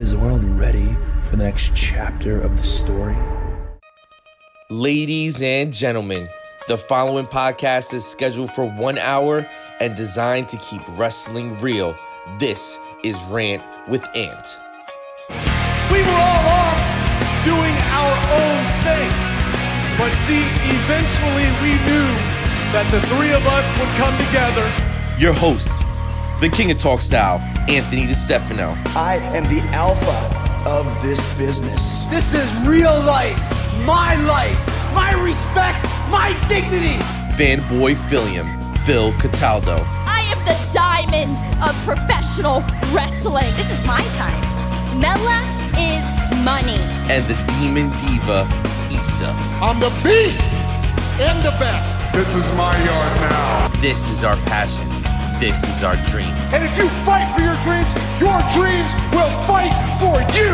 [0.00, 3.18] Is the world ready for the next chapter of the story?
[4.70, 6.26] Ladies and gentlemen,
[6.68, 9.46] the following podcast is scheduled for one hour
[9.78, 11.94] and designed to keep wrestling real.
[12.38, 14.56] This is Rant with Ant.
[15.92, 16.80] We were all off
[17.44, 20.00] doing our own things.
[20.00, 20.40] But see,
[20.80, 22.08] eventually we knew
[22.72, 24.64] that the three of us would come together.
[25.18, 25.79] Your hosts,
[26.40, 32.04] the King of Talk Style, Anthony DeStefano, I am the alpha of this business.
[32.06, 33.36] This is real life,
[33.84, 34.56] my life,
[34.94, 36.96] my respect, my dignity.
[37.36, 38.48] fanboy Philium,
[38.86, 42.60] Phil Cataldo, I am the diamond of professional
[42.94, 43.44] wrestling.
[43.56, 44.40] This is my time.
[44.98, 45.44] Mela
[45.76, 46.04] is
[46.42, 46.80] money.
[47.12, 48.48] and the Demon Diva,
[48.90, 49.28] Issa.
[49.60, 50.50] I'm the beast
[51.20, 51.98] and the best.
[52.14, 53.68] This is my yard now.
[53.82, 54.99] This is our passion.
[55.40, 56.28] This is our dream.
[56.52, 57.88] And if you fight for your dreams,
[58.20, 60.52] your dreams will fight for you.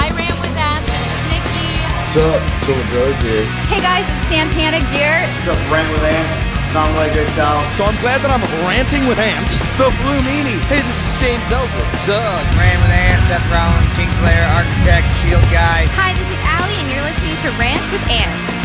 [0.00, 0.80] I ran with them.
[0.80, 1.68] This is Nikki.
[1.92, 2.40] What's up?
[2.64, 3.44] Cool Bros here.
[3.68, 5.28] Hey guys, it's Santana Gear.
[5.28, 6.28] What's up, Brent with Ant?
[6.72, 7.60] Tom Legger style.
[7.76, 9.52] So I'm glad that I'm ranting with Ant.
[9.76, 10.56] The Blue Meanie.
[10.72, 11.84] Hey, this is James Ellsworth.
[12.08, 12.24] Doug.
[12.56, 15.84] Ran with Ant, Seth Rollins, Kingslayer, Architect, Shield Guy.
[16.00, 18.63] Hi, this is Allie, and you're listening to Rant with Ant.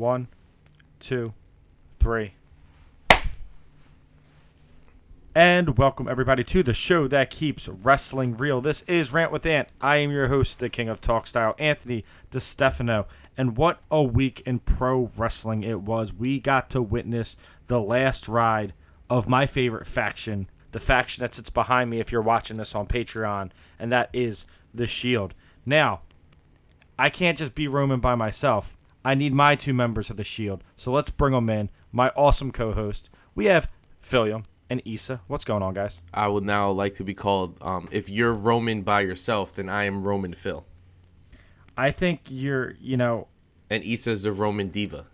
[0.00, 0.28] One,
[0.98, 1.34] two,
[1.98, 2.32] three.
[5.34, 8.62] And welcome everybody to the show that keeps wrestling real.
[8.62, 9.68] This is Rant with Ant.
[9.78, 13.04] I am your host, the King of Talk Style, Anthony DeStefano.
[13.36, 16.14] And what a week in pro wrestling it was.
[16.14, 17.36] We got to witness
[17.66, 18.72] the last ride
[19.10, 22.86] of my favorite faction, the faction that sits behind me if you're watching this on
[22.86, 25.34] Patreon, and that is the Shield.
[25.66, 26.00] Now,
[26.98, 28.78] I can't just be Roman by myself.
[29.04, 30.62] I need my two members of the Shield.
[30.76, 31.70] So let's bring them in.
[31.92, 33.10] My awesome co-host.
[33.34, 33.68] We have
[34.06, 35.20] Philium and Issa.
[35.26, 36.00] What's going on, guys?
[36.12, 39.84] I would now like to be called, um, if you're Roman by yourself, then I
[39.84, 40.64] am Roman Phil.
[41.76, 43.28] I think you're, you know,
[43.70, 45.06] And Issa's the Roman Diva.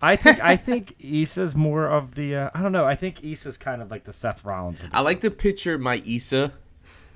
[0.00, 2.36] I think I think Issa's more of the.
[2.36, 2.84] Uh, I don't know.
[2.84, 4.80] I think Issa's kind of like the Seth Rollins.
[4.80, 6.52] The I like to picture my Issa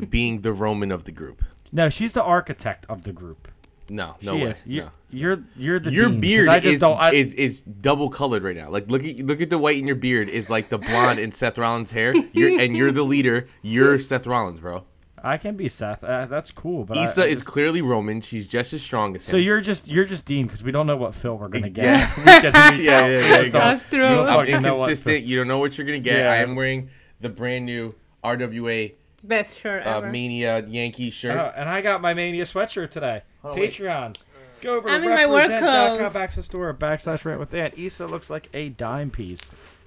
[0.08, 1.42] being the Roman of the group.
[1.72, 3.48] no, she's the architect of the group.
[3.90, 4.50] No, no she way.
[4.50, 4.62] is.
[4.66, 4.90] You're, no.
[5.10, 8.10] you're you're the Your dean, 'cause beard I just is, don't, I, is is double
[8.10, 8.68] colored right now.
[8.70, 11.32] Like look at look at the white in your beard is like the blonde in
[11.32, 12.14] Seth Rollins' hair.
[12.32, 13.44] You're and you're the leader.
[13.62, 14.84] You're Seth Rollins, bro.
[15.24, 16.04] I can be Seth.
[16.04, 16.84] Uh, that's cool.
[16.84, 18.20] But I- Issa I is just- clearly Roman.
[18.20, 19.32] She's just as strong as him.
[19.32, 21.84] So you're just you're just Dean because we don't know what Phil we're gonna get.
[21.84, 22.06] Yeah.
[22.18, 25.24] week in, week Yeah, yeah, We you don't- That's we don't I'm know what inconsistent.
[25.24, 26.20] You don't know what you're gonna get.
[26.20, 26.30] Yeah.
[26.30, 26.90] I am wearing
[27.20, 28.92] the brand new RWA
[29.24, 30.10] Best shirt uh, ever.
[30.10, 31.36] Mania Yankee shirt.
[31.36, 33.22] Oh, and I got my Mania sweatshirt today.
[33.44, 33.72] On, wait.
[33.72, 34.24] Patreons.
[34.60, 36.12] Go over I'm to in my work represent.com clothes.
[36.12, 37.78] backslash store backslash rant with that.
[37.78, 39.40] Issa looks like a dime piece.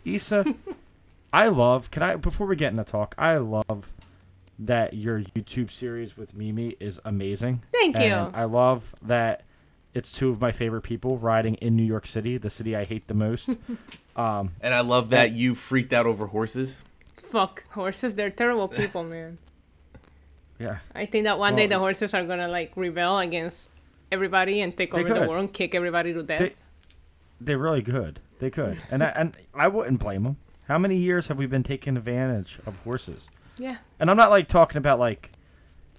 [0.06, 0.45] Issa,
[1.34, 1.91] I love.
[1.91, 3.13] Can I before we get into talk?
[3.17, 3.91] I love
[4.59, 7.63] that your YouTube series with Mimi is amazing.
[7.73, 8.03] Thank you.
[8.06, 9.44] And I love that
[9.94, 13.07] it's two of my favorite people riding in New York City, the city I hate
[13.07, 13.50] the most.
[14.16, 16.78] um, And I love that you freaked out over horses.
[17.17, 19.38] Fuck horses, they're terrible people, man.
[20.61, 20.77] Yeah.
[20.94, 23.69] I think that one day the horses are gonna like rebel against
[24.11, 26.39] everybody and take They over the world and kick everybody to death.
[26.39, 26.53] They,
[27.39, 28.19] they're really good.
[28.39, 30.38] They could, and I, and I wouldn't blame them.
[30.67, 33.27] How many years have we been taking advantage of horses?
[33.57, 33.77] yeah.
[33.99, 35.31] And I'm not like talking about like,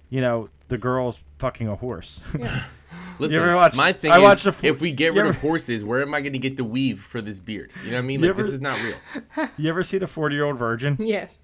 [0.09, 2.19] you know, the girls fucking a horse.
[2.37, 2.63] Yeah.
[3.19, 5.37] Listen, ever watch- my thing I is, watched the if we get you rid of
[5.37, 7.71] horses, where am I going to get the weave for this beard?
[7.83, 8.21] You know what I mean?
[8.21, 9.49] You Like this is not real.
[9.57, 10.97] you ever see the 40 year old virgin?
[10.99, 11.42] Yes.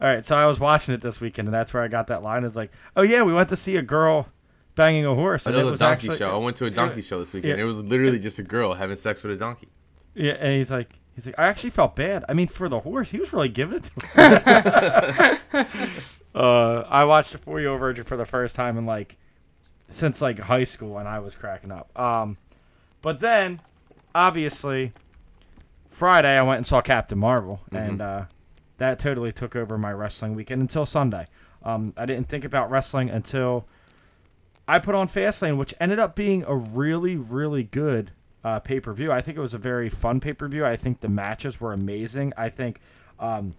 [0.00, 2.22] All right, so I was watching it this weekend, and that's where I got that
[2.22, 2.44] line.
[2.44, 4.28] It's like, oh yeah, we went to see a girl
[4.74, 5.46] banging a horse.
[5.46, 6.34] I and it was donkey actually- show.
[6.34, 7.58] I went to a donkey show this weekend.
[7.58, 7.64] Yeah.
[7.64, 9.68] It was literally just a girl having sex with a donkey.
[10.14, 12.24] Yeah, and he's like, he's like, I actually felt bad.
[12.28, 15.66] I mean, for the horse, he was really giving it to him.
[16.34, 19.16] uh, I watched the Four Year Old Virgin for the first time in like
[19.88, 21.96] since like high school, and I was cracking up.
[21.98, 22.36] Um,
[23.02, 23.60] but then,
[24.14, 24.92] obviously,
[25.90, 28.24] Friday I went and saw Captain Marvel, and uh,
[28.78, 31.26] that totally took over my wrestling weekend until Sunday.
[31.62, 33.66] Um, I didn't think about wrestling until
[34.66, 38.10] I put on Fastlane, which ended up being a really, really good
[38.42, 39.12] uh, pay per view.
[39.12, 40.64] I think it was a very fun pay per view.
[40.66, 42.32] I think the matches were amazing.
[42.36, 42.80] I think
[43.18, 43.54] um,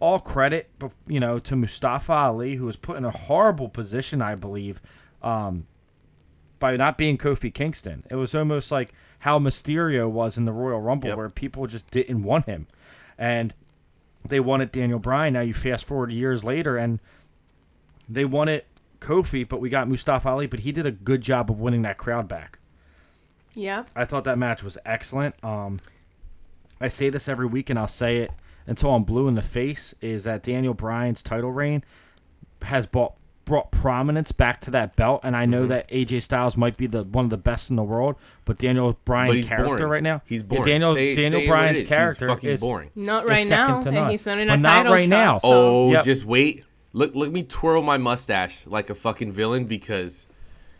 [0.00, 0.70] all credit,
[1.06, 4.80] you know, to Mustafa Ali, who was put in a horrible position, I believe,
[5.22, 5.66] um,
[6.58, 8.02] by not being Kofi Kingston.
[8.10, 11.16] It was almost like how Mysterio was in the Royal Rumble, Yep.
[11.16, 12.66] where people just didn't want him,
[13.18, 13.54] and
[14.28, 15.34] they wanted Daniel Bryan.
[15.34, 17.00] Now you fast forward years later, and
[18.08, 18.66] they won it
[19.00, 21.98] Kofi, but we got Mustafa Ali, but he did a good job of winning that
[21.98, 22.58] crowd back.
[23.54, 23.84] Yeah.
[23.94, 25.34] I thought that match was excellent.
[25.44, 25.80] Um,
[26.80, 28.30] I say this every week, and I'll say it
[28.66, 29.94] until I'm blue in the face.
[30.00, 31.82] Is that Daniel Bryan's title reign
[32.62, 33.14] has brought
[33.46, 35.68] brought prominence back to that belt, and I know Mhm.
[35.68, 38.98] that AJ Styles might be the one of the best in the world, but Daniel
[39.06, 39.90] Bryan's character boring.
[39.92, 40.64] right now, He's Yeah, boring.
[40.64, 41.80] Daniel Say- Daniel say it Bryan's is.
[41.82, 42.90] He's character fucking is boring.
[42.94, 44.10] Not right now, to and none.
[44.10, 45.38] he's not in but a not right shot, now.
[45.38, 46.04] so- Oh, Yep.
[46.04, 46.64] just wait.
[46.92, 50.26] Look, let me twirl my mustache like a fucking villain because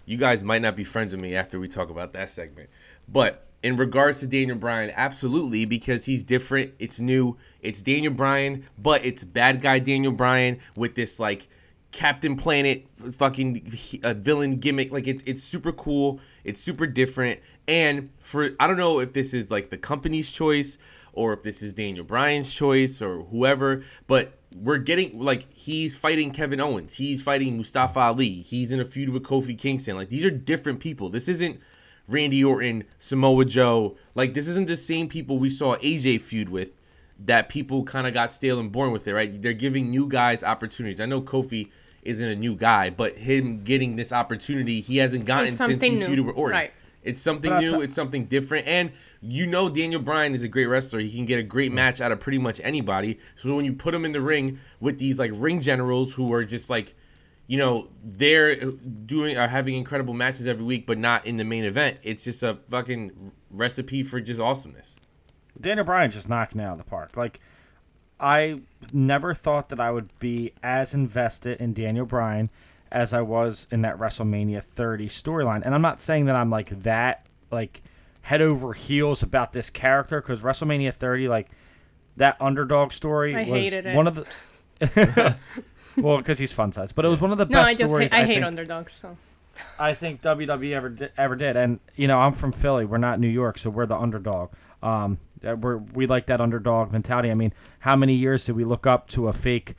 [0.05, 2.69] you guys might not be friends with me after we talk about that segment.
[3.09, 6.73] But in regards to Daniel Bryan, absolutely, because he's different.
[6.79, 7.37] It's new.
[7.63, 11.49] It's Daniel Bryan, but it's bad guy Daniel Bryan with this like
[11.93, 13.73] Captain Planet fucking
[14.03, 14.93] uh, villain gimmick.
[14.93, 16.21] Like it's it's super cool.
[16.45, 17.41] It's super different.
[17.69, 20.79] And for I don't know if this is like the company's choice
[21.13, 26.31] or if this is Daniel Bryan's choice or whoever, but we're getting like he's fighting
[26.31, 26.95] Kevin Owens.
[26.95, 28.29] He's fighting Mustafa Ali.
[28.29, 29.97] He's in a feud with Kofi Kingston.
[29.97, 31.09] Like these are different people.
[31.09, 31.61] This isn't
[32.09, 33.97] Randy Orton, Samoa Joe.
[34.15, 36.71] Like this isn't the same people we saw AJ feud with
[37.25, 39.41] that people kind of got stale and boring with it, right?
[39.41, 41.01] They're giving new guys opportunities.
[41.01, 41.71] I know Kofi
[42.03, 46.03] isn't a new guy, but him getting this opportunity, he hasn't gotten since something he
[46.03, 46.57] feuded with Orton.
[46.57, 46.73] right.
[47.03, 47.81] It's something But I'll new.
[47.83, 48.91] It's something different, and
[49.23, 50.99] you know Daniel Bryan is a great wrestler.
[50.99, 53.21] He can get a great match out of pretty much anybody.
[53.37, 56.45] So when you put him in the ring with these like ring generals who are
[56.45, 56.97] just like,
[57.47, 61.65] you know, they're doing are having incredible matches every week, but not in the main
[61.65, 61.99] event.
[62.03, 64.97] It's just a fucking recipe for just awesomeness.
[65.61, 67.17] Daniel Bryan just knocking it out of the park.
[67.17, 67.41] Like,
[68.19, 68.61] I
[68.93, 72.51] never thought that I would be as invested in Daniel Bryan
[72.91, 75.63] as I was in that WrestleMania 30 storyline.
[75.65, 77.83] And I'm not saying that I'm like that, like
[78.23, 81.49] head over heels about this character because WrestleMania 30, like
[82.17, 83.97] that underdog story, I was hated it.
[83.97, 85.37] one of the.
[85.97, 87.91] well, because he's fun size, but it was one of the No, best I just
[87.91, 88.11] stories.
[88.13, 88.93] hate, I, hate think- underdogs.
[88.93, 89.17] So
[89.79, 92.85] I think WWE ever did, ever did, and you know I'm from Philly.
[92.85, 94.51] We're not New York, so we're the underdog.
[94.83, 97.31] Um, that we're we like that underdog mentality.
[97.31, 99.75] I mean, how many years did we look up to a fake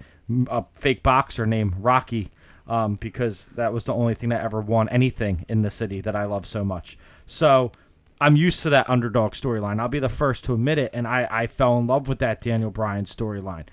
[0.48, 2.32] a fake boxer named Rocky?
[2.68, 6.18] Um, because that was the only thing that ever won anything in the city that
[6.18, 6.98] I love so much.
[7.26, 7.72] So
[8.20, 9.80] I'm used to that underdog storyline.
[9.80, 12.42] I'll be the first to admit it, and I, I fell in love with that
[12.42, 13.68] Daniel Bryan storyline.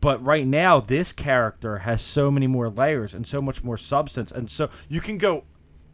[0.00, 4.30] But right now, this character has so many more layers and so much more substance,
[4.30, 5.44] and so you can go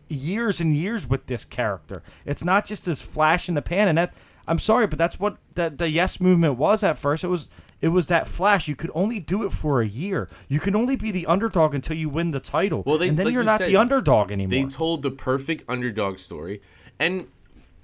[0.08, 2.02] years and years with this character.
[2.26, 4.14] It's not just this flash in the pan, and that
[4.46, 7.24] I'm sorry, but that's what the, the Yes movement was at first.
[7.24, 7.48] It was
[7.80, 8.68] it was that flash.
[8.68, 10.28] You could only do it for a year.
[10.48, 13.26] You can only be the underdog until you win the title, Well, they, and then
[13.26, 14.50] like you're you not said, the underdog anymore.
[14.50, 16.62] They told the perfect underdog story,
[16.98, 17.26] and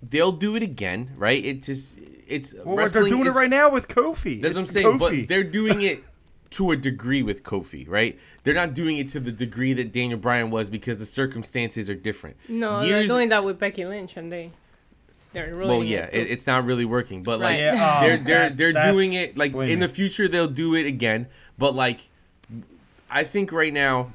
[0.02, 1.44] they'll do it again, right?
[1.44, 4.40] It just it's well, they're doing is- it right now with Kofi.
[4.40, 4.98] That's what I'm saying, Kofi.
[4.98, 6.04] but they're doing it
[6.50, 8.18] to a degree with Kofi, right?
[8.42, 11.94] They're not doing it to the degree that Daniel Bryan was because the circumstances are
[11.94, 12.36] different.
[12.48, 14.50] no, they're doing that with Becky Lynch, and they
[15.32, 16.30] they're ruining well, yeah, it.
[16.30, 17.60] it's not really working, but like Right.
[17.60, 20.48] Yeah, oh, they're oh, they're that's- they're that's- doing it like in the future they'll
[20.48, 21.26] do it again,
[21.58, 22.08] but like
[23.10, 24.12] I think right now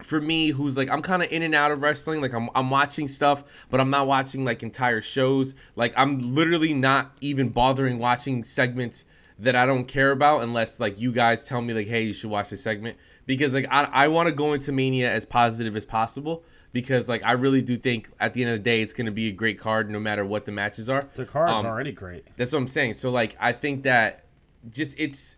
[0.00, 2.70] for me who's like I'm kind of in and out of wrestling, like I'm I'm
[2.70, 5.54] watching stuff, but I'm not watching like entire shows.
[5.76, 9.04] Like I'm literally not even bothering watching segments
[9.40, 12.30] that I don't care about unless like you guys tell me like hey, you should
[12.30, 15.84] watch this segment because like I I want to go into Mania as positive as
[15.84, 16.44] possible.
[16.72, 19.28] Because like I really do think at the end of the day it's gonna be
[19.28, 21.06] a great card no matter what the matches are.
[21.14, 22.26] the card's Um, already great.
[22.36, 22.94] that's what I'm saying.
[22.94, 24.26] So like I think that
[24.70, 25.36] just it's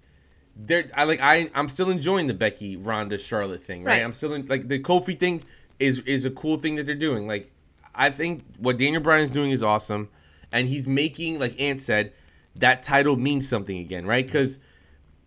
[0.56, 3.96] there I like I I'm still enjoying the Becky Ronda Charlotte thing, right?
[3.98, 4.04] Right.
[4.04, 5.42] I'm still in like the Kofi thing
[5.78, 7.26] is is a cool thing that they're doing.
[7.28, 7.50] Like
[7.94, 10.08] I think what Daniel Bryan's doing is awesome
[10.52, 12.12] and he's making like Ant said
[12.56, 14.28] that title means something again, right?
[14.28, 14.58] Cuz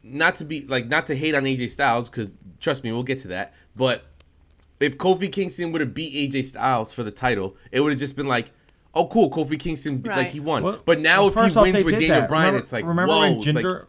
[0.04, 2.30] not to be like not to hate on AJ Styles cuz
[2.60, 4.04] trust me, we'll get to that, but
[4.84, 8.16] if Kofi Kingston would have beat AJ Styles for the title, it would have just
[8.16, 8.52] been like
[8.96, 9.32] Oh, cool!
[9.32, 10.62] Kofi Kingston, like he won.
[10.62, 12.30] Well- but now, well, if he first off, wins with Daniel that.
[12.30, 13.20] Bryan, Remember- it's like, remember whoa!
[13.22, 13.86] when like- Jinder,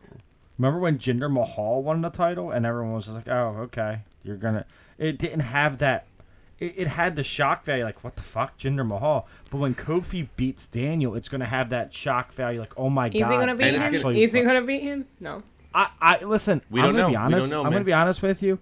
[0.58, 4.38] remember when Jinder Mahal won the title, and everyone was just like, "Oh, okay, you're
[4.38, 4.64] gonna."
[4.96, 6.06] It didn't have that.
[6.58, 9.28] It, it had the shock value, like what the fuck, Jinder Mahal.
[9.50, 13.12] But when Kofi beats Daniel, it's gonna have that shock value, like oh my Is
[13.12, 13.28] he god.
[13.40, 13.92] gonna beat him?
[14.00, 15.04] gonna- Is he gonna beat him?
[15.20, 15.42] No.
[15.74, 16.62] I, I listen.
[16.70, 17.08] We I'm don't gonna know.
[17.08, 17.36] Be We honest.
[17.40, 18.58] don't know, I'm gonna be honest with you.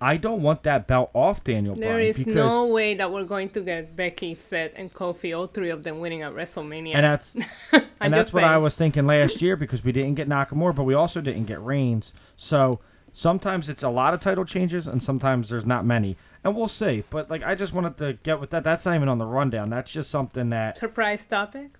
[0.00, 3.48] I don't want that belt off Daniel There Bryan is no way that we're going
[3.50, 6.94] to get Becky, Seth, and Kofi, all three of them winning at WrestleMania.
[6.94, 7.36] and that's
[8.00, 10.94] and that's what I was thinking last year because we didn't get Nakamura, but we
[10.94, 12.14] also didn't get Reigns.
[12.36, 12.78] So
[13.12, 17.02] sometimes it's a lot of title changes, and sometimes there's not many, and we'll see.
[17.10, 18.62] But like, I just wanted to get with that.
[18.62, 19.68] That's not even on the rundown.
[19.68, 21.78] That's just something that Surprise topic.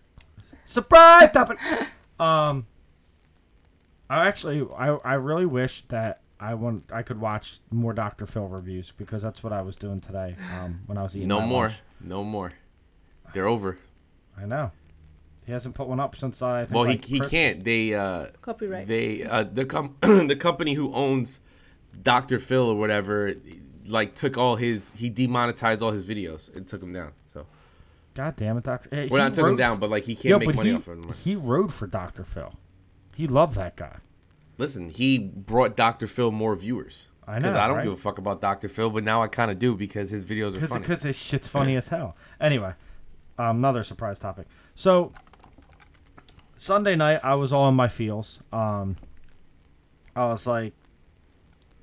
[0.65, 1.59] surprise topic.
[2.19, 2.67] um,
[4.11, 6.21] I actually, I I really wish that.
[6.41, 6.91] I want.
[6.93, 8.27] I could watch more Dr.
[8.27, 11.29] Phil reviews because that's what I was doing today um, when I was eating.
[11.29, 11.65] No more.
[11.65, 11.81] lunch.
[12.01, 12.53] No more.
[13.33, 13.79] They're over.
[14.41, 14.71] I know.
[15.47, 16.65] He hasn't put one up since I.
[16.65, 17.65] Think Well, like he, he Chris- can't.
[17.65, 18.87] They uh, Copyright.
[18.87, 21.41] They uh, the com- the company who owns
[22.03, 22.39] Dr.
[22.39, 23.33] Phil or whatever,
[23.89, 27.13] like took all his he demonetized all his videos and took them down.
[27.35, 27.47] So
[28.15, 28.89] God damn it, Doctor.
[28.93, 30.77] Hey, well, not took them wrote- down, but like he can't Yo, make money he,
[30.77, 31.13] off of them.
[31.15, 32.25] He rode for Dr.
[32.25, 32.53] Phil.
[33.17, 33.97] He loved that guy.
[34.59, 36.07] Listen, he brought Dr.
[36.07, 37.07] Phil more viewers.
[37.27, 37.85] I Because know, I don't right?
[37.85, 38.69] give a fuck about Dr.
[38.69, 40.81] Phil, but now I kind of do because his videos are funny.
[40.81, 42.17] Because his shit's funny as hell.
[42.41, 42.73] Anyway,
[43.39, 44.47] um, another surprise topic.
[44.75, 45.13] So
[46.57, 48.41] Sunday night, I was all in my feels.
[48.53, 48.97] Um,
[50.17, 50.73] I was like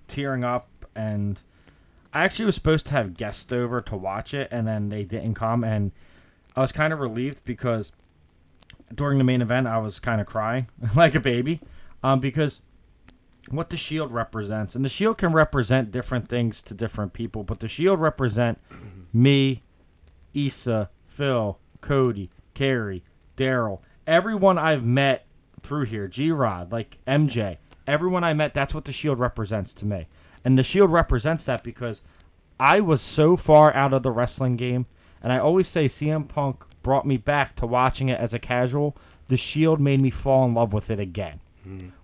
[0.08, 1.40] tearing up, and
[2.14, 5.36] I actually was supposed to have guests over to watch it, and then they didn't
[5.36, 5.92] come, and
[6.56, 7.92] I was kind of relieved because
[8.94, 11.62] during the main event, I was kind of crying like a baby,
[12.04, 12.62] um, because
[13.50, 17.60] what the shield represents, and the shield can represent different things to different people, but
[17.60, 18.60] the shield represent
[19.14, 19.64] me,
[20.34, 23.04] Issa, Phil, Cody, Carrie,
[23.38, 25.26] Daryl, everyone I've met
[25.62, 29.86] through here, G Rod, like MJ, everyone I met, that's what the shield represents to
[29.86, 30.08] me.
[30.44, 32.02] And the shield represents that because
[32.60, 34.86] I was so far out of the wrestling game,
[35.22, 38.96] and I always say CM Punk brought me back to watching it as a casual.
[39.28, 41.42] The Shield made me fall in love with it again.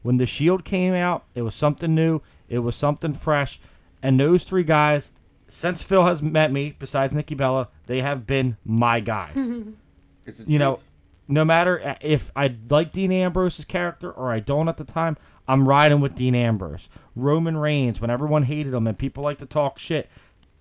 [0.02, 3.60] When the Shield came out, it was something new, it was something fresh,
[4.02, 5.12] and those three guys,
[5.48, 9.36] since Phil has met me, besides Nikki Bella, they have been my guys.
[10.24, 10.80] It's the you know,
[11.28, 15.18] no matter uh, if I like Dean Ambrose's character or I don't at the time,
[15.48, 16.90] I'm riding with Dean Ambrose.
[17.16, 20.10] Roman Reigns, when everyone hated him and people like to talk shit,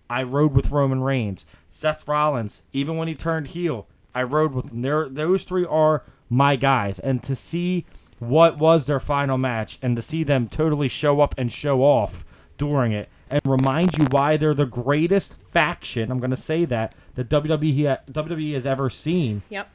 [0.09, 1.45] I rode with Roman Reigns.
[1.69, 4.83] Seth Rollins, even when he turned heel, I rode with him.
[4.83, 6.99] They're, those three are my guys.
[6.99, 7.85] And to see
[8.20, 12.24] what was their final match and to see them totally show up and show off
[12.58, 16.94] during it and remind you why they're the greatest faction, I'm going to say that,
[17.14, 19.68] the WWE, WWE has ever seen Yep.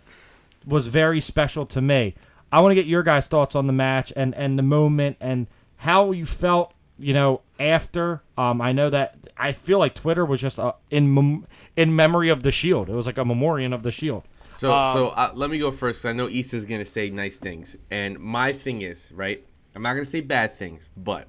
[0.65, 2.15] was very special to me.
[2.51, 5.47] I want to get your guys' thoughts on the match and, and the moment and
[5.77, 8.21] how you felt, you know, after.
[8.37, 12.29] Um, I know that I feel like Twitter was just uh, in mem- in memory
[12.29, 12.89] of the Shield.
[12.89, 14.23] It was like a memorial of the Shield.
[14.57, 16.01] So, Um, so uh, let me go first.
[16.01, 19.45] 'cause I know Issa's gonna say nice things, and my thing is right.
[19.75, 21.27] I'm not gonna say bad things, but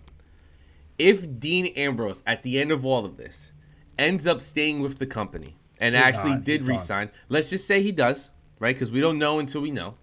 [0.98, 3.52] if Dean Ambrose at the end of all of this
[3.98, 6.44] ends up staying with the company and He's actually not.
[6.44, 6.76] did He's gone.
[6.76, 8.30] resign, let's just say he does,
[8.60, 8.74] right?
[8.74, 9.96] Because we don't know until we know.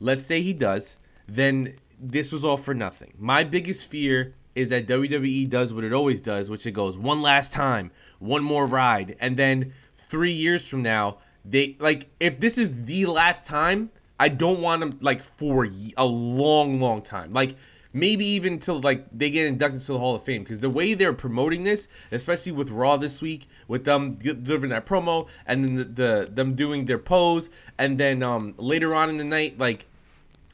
[0.00, 3.14] Let's say he does, then this was all for nothing.
[3.18, 7.22] My biggest fear is that WWE does what it always does, which it goes one
[7.22, 12.58] last time, one more ride, and then three years from now, they like if this
[12.58, 15.66] is the last time, I don't want them like for
[15.96, 17.56] a long, long time, like
[17.92, 20.94] maybe even until like they get inducted to the Hall of Fame, because the way
[20.94, 25.76] they're promoting this, especially with Raw this week, with them delivering that promo and then
[25.76, 29.86] the, the them doing their pose, and then um later on in the night, like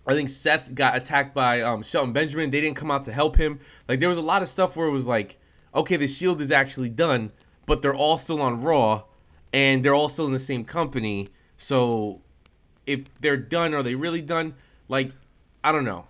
[0.06, 2.50] I think Seth got attacked by um, Shelton Benjamin.
[2.50, 3.60] They didn't come out to help him.
[3.88, 5.38] Like there was a lot of stuff where it was like,
[5.74, 7.32] okay, the Shield is actually done,
[7.64, 9.04] but they're all still on Raw,
[9.54, 11.28] and they're all still in the same company.
[11.56, 12.20] So
[12.86, 14.54] if they're done, are they really done?
[14.88, 15.12] Like
[15.62, 16.06] I don't know.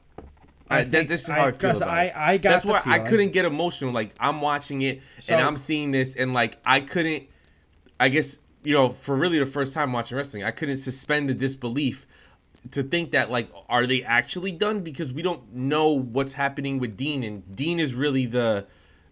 [0.71, 2.83] I I, that, that's just I- how I, feel about I- I got That's why
[2.85, 3.93] I couldn't get emotional.
[3.93, 7.25] Like I'm watching it and I'm seeing this, and like I couldn't.
[8.01, 11.35] I guess you know, for really the first time watching wrestling, I couldn't suspend the
[11.35, 12.07] disbelief
[12.71, 16.97] to think that like are they actually done because we don't know what's happening with
[16.97, 18.67] Dean and Dean is really the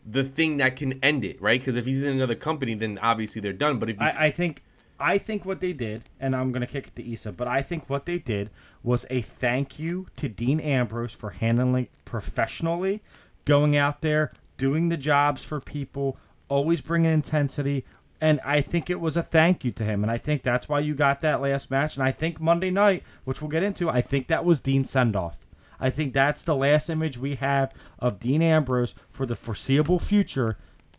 [0.05, 1.61] the thing that can end it, right?
[1.61, 3.79] Because if he's in another company, then obviously they're done.
[3.79, 4.63] But if I, I think
[4.99, 7.89] I think what they did, and I'm gonna kick it to Issa, but I think
[7.89, 8.51] what they did
[8.83, 13.03] was a thank you to Dean Ambrose for handling professionally,
[13.45, 16.17] going out there, doing the jobs for people,
[16.49, 17.85] always bringing intensity.
[18.21, 20.79] And I think it was a thank you to him, and I think that's why
[20.79, 21.97] you got that last match.
[21.97, 25.17] And I think Monday night, which we'll get into, I think that was Dean's send
[25.17, 25.37] off.
[25.83, 30.57] I think that's the last image we have of Dean Ambrose for the foreseeable future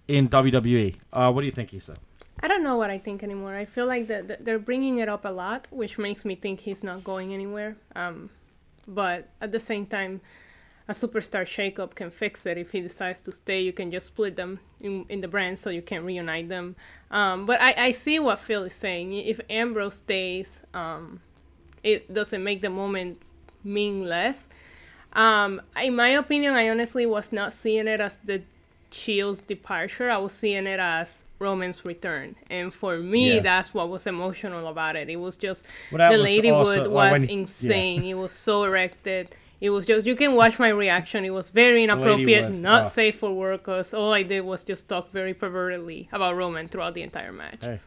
[0.10, 0.98] in WWE.
[1.14, 1.96] Uh, what do you think, Issa?
[2.42, 3.56] I don't know what I think anymore.
[3.56, 6.84] I feel like the, they're bringing it up a lot, which makes me think he's
[6.84, 7.78] not going anywhere.
[7.96, 8.30] Um,
[8.86, 10.20] but at the same time,
[10.90, 12.58] a superstar shakeup can fix it.
[12.58, 15.70] If he decides to stay, you can just split them in, in the brand so
[15.70, 16.76] you can reunite them.
[17.10, 19.14] Um, but I, I see what Phil is saying.
[19.14, 21.22] If Ambrose stays, um,
[21.84, 23.22] it doesn't make the moment
[23.64, 24.50] mean less.
[25.14, 28.42] Um, in my opinion, I honestly was not seeing it as the
[28.92, 30.10] Shield's departure.
[30.10, 33.40] I was seeing it as Roman's return, and for me, Yeah.
[33.42, 35.10] that's what was emotional about it.
[35.10, 37.34] It was just Well, the was Ladywood also- well, was when- yeah.
[37.34, 38.04] insane.
[38.04, 39.36] It was so erected.
[39.62, 41.24] It was just you can watch my reaction.
[41.26, 42.88] It was very inappropriate, not oh.
[42.90, 43.64] safe for work.
[43.64, 47.62] Cause all I did was just talk very pervertedly about Roman throughout the entire match.
[47.62, 47.80] Hey.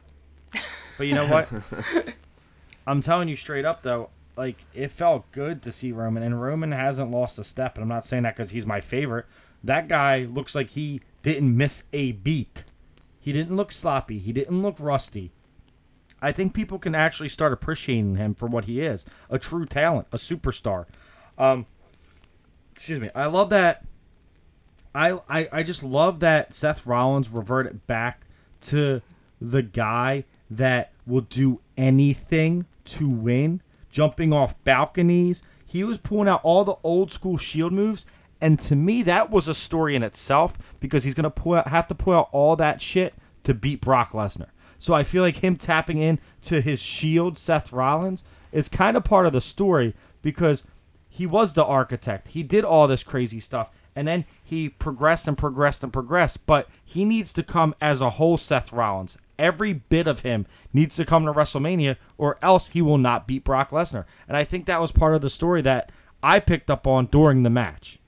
[0.97, 1.53] But you know what?
[2.87, 6.73] I'm telling you straight up though, like it felt good to see Roman, and Roman
[6.73, 7.77] hasn't lost a step.
[7.77, 9.27] And I'm not saying that because he's my favorite.
[9.65, 12.65] That guy looks like he didn't miss a beat.
[13.19, 14.19] He didn't look sloppy.
[14.19, 15.33] He didn't look rusty.
[16.23, 20.07] I think people can actually start appreciating him for what he is a true talent,
[20.13, 20.87] a superstar.
[21.37, 21.67] Um,
[22.75, 23.11] excuse me.
[23.15, 23.85] I love that.
[24.95, 28.23] I, I, I just love that Seth Rollins reverted back
[28.63, 29.03] to
[29.41, 35.43] the guy that will do anything to win, jumping off balconies.
[35.65, 38.07] He was pulling out all the old school Shield moves,
[38.41, 41.95] and to me, that was a story in itself because he's pull out, have to
[41.95, 43.15] pull out all that shit
[43.45, 44.49] to beat Brock Lesnar.
[44.79, 49.05] So I feel like him tapping in to his Shield, Seth Rollins, is kind of
[49.05, 50.65] part of the story because
[51.09, 52.29] he was the architect.
[52.29, 53.71] He did all this crazy stuff.
[53.95, 56.45] And then he progressed and progressed and progressed.
[56.45, 59.17] But he needs to come as a whole Seth Rollins.
[59.39, 63.45] Every bit of him needs to come to WrestleMania, or else he will not beat
[63.45, 64.05] Brock Lesnar.
[64.29, 65.91] And I think that was part of the story that
[66.23, 67.99] I picked up on during the match.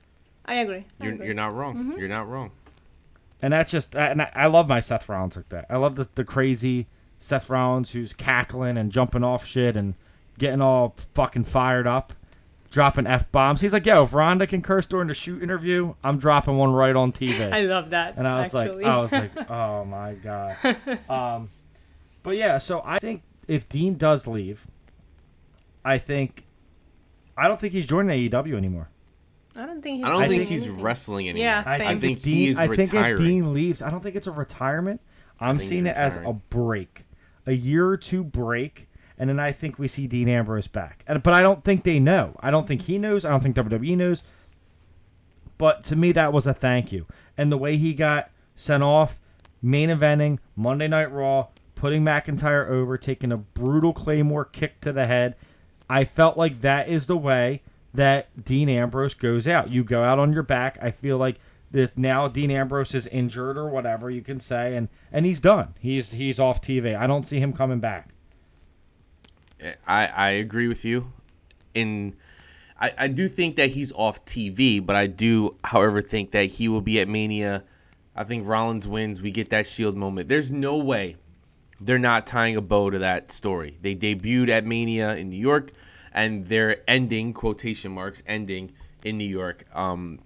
[0.45, 0.85] I agree.
[0.99, 1.25] I You're, agree.
[1.27, 1.75] you're not wrong.
[1.93, 1.99] Mhm.
[1.99, 2.51] You're not wrong.
[3.41, 5.65] And that's just, and I, I love my Seth Rollins like that.
[5.69, 6.87] I love the, the crazy
[7.19, 9.93] Seth Rollins who's cackling and jumping off shit and
[10.37, 12.13] getting all fucking fired up,
[12.71, 13.61] dropping f bombs.
[13.61, 16.95] He's like, "Yo, if Ronda can curse during the shoot interview, I'm dropping one right
[16.95, 18.83] on TV." I love that, And I was actually.
[18.83, 20.57] like, I was like, oh my god.
[21.09, 21.49] Um,
[22.23, 24.67] but yeah, so I think if Dean does leave,
[25.85, 26.45] I think,
[27.37, 28.89] I don't think he's joining AEW anymore.
[29.55, 30.05] I don't think he's.
[30.05, 30.81] I don't doing think he's anything.
[30.83, 31.45] wrestling anymore.
[31.45, 31.87] Yeah, I same.
[31.87, 33.13] think, think if he Dean, is I think retiring.
[33.13, 35.01] if Dean leaves, I don't think it's a retirement.
[35.39, 37.05] I'm seeing it as a break,
[37.45, 38.88] a year or two break,
[39.19, 41.03] and then I think we see Dean Ambrose back.
[41.05, 42.35] And but I don't think they know.
[42.39, 43.25] I don't think he knows.
[43.25, 44.23] I don't think WWE knows.
[45.57, 47.05] But to me, that was a thank you,
[47.37, 49.19] and the way he got sent off,
[49.61, 55.05] main eventing Monday Night Raw, putting McIntyre over, taking a brutal Claymore kick to the
[55.05, 55.35] head.
[55.89, 57.61] I felt like that is the way
[57.93, 59.69] that Dean Ambrose goes out.
[59.69, 60.77] You go out on your back.
[60.81, 61.39] I feel like
[61.71, 65.73] that now Dean Ambrose is injured or whatever you can say, and and he's done.
[65.79, 66.97] He's he's off TV.
[66.97, 68.09] I don't see him coming back.
[69.87, 71.11] I, I agree with you.
[71.73, 72.15] In
[72.79, 76.67] I, I do think that he's off TV, but I do, however, think that he
[76.69, 77.63] will be at Mania.
[78.15, 79.21] I think Rollins wins.
[79.21, 80.29] We get that Shield moment.
[80.29, 81.17] There's no way
[81.81, 83.77] they're not tying a bow to that story.
[83.81, 85.71] They debuted at Mania in New York,
[86.13, 88.71] and they're ending quotation marks ending
[89.03, 89.63] in New York.
[89.75, 90.19] Um,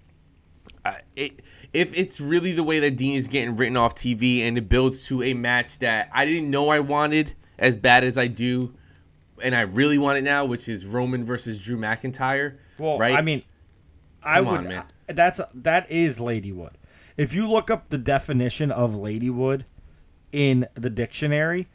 [1.16, 1.40] it,
[1.72, 5.06] if it's really the way that Dean is getting written off TV and it builds
[5.08, 8.74] to a match that I didn't know I wanted as bad as I do,
[9.42, 12.56] and I really want it now, which is Roman versus Drew McIntyre.
[12.78, 13.14] Well, right?
[13.14, 13.42] I mean,
[14.22, 14.56] I Come would.
[14.58, 14.84] on, man.
[15.08, 16.72] That's that is Ladywood.
[17.16, 19.64] If you look up the definition of Ladywood
[20.32, 21.68] in the dictionary,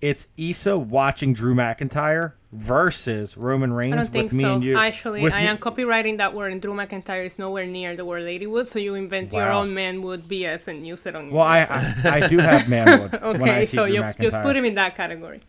[0.00, 4.54] it's Issa watching Drew McIntyre versus Roman Reigns I don't think me so.
[4.54, 4.76] and you.
[4.76, 8.04] Actually, with I me- am copywriting that word, and Drew McIntyre is nowhere near the
[8.04, 11.60] word Ladywood, so you invent your own manwood BS and use it on Well, I-
[12.04, 13.26] I- I do have manwood when I
[13.60, 15.40] okay, see so Drew you just put him in that category.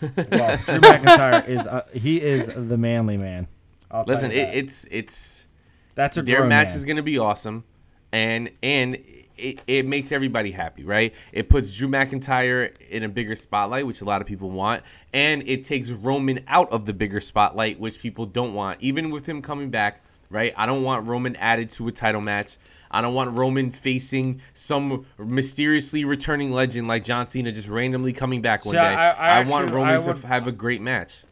[0.00, 3.46] Well, Drew McIntyre is uh, he is the manly man.
[3.90, 5.46] I'll Listen, it, it's it's
[5.94, 6.76] That's a their match man.
[6.76, 7.64] is going to be awesome,
[8.12, 8.98] and and
[9.38, 11.14] it, it makes everybody happy, right?
[11.32, 14.82] It puts Drew McIntyre in a bigger spotlight, which a lot of people want,
[15.12, 18.80] and it takes Roman out of the bigger spotlight, which people don't want.
[18.82, 20.52] Even with him coming back, right?
[20.56, 22.58] I don't want Roman added to a title match.
[22.90, 28.40] I don't want Roman facing some mysteriously returning legend like John Cena just randomly coming
[28.42, 28.86] back one See, day.
[28.86, 31.24] I- I want actually- Roman I to have a great match.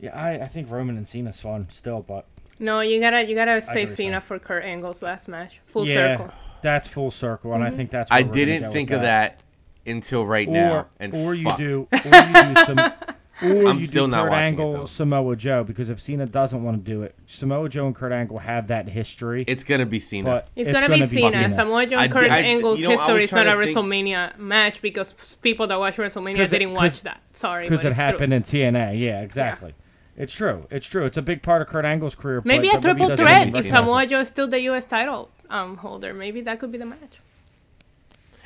[0.00, 2.26] Yeah, I, I think Roman and Cena's fun still, but
[2.58, 5.60] No, you gotta you gotta save Cena for Kurt Angle's last match.
[5.66, 6.30] Full yeah, circle.
[6.62, 7.76] That's full circle, and I Mhm.
[7.76, 8.10] think that's.
[8.10, 9.40] I we're didn't go think with of that
[9.86, 10.86] until right or, now.
[10.98, 12.92] And or you do, or you do some,
[13.42, 14.86] or I'm you still do not Kurt watching it, Angle, though.
[14.86, 18.38] Samoa Joe, because if Cena doesn't want to do it, Samoa Joe and Kurt Angle
[18.38, 19.44] have that history.
[19.46, 20.24] It's gonna be Cena.
[20.30, 21.50] But It's, gonna, be Cena.
[21.50, 23.40] Samoa Joe I and di- Kurt I- Angle's you know, I was history is not
[23.46, 26.82] a trying to think- WrestleMania match because people that watch WrestleMania 'Cause it- didn't watch
[26.92, 27.20] 'cause- that.
[27.32, 28.36] Sorry, because but it it's happened true.
[28.36, 28.42] in
[28.74, 28.92] TNA.
[28.98, 29.74] Yeah, exactly.
[30.16, 30.66] It's true.
[30.70, 31.06] It's true.
[31.06, 32.42] It's a big part of Kurt Angle's career.
[32.44, 33.38] Maybe but a WWE triple doesn't threat.
[33.38, 33.74] recognize If it.
[33.74, 34.84] Samoa Joe is still the U.S.
[34.84, 37.20] title um, holder, maybe that could be the match.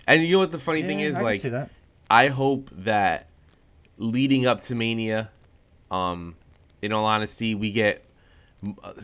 [0.06, 1.16] And you know what the funny thing Yeah, is?
[1.16, 1.70] I can like, see that.
[2.10, 3.26] I hope that
[3.98, 5.30] leading up to Mania,
[5.90, 6.36] um,
[6.82, 8.04] in all honesty, we get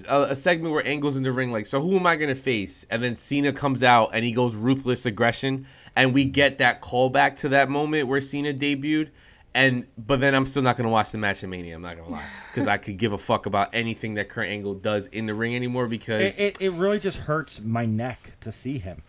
[0.09, 2.87] a, a segment where Angle's in the ring, like, so who am I gonna face?
[2.91, 7.37] And then Cena comes out and he goes ruthless aggression, and we get that callback
[7.39, 9.11] to that moment where Cena debuted.
[9.53, 11.75] And but then I'm still not gonna watch the match in Mania.
[11.75, 14.75] I'm not gonna lie, because I could give a fuck about anything that Kurt Angle
[14.75, 15.89] does in the ring anymore.
[15.89, 19.03] Because It, it, it really just hurts my neck to see him.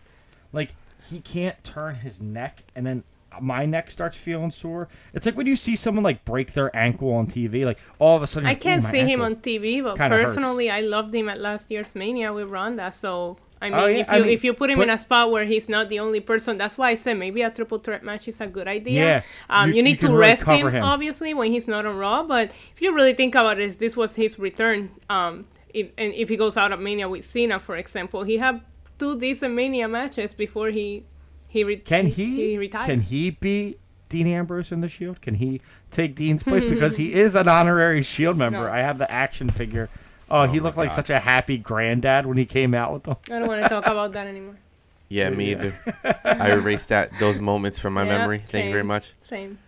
[0.52, 0.74] Like
[1.08, 3.04] he can't turn his neck, and then
[3.40, 4.88] my neck starts feeling sore.
[5.14, 7.64] It's like when you see someone like break their ankle on TV.
[7.64, 10.34] Like all of a sudden, I can't see him on TV, but Kinda hurts.
[10.34, 12.90] personally, I loved him at last year's Mania with Ronda.
[12.92, 14.98] So I mean, Oh, yeah, if you I mean, if you put him in a
[14.98, 18.02] spot where he's not the only person, that's why I said maybe a triple threat
[18.02, 19.04] match is a good idea.
[19.04, 20.82] Yeah, um, you- you, you need can to rest him, him.
[20.82, 22.24] obviously when he's not on Raw.
[22.24, 24.90] But if you really think about it, this was his return.
[25.08, 28.60] Um, if, and if he goes out of Mania with Cena, for example, he had
[28.98, 31.04] two decent Mania matches before he
[31.52, 32.50] he re- Can he?
[32.52, 32.86] he retired.
[32.86, 33.76] Can he be
[34.08, 35.20] Dean Ambrose in the Shield?
[35.20, 35.60] Can he
[35.90, 38.60] take Dean's place because he is an honorary Shield member?
[38.64, 38.70] No.
[38.72, 39.90] I have the action figure.
[40.30, 40.94] Oh, he my looked like God.
[40.94, 43.16] such a happy granddad when he came out with them.
[43.30, 44.56] I don't want to talk about that anymore.
[45.10, 45.74] yeah, me either.
[46.24, 48.42] I erased that those moments from my Yeah, memory.
[48.46, 49.12] Thank you very much.
[49.20, 49.58] Same.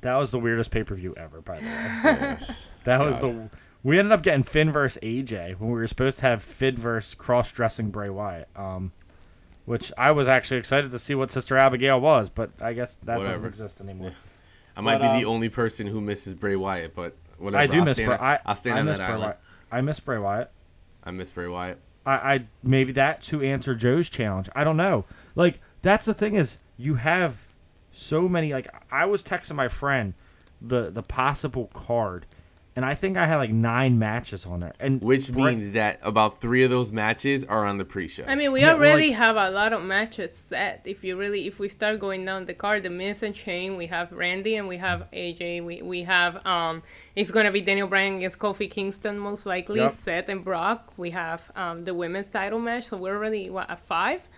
[0.00, 2.56] That was the weirdest pay per view ever, by the way.
[2.84, 3.48] that was the.
[3.84, 7.14] We ended up getting Finn versus AJ when we were supposed to have Finn versus
[7.14, 8.48] cross dressing Bray Wyatt.
[8.56, 8.90] Um,
[9.64, 13.18] which I was actually excited to see what Sister Abigail was, but I guess that
[13.18, 14.12] doesn't exist anymore.
[14.76, 17.62] I might But, be the um, only person who misses Bray Wyatt, but whatever.
[17.62, 18.16] I do I'll miss stand Bray.
[18.18, 19.22] I, I'll stand I on miss that Bray island.
[19.24, 19.38] Wyatt.
[19.70, 20.50] I miss Bray Wyatt.
[21.04, 21.78] I miss Bray Wyatt.
[22.06, 24.48] I, I maybe that to answer Joe's challenge.
[24.54, 25.04] I don't know.
[25.34, 27.46] Like that's the thing is you have
[27.92, 28.52] so many.
[28.52, 30.14] Like I was texting my friend
[30.60, 32.26] the the possible card,
[32.76, 34.74] and I think I had like nine matches on there.
[34.80, 38.24] And Which Bray- means that about three of those matches are on the pre-show.
[38.26, 40.82] I mean, we Yeah, already like- have a lot of matches set.
[40.84, 43.86] If you really, if we start going down the card, the Miz and Shane, we
[43.86, 45.60] have Randy and we have AJ.
[45.64, 46.82] We we have um,
[47.14, 49.80] it's gonna be Daniel Bryan against Kofi Kingston most likely.
[49.80, 49.90] Yep.
[49.90, 50.92] Seth and Brock.
[50.96, 52.84] We have um, the women's title match.
[52.88, 54.28] So we're already what at five.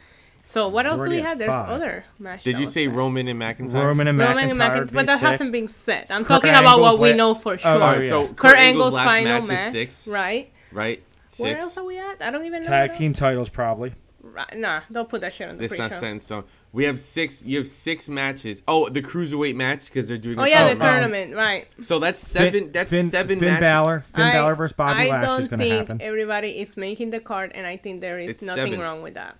[0.48, 1.38] So what else do we have?
[1.38, 1.68] There's five.
[1.68, 2.44] other matches.
[2.44, 2.94] Did you say set.
[2.94, 3.84] Roman and McIntyre?
[3.84, 4.28] Roman and McIntyre.
[4.28, 5.30] Roman and McIntyre, McIntyre, but that six.
[5.30, 6.06] hasn't been set.
[6.08, 7.70] I'm Kurt talking about what Angle's we know for Oh, oh sure.
[7.70, 8.08] oh, Alright, yeah.
[8.08, 10.06] so Kurt, Kurt Angle's, Angle's last final match is match, six.
[10.06, 10.52] right?
[10.70, 11.02] Right?
[11.38, 12.22] Where else are we at?
[12.22, 12.68] I don't even know.
[12.68, 13.92] Tag team titles probably.
[14.22, 15.84] Right, nah, don't put that shit on the It's pre-show.
[15.84, 16.44] not set in stone.
[16.72, 17.42] We have six.
[17.42, 18.62] You have six matches.
[18.68, 20.38] Oh, the cruiserweight match because they're doing.
[20.38, 21.32] Oh the yeah, the tournament.
[21.32, 21.68] tournament, right?
[21.84, 22.52] So that's seven.
[22.64, 23.62] Finn, that's Finn, seven Finn matches.
[23.62, 24.00] Balor.
[24.14, 25.74] Finn I, Balor versus Bobby I Lashley is going to happen.
[25.74, 28.64] I don't think everybody is making the card, and I think there is It's nothing
[28.64, 28.80] seven.
[28.80, 29.38] wrong with that.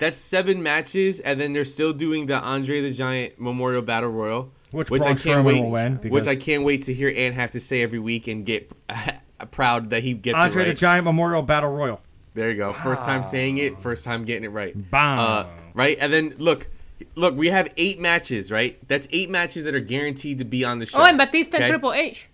[0.00, 4.50] That's seven matches, and then they're still doing the Andre the Giant Memorial Battle Royal,
[4.72, 5.62] Which I can't Strowman wait.
[5.62, 8.46] will win, which I can't wait to hear Ant have to say every week and
[8.46, 8.72] get
[9.50, 10.70] proud that he gets Andre it right.
[10.70, 12.00] the Giant Memorial Battle Royal.
[12.32, 12.72] There you go.
[12.72, 14.72] First time saying it, first time getting it right.
[14.90, 15.18] Bam.
[15.18, 16.68] Uh, right, and then look,
[17.14, 18.78] look, we have eight matches, right?
[18.88, 20.98] That's eight matches that are guaranteed to be on the show.
[20.98, 21.70] Oh, and Batista and okay?
[21.72, 22.26] Triple H.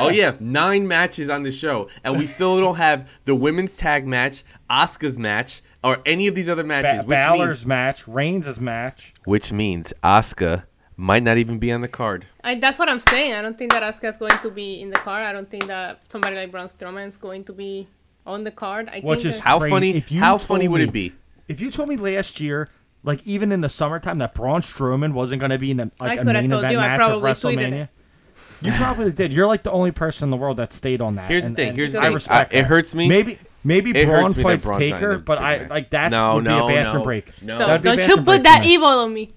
[0.00, 4.08] Oh yeah, nine matches on the show, and we still don't have the women's tag
[4.08, 7.02] match, Asuka's match, or any of these other matches.
[7.02, 9.12] Ba- which Balor's means, match, Reigns' match.
[9.24, 10.64] which means Asuka
[10.96, 12.26] might not even be on the card.
[12.44, 13.32] I, that's what I'm saying.
[13.34, 15.24] I don't think that Asuka is going to be in the card.
[15.24, 17.88] I don't think that somebody like Braun Strowman is going to be
[18.26, 18.88] on the card.
[18.90, 19.70] I Which think is that- How crazy.
[19.70, 21.12] funny- If you how told funny would me- it be?
[21.48, 22.68] If you told me last year,
[23.02, 26.06] like even in the summertime, that Braun Strowman wasn't going to be in a, I
[26.08, 26.78] like a could have main told event you.
[26.78, 28.66] I match of probably tweeted WrestleMania, it.
[28.66, 29.32] you probably did.
[29.32, 31.28] You're like the only person in the world that stayed on that.
[31.30, 31.74] Here's and- the thing.
[31.74, 32.14] Here's the I thing.
[32.14, 33.08] respect I- it hurts me.
[33.08, 36.10] Maybe maybe It Braun hurts fights Braun's not in Taker, the but I like that
[36.10, 37.04] No, would be a bathroom no.
[37.04, 37.42] break.
[37.42, 37.58] No.
[37.58, 38.74] Don't, That'd be a don't you put that me.
[38.74, 39.30] evil on me.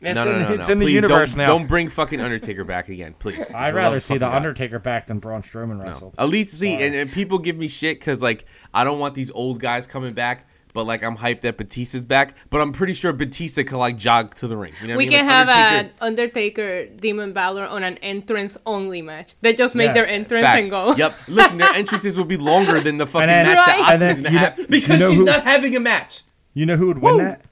[0.00, 0.72] It's no, in, no, no, it's no.
[0.72, 1.46] in the Please universe don't, now.
[1.48, 3.50] Don't bring fucking Undertaker back again, please.
[3.50, 4.34] I'd For the love rather see the God.
[4.36, 6.14] Undertaker back than Braun Strowman wrestle.
[6.16, 9.30] At least see, and, and people give me shit because like I don't want these
[9.32, 12.34] old guys coming back, but like I'm hyped that Batista's back.
[12.50, 14.72] But I'm pretty sure Batista could like jog to the ring.
[14.80, 15.18] You know what We I mean?
[15.18, 19.34] can Like, have Undertaker- an Undertaker Demon Balor on an entrance only match.
[19.40, 19.94] They just make Yes.
[19.94, 20.60] their entrance Facts.
[20.62, 20.94] and go.
[20.94, 21.14] Yep.
[21.28, 23.78] Listen, their entrances will be longer than the fucking then- match Right.
[23.78, 25.76] that And then, Asuka's gonna you know- have because you know she's who- not having
[25.76, 26.22] a match.
[26.54, 27.42] You know who would win that?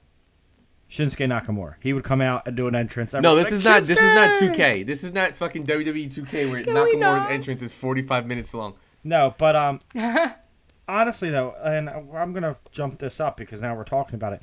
[0.89, 1.75] Shinsuke Nakamura.
[1.81, 3.13] He would come out and do an entrance.
[3.13, 3.83] No, this like, is not.
[3.83, 4.83] This is not 2K.
[4.85, 8.75] This is not fucking WWE 2K where Can Nakamura's entrance is 45 minutes long.
[9.03, 9.81] No, but um,
[10.87, 14.41] honestly though, and I'm gonna jump this up because now we're talking about it.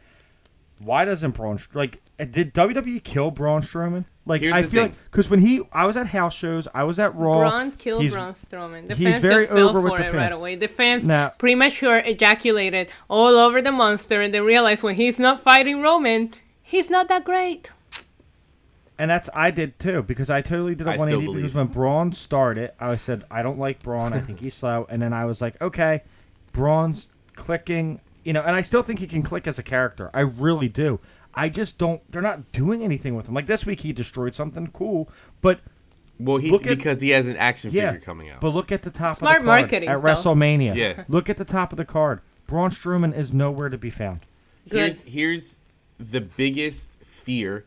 [0.81, 4.05] Why doesn't Braun like did WWE kill Braun Strowman?
[4.27, 4.93] Like Here's I the feel thing.
[4.93, 7.39] like because when he I was at house shows, I was at Raw.
[7.39, 8.89] Braun killed he's- Braun Strowman.
[8.89, 10.17] The he's fans very just fell over with for the it fan.
[10.21, 10.57] right away.
[10.57, 15.41] The fans Now- premature ejaculated all over the monster, and they realized when he's not
[15.41, 17.71] fighting Roman, he's not that great.
[18.99, 21.57] And that's I did too because I totally did a I still 180 because believe.
[21.69, 24.13] when Braun started, I said I don't like Braun.
[24.13, 26.03] I think he's slow, and then I was like, okay,
[26.55, 30.11] Braun's clicking, you know, and I still think he can click as a character.
[30.15, 31.01] I really do.
[31.35, 32.01] I just don't.
[32.11, 33.35] They're not doing anything with him.
[33.35, 35.11] Like this week, he destroyed something cool,
[35.43, 35.61] but
[36.19, 38.41] Well, he Look at- because he has an action yeah, figure coming out.
[38.41, 40.09] But look at the top Smart of the card marketing, at though.
[40.09, 40.75] WrestleMania.
[40.77, 41.05] Yeah.
[41.09, 42.21] Look at the top of the card.
[42.47, 44.21] Braun Strowman is nowhere to be found.
[44.71, 45.59] Here's here's
[45.99, 47.65] the biggest fear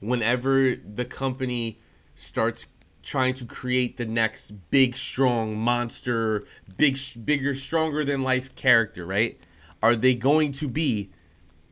[0.00, 1.78] whenever the company
[2.14, 2.66] starts
[3.02, 6.44] trying to create the next big strong monster,
[6.76, 9.38] big bigger stronger than life character, right?
[9.82, 11.10] Are they going to be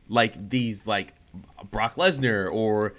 [0.09, 1.13] like these like
[1.71, 2.93] Brock Lesnar or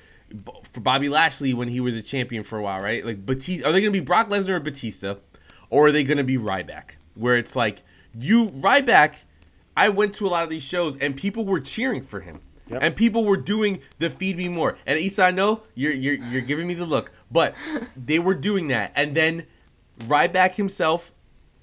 [0.73, 3.05] for Bobby Lashley when he was a champion for a while, right?
[3.05, 5.17] Like Batista, are they going to be Brock Lesnar or Batista,
[5.69, 6.93] or are they going to be Ryback?
[7.15, 7.83] Where it's like
[8.19, 9.17] you Ryback.
[9.75, 12.41] I went to a lot of these shows and people were cheering for him,
[12.81, 14.77] and people were doing the feed me more.
[14.87, 17.55] And Issa, I know you're you're you're giving me the look, but
[17.97, 19.47] they were doing that, and then
[20.01, 21.13] Ryback himself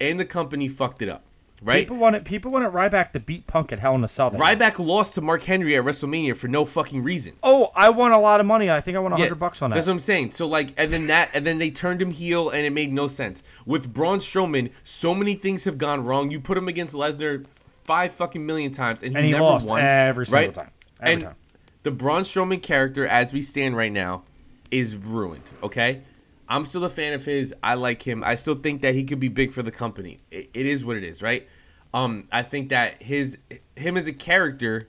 [0.00, 1.24] and the company fucked it up,
[1.62, 1.80] right?
[1.80, 4.30] People wanted people wanted Ryback to beat Punk at Hell in a Cell.
[4.30, 4.58] that night.
[4.58, 7.34] Ryback lost to Mark Henry at WrestleMania for no fucking reason.
[7.42, 8.70] Oh, I won a lot of money.
[8.70, 9.74] I think I won a Yeah, hundred bucks on that.
[9.74, 10.30] That's what I'm saying.
[10.30, 13.08] So like, and then that, and then they turned him heel, and it made no
[13.08, 13.42] sense.
[13.66, 16.30] With Braun Strowman, so many things have gone wrong.
[16.30, 17.44] You put him against Lesnar
[17.84, 20.54] five fucking million times, and he, And he never lost won every single right?
[20.54, 20.70] time.
[21.00, 21.36] Every and time.
[21.82, 24.24] the Braun Strowman character, as we stand right now,
[24.70, 25.44] is ruined.
[25.62, 26.02] Okay.
[26.48, 27.54] I'm still a fan of his.
[27.62, 28.24] I like him.
[28.24, 30.18] I still think that he could be big for the company.
[30.32, 31.48] It, it is what it is, right?
[31.94, 33.38] Um, I think that his
[33.76, 34.88] him as a character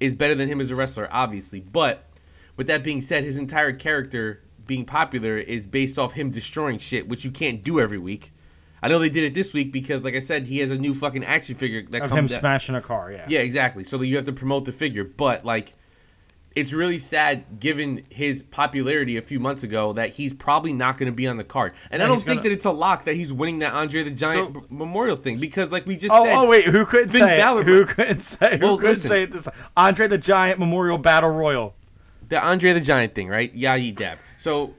[0.00, 1.60] is better than him as a wrestler, obviously.
[1.60, 2.04] But
[2.56, 7.08] with that being said, his entire character being popular is based off him destroying shit,
[7.08, 8.32] which you can't do every week.
[8.82, 10.94] I know they did it this week because, like I said, he has a new
[10.94, 12.32] fucking action figure that of him comes.
[12.32, 13.10] out- smashing a car.
[13.12, 13.26] Yeah.
[13.28, 13.84] yeah, exactly.
[13.84, 15.74] So you have to promote the figure, but like,
[16.56, 21.10] it's really sad given his popularity a few months ago that he's probably not going
[21.10, 21.72] to be on the card.
[21.90, 24.10] And I don't think gonna- that it's a lock that he's winning that Andre the
[24.10, 27.20] Giant So- Memorial thing because, like we just Oh, said, oh wait, who couldn't Finn
[27.20, 27.62] say Balor-?
[27.64, 28.58] Who couldn't say?
[28.58, 29.08] Who Well, couldn't listen.
[29.08, 29.46] say it this?
[29.76, 31.74] Andre the Giant Memorial Battle Royal.
[32.28, 33.54] the Andre the Giant thing, right?
[33.54, 34.18] Yeah, you dab.
[34.36, 34.74] So,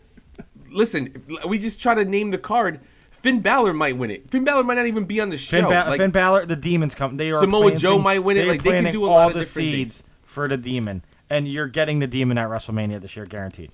[0.70, 2.80] listen, we just try to name the card.
[3.22, 4.30] Finn Balor might win it.
[4.32, 5.58] Finn Balor might not even be on the show.
[5.58, 7.18] Finn, ba- like, Finn Balor, the demons come.
[7.18, 8.48] They are Samoa planting- Joe might win it.
[8.48, 10.10] Like, they can do a all lot of the different seeds things.
[10.24, 13.72] for the demon, and you're getting the demon at WrestleMania this year, guaranteed.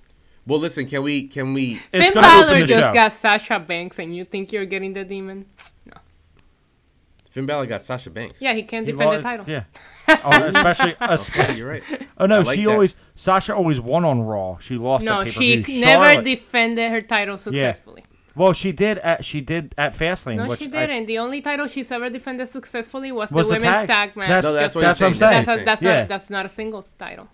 [0.48, 1.28] well, listen, can we?
[1.28, 1.82] Can we?
[1.94, 2.94] It's Finn gonna Balor just show.
[2.94, 5.46] got Sasha Banks, and you think you're getting the demon?
[5.86, 5.94] No.
[7.30, 8.42] Finn Balor got Sasha Banks.
[8.42, 9.46] Yeah, he can't He defend the title.
[9.48, 9.64] Yeah.
[10.08, 11.84] Oh, especially, especially you're right.
[12.18, 12.72] Oh no, like she that.
[12.72, 14.58] always Sasha always won on Raw.
[14.60, 15.04] She lost.
[15.04, 18.04] No, she never defended her title successfully.
[18.36, 20.36] Well, she did at she did at Fastlane.
[20.38, 21.06] No, which she didn't.
[21.06, 23.88] the only title she's ever defended successfully was, Was the the women's tag.
[23.88, 24.28] tag, match.
[24.28, 25.46] That's- No, that's what that's what I'm saying.
[25.46, 25.46] saying.
[25.46, 25.96] That's, a, that's, Yeah.
[25.96, 27.28] not a, that's not a singles title.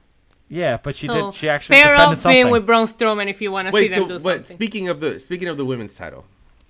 [0.47, 1.33] yeah, but she so did.
[1.33, 2.43] She actually pair defended up something.
[2.43, 4.43] Finn with Braun Strowman if you want to see Wait, them so do but something.
[4.43, 6.25] speaking of the speaking of the women's title,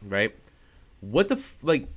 [0.07, 0.33] right?
[1.01, 1.87] What the f- like?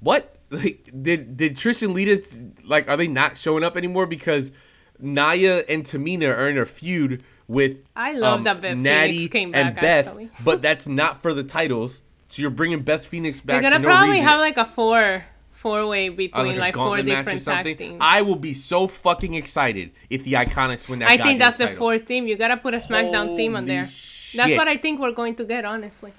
[0.00, 2.22] What like did did Trish and Lita
[2.66, 2.88] like?
[2.88, 4.50] Are they not showing up anymore because
[4.98, 7.82] Nia and Tamina are in a feud with?
[7.94, 10.30] I love um, that Beth Natty Phoenix came and back, Beth, actually.
[10.44, 12.02] but that's not for the titles.
[12.28, 13.54] So you're bringing Beth Phoenix back.
[13.54, 14.26] They're gonna for no probably reason.
[14.28, 17.40] have like a four four way Uh, between a like, four gauntlet match or different
[17.42, 17.76] something.
[17.76, 17.98] tag teams.
[18.00, 21.08] I will be so fucking excited if the Iconics win that.
[21.10, 21.78] I think that's the title.
[21.78, 22.26] fourth team.
[22.26, 23.84] You gotta put a SmackDown team on Holy there.
[23.84, 26.12] That's what I think we're going to get, honestly.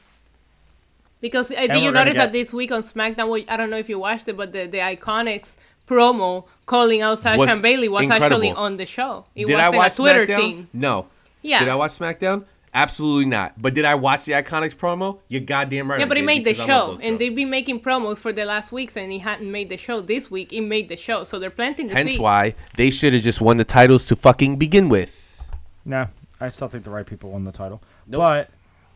[1.21, 3.29] Because uh, did you notice get- that this week on SmackDown?
[3.29, 5.57] well, I don't know if you watched it, but the, the Iconics
[5.88, 8.25] promo calling out Sasha Was and Bayley was incredible.
[8.38, 9.25] actually on the show.
[9.35, 10.38] It Did I wasn't watch a Twitter SmackDown?
[10.38, 10.67] thing.
[10.73, 11.07] No.
[11.45, 11.60] Yeah.
[11.60, 12.45] Did I watch SmackDown?
[12.73, 13.53] Absolutely not.
[13.62, 15.19] But did I watch the Iconics promo?
[15.29, 15.99] You goddamn right.
[15.99, 18.34] Yeah, but he made the because I love show, and they've been making promos for
[18.34, 20.01] the last weeks, and he hadn't made the show.
[20.01, 22.19] This week, he made the show, so they're planting the Hence seed.
[22.19, 25.47] why they should have just won the titles to fucking begin with.
[25.86, 26.08] No,
[26.41, 27.81] I still think the right people won the title.
[28.08, 28.49] Nope.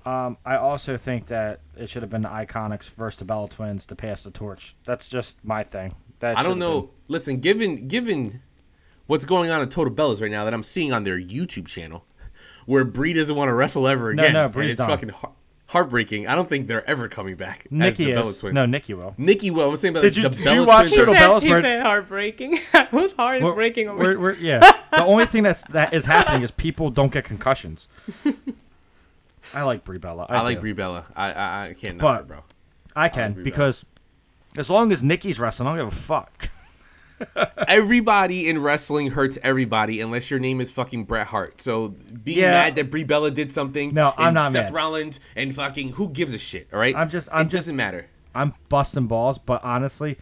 [0.03, 3.47] But um, I also think that it should have been the Iconics versus the Bella
[3.47, 4.75] Twins to pass the torch.
[4.85, 5.95] That's just my thing.
[6.19, 6.81] That I don't know.
[6.81, 8.41] been- Listen, given given
[9.07, 12.03] what's going on at Total Bellas right now that I'm seeing on their YouTube channel,
[12.69, 14.89] where Brie doesn't want to wrestle ever again, no, and Brie's it's done.
[14.89, 15.33] fucking heart-
[15.67, 16.27] heartbreaking.
[16.27, 17.65] I don't think they're ever coming back.
[17.65, 18.15] as Nikki the is.
[18.15, 18.53] Bella Twins.
[18.53, 19.15] No, Nikki will.
[19.17, 19.71] Nikki will.
[19.71, 21.17] I'm saying about Did you- the did you Bella watch He Twins.
[21.17, 22.57] Said, Bellas he were- said heartbreaking.
[22.91, 23.99] Whose heart is We're- breaking over?
[24.03, 24.59] we're- we're- yeah.
[24.91, 27.87] the only thing that's that is happening is people don't get concussions.
[29.53, 30.25] I like Brie Bella.
[30.29, 30.61] I, I like do.
[30.61, 31.05] Brie Bella.
[31.15, 32.43] I I, I can't knock But her, bro.
[32.95, 33.51] I can Brie Bella.
[33.51, 33.85] because
[34.57, 36.49] as long as Nikki's wrestling, I don't give a fuck.
[37.67, 41.61] Everybody in wrestling hurts everybody unless your name is fucking Bret Hart.
[41.61, 41.89] So
[42.23, 42.51] being Yeah.
[42.51, 44.73] mad that Brie Bella did something, No, I'm not Seth mad.
[44.73, 46.67] Rollins and fucking who gives a shit?
[46.73, 48.07] All right, I'm just- I'm it just- doesn't matter.
[48.33, 50.17] I'm busting balls, but honestly,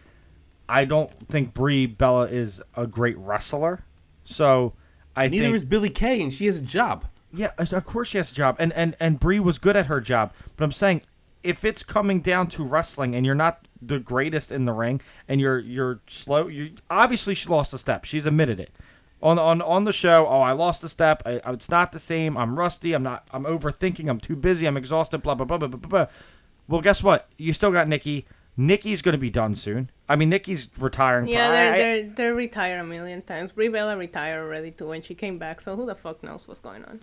[0.68, 3.80] I don't think Brie Bella is a great wrestler.
[4.24, 4.74] So
[5.16, 7.04] I Neither think is Billie Kay, and she has a job.
[7.32, 10.00] Yeah, of course she has a job, and and and Brie was good at her
[10.00, 10.32] job.
[10.56, 11.02] But I'm saying,
[11.42, 15.40] if it's coming down to wrestling, and you're not the greatest in the ring, and
[15.40, 18.04] you're you're slow, you obviously she lost a step.
[18.04, 18.70] She's admitted it
[19.22, 20.26] on on on the show.
[20.26, 21.22] Oh, I lost a step.
[21.26, 22.36] I, it's not the same.
[22.36, 22.92] I'm rusty.
[22.92, 23.26] I'm not.
[23.32, 24.08] I'm overthinking.
[24.08, 24.66] I'm too busy.
[24.66, 25.22] I'm exhausted.
[25.22, 25.88] Blah blah blah blah blah blah.
[25.88, 26.06] blah.
[26.68, 27.28] Well, guess what?
[27.38, 28.26] You still got Nikki.
[28.56, 29.88] Nikki's going to be done soon.
[30.08, 31.28] I mean, Nikki's retiring.
[31.28, 33.52] Yeah, they're, they're, they're retired a million times.
[33.52, 36.60] Brie Bella retired already too when she came back, so who the fuck knows what's
[36.60, 37.00] going on?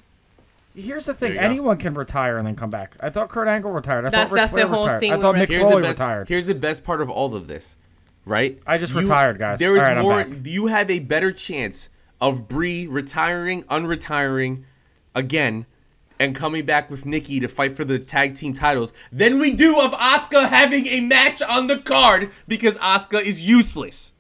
[0.76, 1.46] Here's the thing: There you go.
[1.46, 2.96] anyone can retire and then come back.
[3.00, 4.06] I thought Kurt Angle retired.
[4.06, 5.00] I That's- thought Ric that's the whole retired.
[5.00, 6.00] thing I thought Mick Here's the Foley best.
[6.00, 6.28] retired.
[6.28, 7.78] Here's the best part of all of this,
[8.26, 8.60] right?
[8.68, 9.60] I just retired, guys.
[9.60, 10.26] There is All right, I'm more.
[10.44, 11.90] You have a better chance
[12.22, 14.64] of Brie retiring, unretiring,
[15.14, 15.66] again,
[16.20, 19.80] and coming back with Nikki to fight for the tag team titles than we do
[19.82, 24.14] of Asuka having a match on the card because Asuka is useless.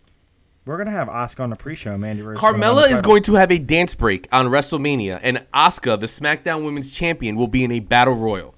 [0.65, 1.95] We're gonna have Asuka on the pre-show.
[1.95, 2.39] Mandy Rose.
[2.39, 6.89] Carmella is going to have a dance break on WrestleMania, and Asuka, the SmackDown Women's
[6.89, 8.55] Champion, will be in a battle royal.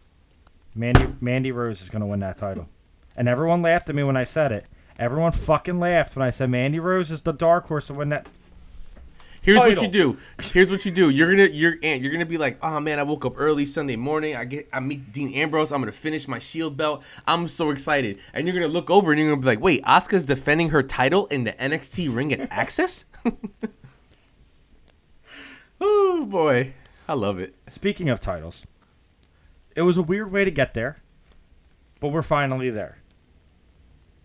[0.74, 2.70] Mandy Mandy Rose is gonna win that title,
[3.18, 4.68] and everyone laughed at me when I said it.
[4.98, 8.28] Everyone fucking laughed when I said Mandy Rose is the dark horse to win that.
[9.48, 10.18] Here's what you do.
[10.42, 11.10] Here's what you do.
[11.10, 13.96] You're gonna you're Aunt, you're gonna be like, oh man, I woke up early Sunday
[13.96, 14.36] morning.
[14.36, 15.72] I get I meet Dean Ambrose.
[15.72, 17.02] I'm gonna finish my Shield belt.
[17.26, 18.20] I'm so excited.
[18.34, 21.28] And you're gonna look over and you're gonna be like, wait, Asuka's defending her title
[21.28, 23.06] in the NXT ring at Axxess.
[25.80, 26.74] oh boy,
[27.08, 27.56] I love it.
[27.70, 28.66] Speaking of titles,
[29.78, 30.98] it was a weird way to get there,
[32.02, 32.98] but we're finally there.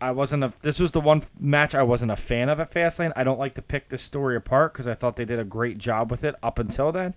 [0.02, 0.52] I wasn't a.
[0.62, 3.12] This was the one match I wasn't a fan of at Fastlane.
[3.14, 5.78] I don't like to pick this story apart because I thought they did a great
[5.78, 7.14] job with it up until then.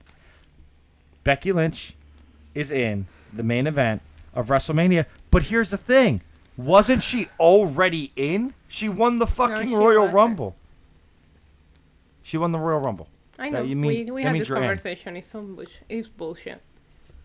[1.23, 1.95] Becky Lynch
[2.53, 4.01] is in the main event
[4.35, 6.21] of WrestleMania, but here's the thing:
[6.57, 8.53] wasn't she already in?
[8.67, 10.15] She won the fucking she Royal wasn't.
[10.15, 10.55] Rumble.
[12.21, 13.07] She won the Royal Rumble.
[13.39, 13.63] I That know.
[13.65, 15.17] you mean- we we had this conversation.
[15.17, 15.83] It's some bullshit.
[15.89, 16.61] It's bullshit.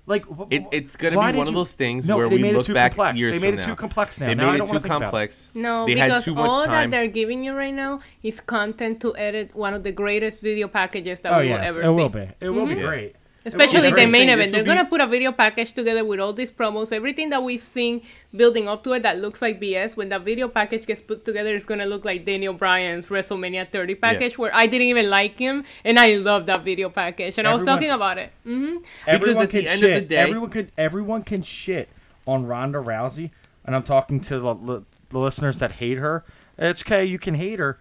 [0.07, 2.93] Like It, it's gonna be did one of those things No, where we look back
[2.93, 3.19] complex.
[3.19, 3.69] years They made from it now.
[3.69, 4.27] too complex now.
[4.27, 5.01] They made don't it too think about it.
[5.03, 5.51] complex.
[5.55, 6.91] No, they because had too much all time.
[6.91, 10.69] that they're giving you right now is content to edit one of the greatest video
[10.69, 11.95] packages that Oh we will yes, ever it see.
[11.95, 12.29] will be.
[12.41, 12.85] It will be mm-hmm.
[12.87, 13.17] great.
[13.45, 14.53] Especially the main event.
[14.53, 17.61] They're will gonna put a video package together with all these promos, everything that we've
[17.61, 18.03] seen
[18.37, 19.97] building up to it that looks like BS.
[19.97, 23.95] When that video package gets put together, it's gonna look like Daniel Bryan's WrestleMania 30
[23.95, 27.55] package, where I didn't even like him, and I love that video package, and I
[27.55, 28.31] was talking about it.
[28.45, 28.77] hmm
[29.07, 30.09] Everyone at the can end of shit.
[30.09, 30.73] the day- everyone could.
[30.77, 31.89] Everyone can shit
[32.27, 33.31] on Ronda Rousey,
[33.65, 36.25] and I'm talking to the, the, the listeners that hate her.
[36.59, 37.79] It's okay, you can hate her,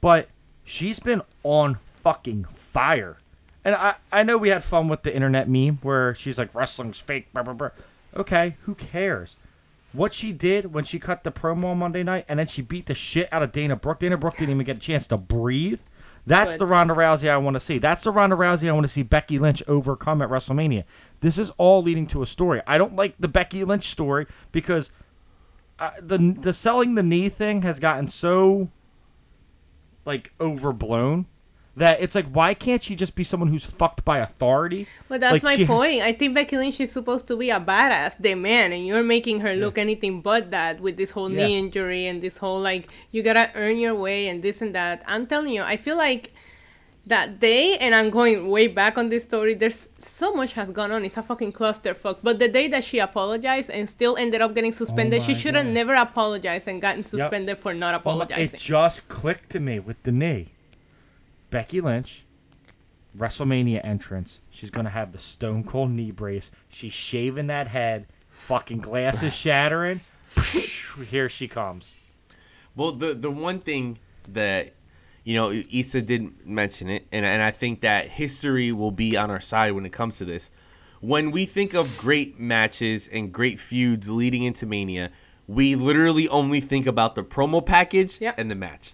[0.00, 0.28] but
[0.64, 3.16] she's been on fucking fire.
[3.66, 7.00] And I, I know we had fun with the internet meme where she's like wrestling's
[7.00, 7.32] fake.
[7.32, 7.70] Blah, blah, blah.
[8.16, 9.38] Okay, who cares?
[9.92, 12.86] What she did when she cut the promo on Monday night and then she beat
[12.86, 13.98] the shit out of Dana Brooke.
[13.98, 15.80] Dana Brooke didn't even get a chance to breathe.
[16.24, 16.60] That's Good.
[16.60, 17.78] the Ronda Rousey I want to see.
[17.78, 20.84] That's the Ronda Rousey I want to see Becky Lynch overcome at WrestleMania.
[21.18, 22.62] This is all leading to a story.
[22.68, 24.92] I don't like the Becky Lynch story because
[25.80, 28.68] uh, the the selling the knee thing has gotten so
[30.04, 31.26] like overblown
[31.76, 34.86] that it's like why can't she just be someone who's fucked by authority?
[35.08, 36.02] But that's Like, my she- point.
[36.02, 39.40] I think Becky Lynch is supposed to be a badass, the man, and you're making
[39.40, 43.22] her look anything but that with this whole knee injury and this whole like you
[43.22, 45.02] gotta earn your way and this and that.
[45.06, 46.32] I'm telling you, I feel like
[47.08, 49.54] that day, and I'm going way back on this story.
[49.54, 51.04] There's so much has gone on.
[51.04, 52.18] It's a fucking clusterfuck.
[52.20, 55.40] But the day that she apologized and still ended up getting suspended, she Oh my
[55.40, 58.56] should have never apologized and gotten suspended for not Well, apologizing.
[58.56, 60.48] it just clicked to me with the knee.
[61.56, 62.26] Becky Lynch,
[63.16, 64.40] WrestleMania entrance.
[64.50, 66.50] She's gonna have the Stone Cold knee brace.
[66.68, 68.08] She's shaving that head.
[68.28, 70.02] Fucking glasses shattering.
[71.08, 71.96] Here she comes.
[72.74, 74.74] Well, the the one thing that
[75.24, 79.30] you know Issa didn't mention it, and and I think that history will be on
[79.30, 80.50] our side when it comes to this.
[81.00, 85.10] When we think of great matches and great feuds leading into Mania,
[85.46, 88.34] we literally only think about the promo package Yep.
[88.38, 88.92] and the match.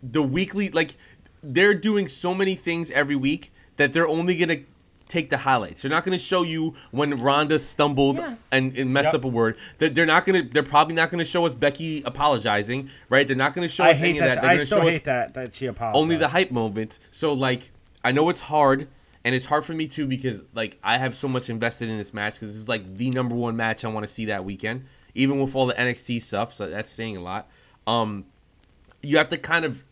[0.00, 0.96] The weekly, like
[1.42, 4.58] they're doing so many things every week that they're only gonna
[5.08, 5.80] take the highlights.
[5.82, 8.34] They're not gonna show you when Ronda stumbled Yeah.
[8.52, 9.14] and, and messed Yep.
[9.14, 9.56] up a word.
[9.78, 10.42] They're, they're not gonna.
[10.42, 13.26] They're probably not gonna show us Becky apologizing, right?
[13.26, 14.34] They're not gonna show I us any hate of that.
[14.36, 14.42] that.
[14.42, 16.02] They're I still show hate that that she apologized.
[16.02, 17.00] only the hype moments.
[17.10, 17.70] So like,
[18.04, 18.88] I know it's hard,
[19.24, 22.12] and it's hard for me too because like I have so much invested in this
[22.12, 24.84] match because this is like the number one match I want to see that weekend,
[25.14, 26.52] even with all the NXT stuff.
[26.52, 27.48] So that's saying a lot.
[27.86, 28.26] Um,
[29.02, 29.84] you have to kind of.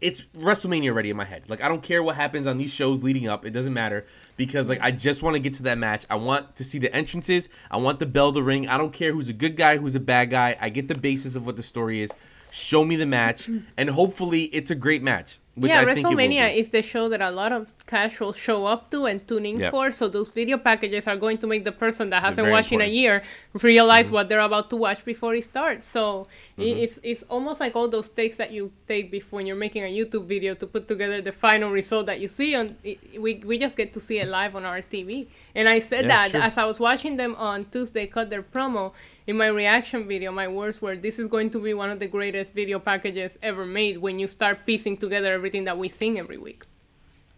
[0.00, 1.48] It, it's WrestleMania already in my head.
[1.48, 3.44] Like I don't care what happens on these shows leading up.
[3.44, 6.06] It doesn't matter because like I just want to get to that match.
[6.10, 7.48] I want to see the entrances.
[7.70, 8.68] I want the bell to ring.
[8.68, 10.56] I don't care who's a good guy, who's a bad guy.
[10.60, 12.10] I get the basis of what the story is.
[12.52, 15.38] Show me the match, and hopefully it's a great match.
[15.60, 18.36] Which yeah, I think it will WrestleMania is the show that a lot of casuals
[18.36, 19.70] show up to and tune in Yep.
[19.72, 19.90] for.
[19.90, 22.86] So those video packages are going to make the person that hasn't watched in a
[23.00, 24.14] year realize Mm-hmm.
[24.14, 25.84] what they're about to watch before it starts.
[25.86, 26.26] So
[26.58, 29.82] i- it's it's almost like all those takes that you take before when you're making
[29.84, 32.76] a YouTube video to put together the final result that you see on.
[33.24, 35.26] we we just get to see it live on our TV.
[35.54, 36.42] And I said Yeah, that sure.
[36.42, 38.92] as I was watching them on Tuesday cut their promo.
[39.30, 42.08] In my reaction video, my words were, "This is going to be one of the
[42.08, 46.36] greatest video packages ever made." When you start piecing together everything that we sing every
[46.36, 46.64] week.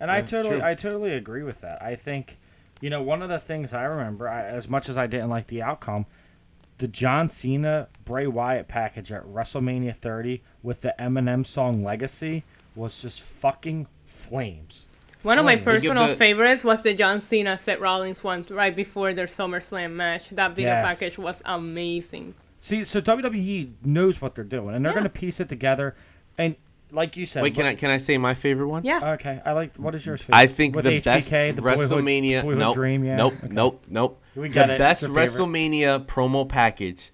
[0.01, 0.66] And I totally, true.
[0.66, 1.82] I totally agree with that.
[1.82, 2.38] I think,
[2.80, 5.49] you know, one of the things I remember, I, as much as I didn't like
[5.49, 6.07] the outcome,
[6.78, 12.43] the John Cena Bray Wyatt package at WrestleMania 30 with the Eminem song Legacy
[12.74, 14.86] was just fucking flames.
[15.22, 19.14] One of my personal the- favorites was the John Cena Seth Rollins one right before
[19.14, 20.30] their SummerSlam match.
[20.30, 20.86] That video Yes.
[20.86, 22.34] package was amazing.
[22.60, 24.94] See, so WWE knows what they're doing, and they're Yeah.
[25.00, 25.94] going to piece it together.
[26.38, 26.56] And
[26.90, 28.82] like you said, Wait, can I can I say my favorite one?
[28.84, 29.12] Yeah.
[29.14, 29.76] Okay, I like.
[29.76, 30.20] What is yours?
[30.22, 30.36] Favorite?
[30.36, 32.42] I think With the HBK, best the WrestleMania.
[32.42, 33.16] Boyhood nope, Dream, yeah.
[33.16, 33.52] nope, Okay.
[33.52, 34.20] nope, nope.
[34.36, 34.78] We the it.
[34.78, 35.48] best It's your favorite.
[35.48, 37.10] WrestleMania promo package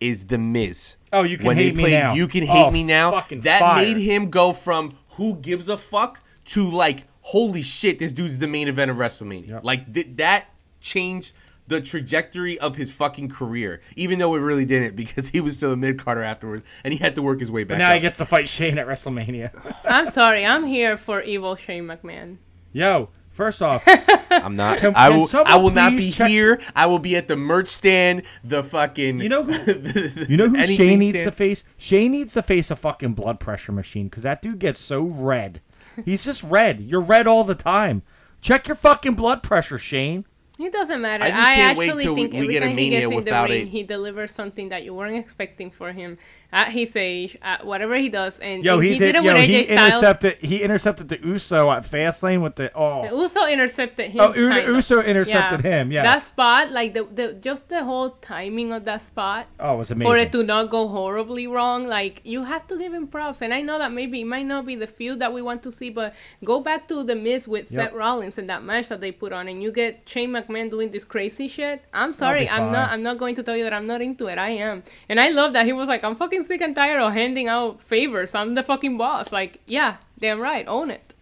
[0.00, 0.96] is the Miz.
[1.12, 2.14] Oh, you can when hate they me now.
[2.14, 3.24] You can hate Oh, me now.
[3.30, 3.76] That fire.
[3.76, 8.46] made him go from who gives a fuck to like holy shit, this dude's the
[8.46, 9.48] main event of WrestleMania.
[9.48, 9.64] Yep.
[9.64, 10.46] Like th- that
[10.80, 11.32] changed
[11.66, 13.80] the trajectory of his fucking career.
[13.96, 16.98] Even though it really didn't because he was still a mid carder afterwards and he
[16.98, 17.78] had to work his way back.
[17.78, 17.94] But now up.
[17.94, 19.74] he gets to fight Shane at WrestleMania.
[19.84, 22.36] I'm sorry, I'm here for evil Shane McMahon.
[22.74, 23.82] Yo, first off,
[24.30, 24.78] I'm not.
[24.78, 25.28] Can- I will.
[25.46, 26.60] I will not be check- here.
[26.76, 28.24] I will be at the merch stand.
[28.42, 29.20] The fucking.
[29.20, 29.52] You know who?
[29.52, 31.30] the- You know who anything Shane needs stand.
[31.32, 31.64] to face?
[31.78, 35.60] Shane needs to face a fucking blood pressure machine because that dude gets so red.
[36.04, 36.80] He's just red.
[36.80, 38.02] You're red all the time.
[38.40, 40.24] Check your fucking blood pressure, Shane.
[40.58, 41.24] It doesn't matter.
[41.24, 42.76] I I, just can't wait actually till we- think we every get a time he
[42.76, 45.92] Mania gets in the without ring, a- he delivers something that you weren't expecting for
[45.92, 46.16] him
[46.54, 48.38] at his age, at whatever he does.
[48.38, 49.06] And, Yo, and he, he, did.
[49.06, 49.80] did, it yo, with he AJ Styles.
[49.80, 50.36] intercepted.
[50.38, 53.10] He intercepted the Uso at Fastlane with the oh.
[53.10, 54.20] Uso intercepted him.
[54.20, 54.76] Oh, U- kind of.
[54.76, 56.04] Uso intercepted him, yeah.
[56.04, 59.48] that spot, like the, the just the whole timing of that spot.
[59.58, 60.12] Oh, it was amazing.
[60.12, 63.42] For it to not go horribly wrong, like you have to give him props.
[63.42, 65.72] And I know that maybe it might not be the feud that we want to
[65.72, 67.90] see, but go back to the Miz with Yep.
[67.90, 70.92] Seth Rollins and that match that they put on, and you get Shane McMahon doing
[70.92, 71.82] this crazy shit.
[71.92, 72.90] I'm sorry, I'm not.
[72.92, 74.38] I'm not going to tell you that I'm not into it.
[74.38, 77.12] I am, and I love that he was like, I'm fucking sick and tired of
[77.12, 78.34] handing out favors.
[78.34, 79.32] I'm the fucking boss.
[79.32, 81.14] Like, yeah, damn right, own it.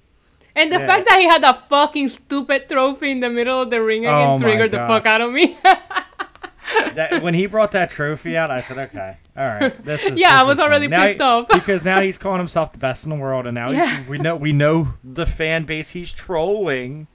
[0.54, 0.86] And the Yeah.
[0.86, 4.28] fact that he had that fucking stupid trophy in the middle of the ring again
[4.32, 5.56] Oh triggered the fuck out of me.
[6.94, 10.28] that, when he brought that trophy out, I said, "Okay, all right, this is." Yeah,
[10.30, 11.48] this I was already fun." Now pissed off.
[11.48, 14.02] because now he's calling himself the best in the world, and now Yeah.
[14.08, 17.06] we know we know the fan base he's trolling.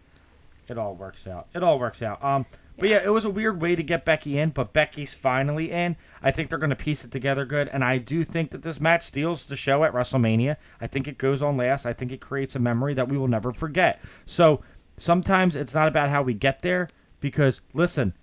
[0.67, 1.47] It all works out.
[1.55, 2.23] It all works out.
[2.23, 2.45] Um,
[2.77, 5.95] but yeah, it was a weird way to get Becky in, but Becky's finally in.
[6.21, 8.79] I think they're going to piece it together good, and I do think that this
[8.79, 10.57] match steals the show at WrestleMania.
[10.79, 11.85] I think it goes on last.
[11.85, 14.01] I think it creates a memory that we will never forget.
[14.25, 14.61] So
[14.97, 18.13] sometimes it's not about how we get there, because listen,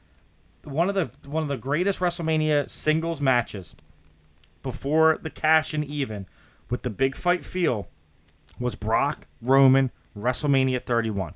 [0.62, 3.74] one of the one of the greatest WrestleMania singles matches
[4.62, 6.26] before the cash and even
[6.70, 7.88] with the big fight feel
[8.59, 11.34] was Brock Roman WrestleMania 31.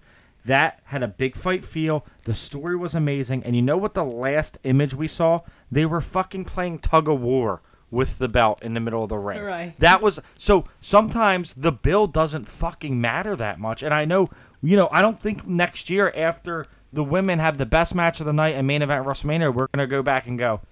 [0.49, 2.07] That had a big fight feel.
[2.25, 3.45] The story was amazing.
[3.45, 5.41] And you know what the last image we saw?
[5.71, 9.19] They were fucking playing tug of war with the belt in the middle of the
[9.19, 9.43] ring.
[9.43, 9.79] Right.
[9.79, 13.83] That was so sometimes the bill doesn't fucking matter that much.
[13.83, 14.31] And I know,
[14.63, 18.25] you know, I don't think next year after the women have the best match of
[18.25, 20.63] the night and main event WrestleMania, we're going to go back and go,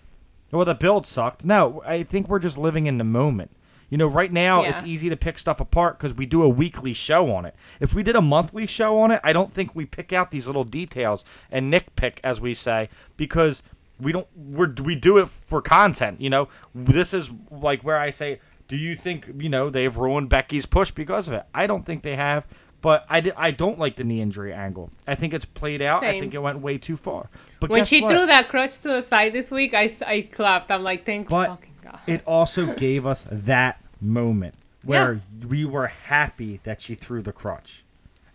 [0.53, 1.45] well, the build sucked.
[1.45, 3.51] No, I think we're just living in the moment.
[3.91, 6.93] You know, right now it's easy to pick stuff apart because we do a weekly
[6.93, 7.55] show on it.
[7.79, 10.47] If we did a monthly show on it, I don't think we pick out these
[10.47, 13.63] little details and nitpick, as we say, because
[14.01, 14.27] we don't.
[14.35, 16.21] We're we do it for content.
[16.21, 20.29] You know, this is like where I say, do you think you know they've ruined
[20.29, 21.45] Becky's push because of it?
[21.55, 22.47] I don't think they have.
[22.83, 24.91] But I, I don't like the knee injury angle.
[25.09, 26.05] I think it's played out.
[26.05, 27.31] I think it went way too far.
[27.59, 28.11] But when she what?
[28.11, 30.71] threw that crutch to the side this week, I, I clapped.
[30.71, 31.76] I'm like, thank But fucking God.
[32.07, 37.85] it also gave us that moment where we were happy that she threw the crutch,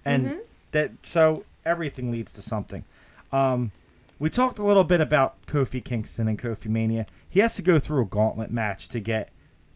[0.04, 0.40] and Mm-hmm.
[0.72, 2.84] that so everything leads to something.
[3.32, 3.72] Um,
[4.20, 7.06] we talked a little bit about Kofi Kingston and Kofi Mania.
[7.30, 9.30] He has to go through a gauntlet match to get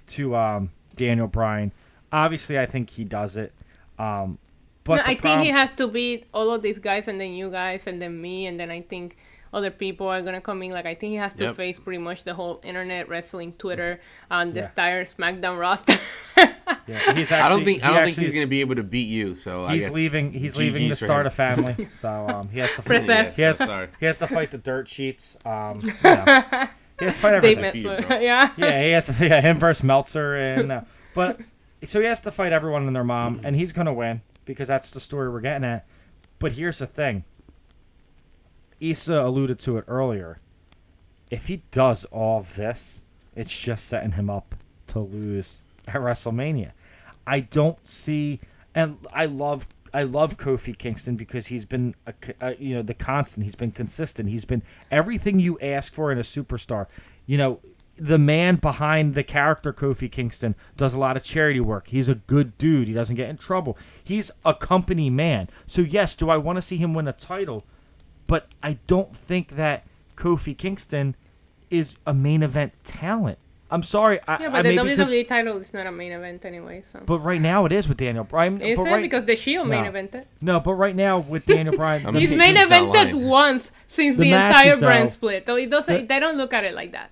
[0.07, 1.71] to um, Daniel Bryan.
[2.11, 3.53] Obviously, I think he does it.
[3.97, 4.37] Um,
[4.83, 7.49] but No, I think he has to beat all of these guys and then you
[7.49, 9.17] guys and then me and then I think
[9.55, 10.71] other people are gonna come in.
[10.71, 11.55] Like I think he has to Yep.
[11.55, 13.99] face pretty much the whole internet wrestling Twitter
[14.29, 14.69] on this Yeah.
[14.85, 15.95] entire SmackDown roster.
[16.87, 19.33] Yeah, he's I don't think I don't think he's gonna be able to beat you.
[19.33, 20.31] So I He's guess leaving.
[20.33, 21.27] He's leaving to start him.
[21.27, 22.81] a family, so um, he has to.
[22.83, 23.35] Press fight, F.
[23.35, 23.87] He has, Sorry.
[23.99, 25.35] he has to fight the dirt sheets.
[25.45, 26.23] Um, you know.
[26.99, 27.83] he has to fight Dave everything.
[27.91, 28.21] Meltzer.
[28.21, 28.51] yeah.
[28.57, 29.13] yeah, he has to.
[29.19, 30.81] Yeah, him versus Meltzer, and uh,
[31.15, 31.39] but
[31.83, 34.91] so he has to fight everyone and their mom, and he's gonna win because that's
[34.91, 35.87] the story we're getting at.
[36.39, 37.23] But here's the thing.
[38.79, 40.39] Issa alluded to it earlier.
[41.31, 43.01] If he does all this,
[43.35, 44.55] it's just setting him up
[44.87, 46.71] to lose at WrestleMania.
[47.27, 48.39] I don't see,
[48.73, 52.81] and I love I love Kofi Kingston because he's been a, a, uh, you know
[52.81, 53.45] the constant.
[53.45, 54.29] He's been consistent.
[54.29, 54.61] He's been
[54.91, 56.87] everything you ask for in a superstar.
[57.25, 57.59] You know,
[57.97, 61.87] the man behind the character Kofi Kingston does a lot of charity work.
[61.87, 62.87] He's a good dude.
[62.87, 63.77] He doesn't get in trouble.
[64.03, 65.49] He's a company man.
[65.65, 67.65] So yes, do I want to see him win a title?
[68.27, 69.85] But I don't think that
[70.17, 71.15] Kofi Kingston
[71.69, 73.37] is a main event talent.
[73.71, 74.19] I'm sorry.
[74.27, 76.81] I, yeah, but I the maybe WWE 'cause- title is not a main event anyway.
[76.81, 78.61] So But right now it is with Daniel Bryan.
[78.61, 79.91] is but it right- because the Shield main No.
[79.91, 80.25] evented?
[80.39, 84.31] No, but right now with Daniel Bryan, He's the- main evented once since The the,
[84.31, 85.47] matches, entire brand though, split.
[85.47, 85.93] So it doesn't.
[85.93, 87.11] the- they don't look at it like that.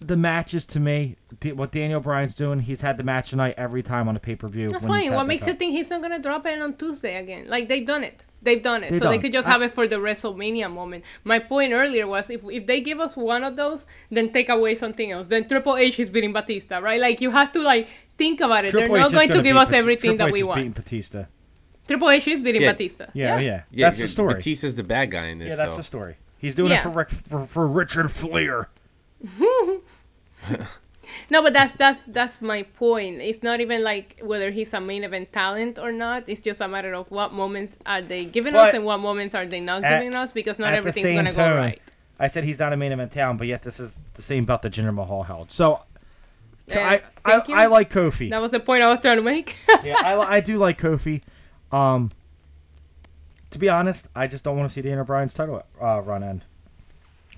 [0.00, 1.16] the matches to me,
[1.54, 4.46] what Daniel Bryan's doing, he's had the match tonight every time on a pay per
[4.46, 4.68] view.
[4.68, 5.12] That's fine.
[5.12, 7.46] What makes you think he's not gonna drop it on Tuesday again?
[7.48, 8.24] Like they've done it.
[8.40, 8.92] They've done it.
[8.92, 11.04] They so they could just I- have it for the WrestleMania moment.
[11.24, 14.74] My point earlier was if if they give us one of those, then take away
[14.76, 15.26] something else.
[15.26, 17.00] Then Triple H is beating Batista, right?
[17.00, 18.70] Like you have to like think about it.
[18.70, 20.28] Triple They're H not is going to gonna give beat us Bat- everything Triple that
[20.28, 20.56] H we is want.
[20.58, 21.24] beating Batista.
[21.88, 22.72] Triple H is beating Yeah.
[22.72, 23.06] Batista.
[23.14, 24.34] Yeah, yeah, Yeah, that's the yeah, story.
[24.34, 25.48] Batista's the bad guy in this.
[25.48, 25.78] yeah, that's so.
[25.78, 26.16] the story.
[26.38, 26.78] He's doing Yeah.
[26.80, 28.68] it for, Rick, for for Richard Flair.
[31.30, 33.20] No, but that's that's that's my point.
[33.20, 36.24] It's not even like whether he's a main event talent or not.
[36.26, 39.46] It's just a matter of what moments are they giving us and what moments are
[39.46, 41.80] they not at- giving us because not everything's gonna go right.
[42.20, 44.62] I said he's not a main event talent, but yet this is the same belt
[44.62, 45.52] that Jinder Mahal held.
[45.52, 45.80] So
[46.70, 47.42] Uh, I, I.
[47.48, 48.28] I like Kofi.
[48.30, 49.56] That was the point I was trying to make.
[49.84, 51.22] yeah, I, I do like Kofi.
[51.72, 52.10] Um,
[53.50, 56.44] to be honest, I just don't want to see Daniel Bryan's title uh, run end.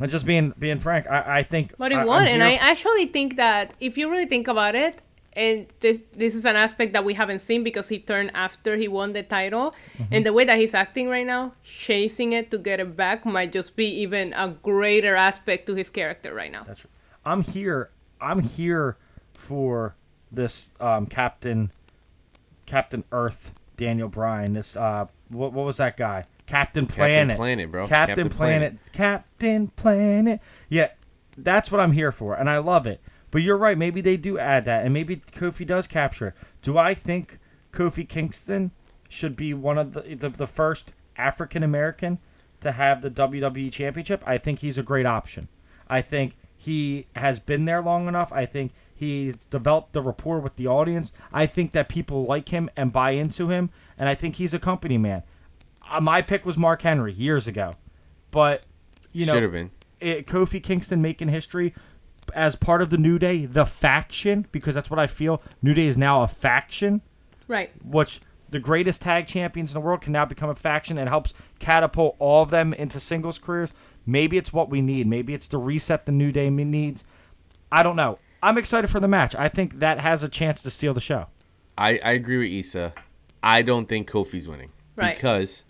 [0.00, 1.76] And just being being frank, I, I think.
[1.76, 5.02] But it I, and I actually think that if you really think about it,
[5.34, 8.88] and this this is an aspect that we haven't seen because he turned after he
[8.88, 10.14] won the title, Mm-hmm.
[10.14, 13.52] and the way that he's acting right now, chasing it to get it back might
[13.52, 16.64] just be even a greater aspect to his character right now.
[16.64, 16.86] That's
[17.24, 17.90] I'm here.
[18.20, 18.96] I'm here
[19.34, 19.94] for
[20.32, 21.70] this um, Captain
[22.66, 24.54] Captain Earth Daniel Bryan.
[24.54, 26.24] This uh, what, what was that guy?
[26.50, 27.36] Captain Planet.
[27.36, 27.86] Planet, bro.
[27.86, 28.76] Captain, Captain Planet.
[28.92, 30.40] Captain Planet.
[30.68, 30.88] Yeah,
[31.36, 33.00] that's what I'm here for, and I love it.
[33.30, 33.78] But you're right.
[33.78, 36.28] Maybe they do add that, and maybe Kofi does capture.
[36.28, 36.34] it.
[36.62, 37.38] Do I think
[37.72, 38.72] Kofi Kingston
[39.08, 42.18] should be one of the the, the first African American
[42.60, 44.22] to have the WWE Championship?
[44.26, 45.48] I think he's a great option.
[45.88, 48.32] I think he has been there long enough.
[48.32, 51.12] I think he's developed the rapport with the audience.
[51.32, 54.58] I think that people like him and buy into him, and I think he's a
[54.58, 55.22] company man.
[55.90, 57.72] Uh, my pick was Mark Henry years ago,
[58.30, 58.62] but
[59.12, 59.70] you know, Should have been.
[60.00, 61.74] it, Kofi Kingston making history
[62.34, 65.42] as part of the New Day, the faction, because that's what I feel.
[65.62, 67.00] New Day is now a faction,
[67.48, 67.70] Right.
[67.84, 68.20] which
[68.50, 72.14] the greatest tag champions in the world can now become a faction and helps catapult
[72.20, 73.70] all of them into singles careers.
[74.06, 75.06] Maybe it's what we need.
[75.08, 77.04] Maybe it's the reset the New Day needs.
[77.72, 78.18] I don't know.
[78.42, 79.34] I'm excited for the match.
[79.34, 81.26] I think that has a chance to steal the show.
[81.76, 82.92] I, I agree with Issa.
[83.42, 85.14] I don't think Kofi's winning Right.
[85.14, 85.64] because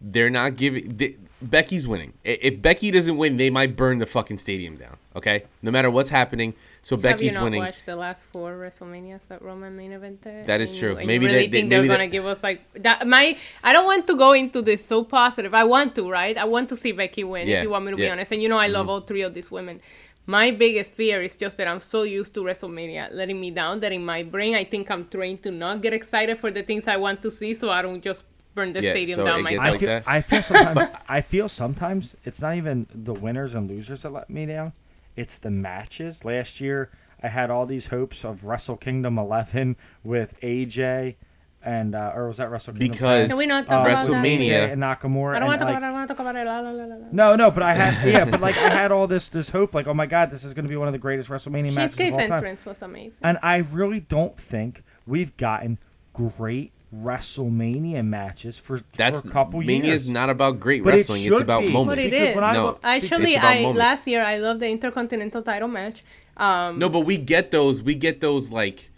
[0.00, 0.96] they're not giving.
[0.96, 2.14] They, Becky's winning.
[2.24, 4.96] If Becky doesn't win, they might burn the fucking stadium down.
[5.14, 6.52] Okay, no matter what's happening.
[6.82, 7.60] So Have you Becky's not winning.
[7.60, 10.46] watched the last four WrestleManias that Roman main evented?
[10.46, 10.98] That is true.
[10.98, 13.06] you- Maybe you really they- they- think they're maybe gonna they- give us like that.
[13.06, 15.54] My I don't want to go into this so positive.
[15.54, 16.36] I want to, right?
[16.36, 17.46] I want to see Becky win.
[17.46, 18.90] Yeah, If you want me to be honest, and you know I love Mhm.
[18.90, 19.80] all three of these women.
[20.26, 23.92] My biggest fear is just that I'm so used to WrestleMania letting me down that
[23.92, 26.96] in my brain I think I'm trained to not get excited for the things I
[26.96, 28.24] want to see, so I don't just
[28.58, 30.08] burn the Yeah, stadium so down it gets myself.
[30.08, 34.02] I feel, I feel sometimes I feel sometimes it's not even the winners and losers
[34.02, 34.72] that let me down.
[35.16, 36.24] It's the matches.
[36.24, 36.90] Last year
[37.22, 41.16] I had all these hopes of Wrestle Kingdom 11 with AJ
[41.62, 42.92] and uh, or was that Wrestle Kingdom?
[42.92, 44.08] Because Can we not talk about that?
[44.08, 45.34] WrestleMania- AJ and Nakamura.
[45.34, 45.86] I don't want to talk like, about it.
[45.86, 46.46] I want to talk about it.
[46.46, 47.06] La, la, la, la, la.
[47.10, 49.86] No, no, but I had yeah, but like I had all this this hope, like
[49.86, 52.12] oh my god, this is going to be one of the greatest WrestleMania matches of
[52.12, 52.32] all time.
[52.32, 53.20] entrance was amazing.
[53.22, 55.78] And I really don't think we've gotten
[56.12, 59.66] great WrestleMania matches for, That's for a couple years.
[59.82, 61.24] Mania is not about great But it wrestling.
[61.24, 61.72] It's about be.
[61.72, 61.90] moments.
[61.92, 62.36] But it Because is.
[62.36, 63.78] I No, look- Actually, I moments.
[63.78, 66.02] last year I loved the Intercontinental title match.
[66.36, 67.82] Um, No, but we get those.
[67.82, 68.90] We get those like,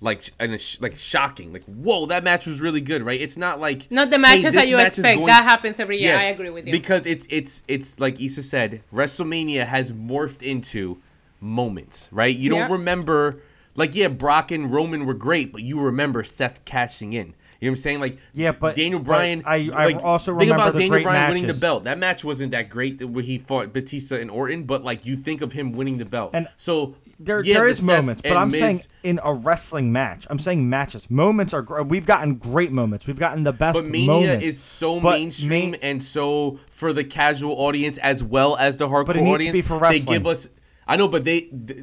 [0.00, 1.52] like, and sh- like shocking.
[1.52, 3.20] Like, whoa, that match was really good, right?
[3.20, 5.16] It's not like Not the hey, matches that you match expect.
[5.16, 6.16] going- That happens every year.
[6.16, 6.72] I agree with you.
[6.72, 10.98] Because it's it's it's like Issa said, WrestleMania has morphed into
[11.40, 12.34] moments, right?
[12.34, 12.72] You don't Yeah.
[12.72, 13.42] remember
[13.78, 17.34] like yeah, Brock and Roman were great, but you remember Seth cashing in.
[17.60, 18.00] You know what I'm saying?
[18.00, 19.42] Like Yeah, but- Daniel but Bryan.
[19.44, 21.84] I- I like, also think about Daniel Bryan winning the belt.
[21.84, 25.16] That match wasn't that great that when he fought Batista and Orton, but like you
[25.16, 26.30] think of him winning the belt.
[26.34, 29.34] And- so there Yeah, there the is Seth moments, but I'm Miz- saying in a
[29.34, 30.24] wrestling match.
[30.30, 31.10] I'm saying matches.
[31.10, 33.08] Moments are we've gotten great moments.
[33.08, 34.44] We've gotten the best But Mania moments.
[34.44, 38.86] is so But mainstream ma- and so for the casual audience as well as the
[38.86, 39.52] hardcore But it needs to audience.
[39.52, 40.48] be for They give us.
[40.86, 41.80] I know, but they, th-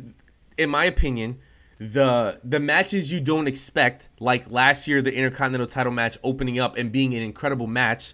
[0.58, 1.40] in my opinion,
[1.78, 6.78] the the matches you don't expect, like last year the Intercontinental Title match opening up
[6.78, 8.14] and being an incredible match.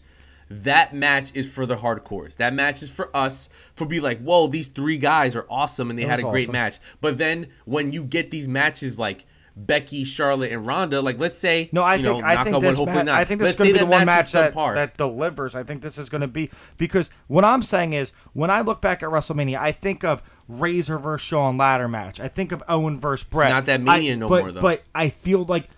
[0.50, 2.36] That match is for the hardcores.
[2.36, 5.98] That match is for us for be like, whoa, these three guys are awesome and
[5.98, 6.52] they had a great awesome.
[6.54, 6.80] match.
[7.00, 11.70] But then when you get these matches like Becky, Charlotte, and Ronda, like let's say,
[11.72, 13.20] No, I you think know, I knock think wood, hopefully ma- not.
[13.20, 14.76] I think this Let's is going to be the one match match that, subpar.
[14.76, 15.56] that delivers.
[15.56, 18.82] I think this is going to be because what I'm saying is when I look
[18.82, 20.22] back at WrestleMania, I think of
[20.60, 22.20] Razor versus Shawn ladder match.
[22.20, 23.50] I think of Owen versus Brett.
[23.50, 24.62] not that Mania I- no but, more, though.
[24.62, 25.70] But I feel like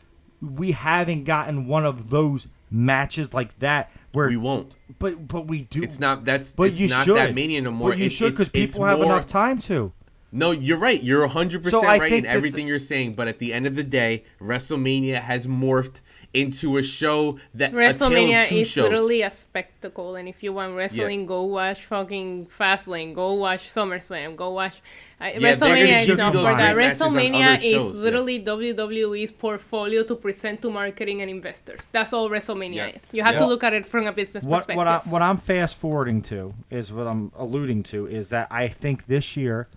[0.42, 4.74] we haven't gotten one of those matches like that where we won't.
[5.00, 5.84] But but we do.
[5.84, 7.16] It's not that's But it's you not should.
[7.18, 7.90] that mania no more.
[7.92, 9.92] But you It- should it's- because it's people have more- enough time to.
[10.36, 11.02] No, you're right.
[11.04, 13.84] You're 100% So I right in everything you're saying, but at the end of the
[13.84, 16.02] day, WrestleMania has morphed
[16.34, 18.84] into a show that a tale of WrestleMania two is shows.
[18.90, 24.36] literally a spectacle, and if you want wrestling, go watch fucking Fastlane, go watch SummerSlam,
[24.36, 24.82] go watch.
[25.22, 26.74] Uh, they're WrestleMania is you not for that.
[26.74, 28.02] great matches on WrestleMania other is shows, yeah.
[28.02, 31.88] literally WWE's portfolio to present to marketing and investors.
[31.92, 32.88] That's all WrestleMania Yeah.
[32.88, 33.08] is.
[33.12, 33.40] You have Yeah.
[33.40, 34.78] to look at it from a business What perspective.
[34.78, 38.68] what I what I'm fast forwarding to is what I'm alluding to is that I
[38.68, 39.68] think this year,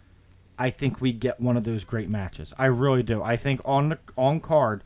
[0.59, 2.55] I think we get one of those great matches.
[2.59, 3.23] I really do.
[3.23, 4.83] I think on the on card,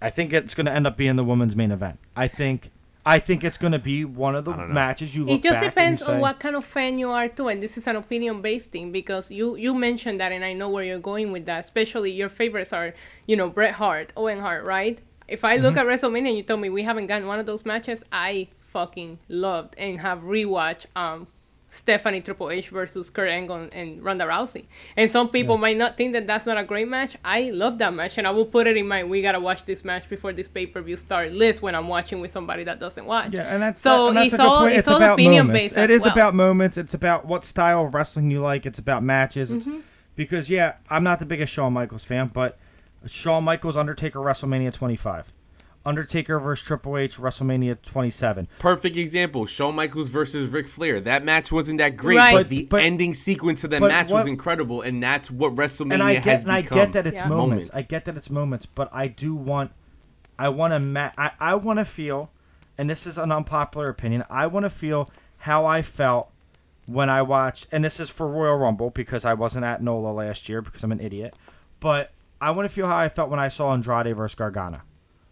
[0.00, 1.98] I think it's going to end up being the women's main event.
[2.14, 2.70] I think
[3.06, 5.62] I think it's going to be one of the matches you look it just back
[5.64, 7.96] and depends you on what kind of fan you are too and this is an
[7.96, 11.46] opinion based thing because you you mentioned that and i know where you're going with
[11.46, 12.92] that especially your favorites are
[13.26, 15.78] you know bret hart owen hart right if i look Mhm.
[15.78, 19.18] at wrestlemania and you tell me we haven't gotten one of those matches i fucking
[19.28, 21.28] loved and have rewatched um
[21.70, 24.64] Stephanie Triple H versus Kurt Angle and Ronda Rousey.
[24.96, 27.16] And some people might not think that that's not a great match.
[27.24, 29.84] I love that match, and I will put it in my "we gotta watch this
[29.84, 33.04] match before this pay per view start" list when I'm watching with somebody that doesn't
[33.04, 33.34] watch.
[33.34, 34.76] Yeah, and that's so and that's it's all point.
[34.76, 35.74] it's, all about opinion moments.
[35.74, 35.76] based.
[35.76, 36.12] It is well.
[36.12, 36.78] about moments.
[36.78, 38.64] It's about what style of wrestling you like.
[38.64, 39.50] It's about matches.
[39.50, 39.82] It's, Mhm.
[40.16, 42.58] Because yeah, I'm not the biggest Shawn Michaels fan, but
[43.06, 45.32] Shawn Michaels Undertaker WrestleMania 25,
[45.88, 48.46] Undertaker versus Triple H WrestleMania 27.
[48.58, 51.00] Perfect example: Shawn Michaels versus Ric Flair.
[51.00, 52.34] That match wasn't that great, Right.
[52.34, 55.54] but But- the but- ending sequence of that but match was incredible, and that's what
[55.54, 57.70] WrestleMania and I has get and I get that it's moments.
[57.74, 59.72] I get that it's moments, but I do want
[60.38, 62.30] I want to ma- I, I want to feel
[62.76, 64.22] and this is an unpopular opinion.
[64.30, 66.30] I want to feel how I felt
[66.86, 70.48] when I watched and this is for Royal Rumble because I wasn't at NOLA last
[70.48, 71.34] year because I'm an idiot.
[71.80, 74.82] But I want to feel how I felt when I saw Andrade versus Gargano.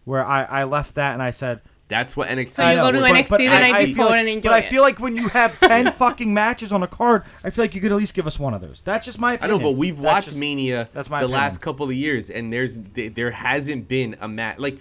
[0.06, 2.50] Where I, I left that and I said That's what NXT.
[2.50, 4.28] So you go to but- NXT but the I- night I feel before like- and
[4.28, 7.50] enjoy But I feel like when you have ten fucking matches on a card, I
[7.50, 8.80] feel like you could at least give us one of those.
[8.84, 9.60] That's just my opinion.
[9.60, 11.40] I know, but we've That's watched just- Mania that's my the opinion.
[11.42, 14.78] last couple of years, and there's there hasn't been a match like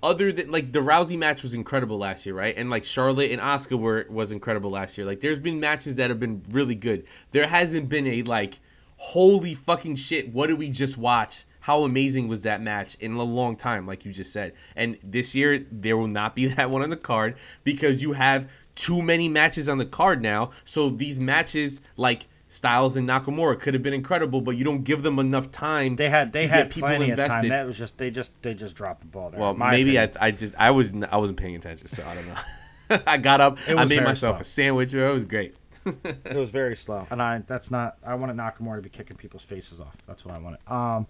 [0.00, 2.54] other than like the Rousey match was incredible last year, right?
[2.56, 5.04] And like Charlotte and Asuka were was incredible last year.
[5.06, 7.04] Like there's been matches that have been really good.
[7.32, 8.60] There hasn't been a like
[8.96, 10.32] holy fucking shit.
[10.32, 11.44] What did we just watch?
[11.68, 14.54] How amazing was that match in a long time, like you just said.
[14.74, 18.48] And this year there will not be that one on the card because you have
[18.74, 20.52] too many matches on the card now.
[20.64, 25.02] So these matches like Styles and Nakamura could have been incredible, but you don't give
[25.02, 25.96] them enough time.
[25.96, 27.24] They had they to had get people plenty of time.
[27.26, 27.50] invested.
[27.50, 29.38] That was just they just they just dropped the ball there.
[29.38, 30.10] well, maybe I.
[30.18, 33.02] I just I was I wasn't paying attention, so I don't know.
[33.06, 34.40] I got up, I made myself slow.
[34.40, 34.94] a sandwich.
[34.94, 35.54] It was great.
[35.84, 39.42] it was very slow, and I that's not I wanted Nakamura to be kicking people's
[39.42, 39.98] faces off.
[40.06, 40.60] That's what I wanted.
[40.66, 41.06] Um,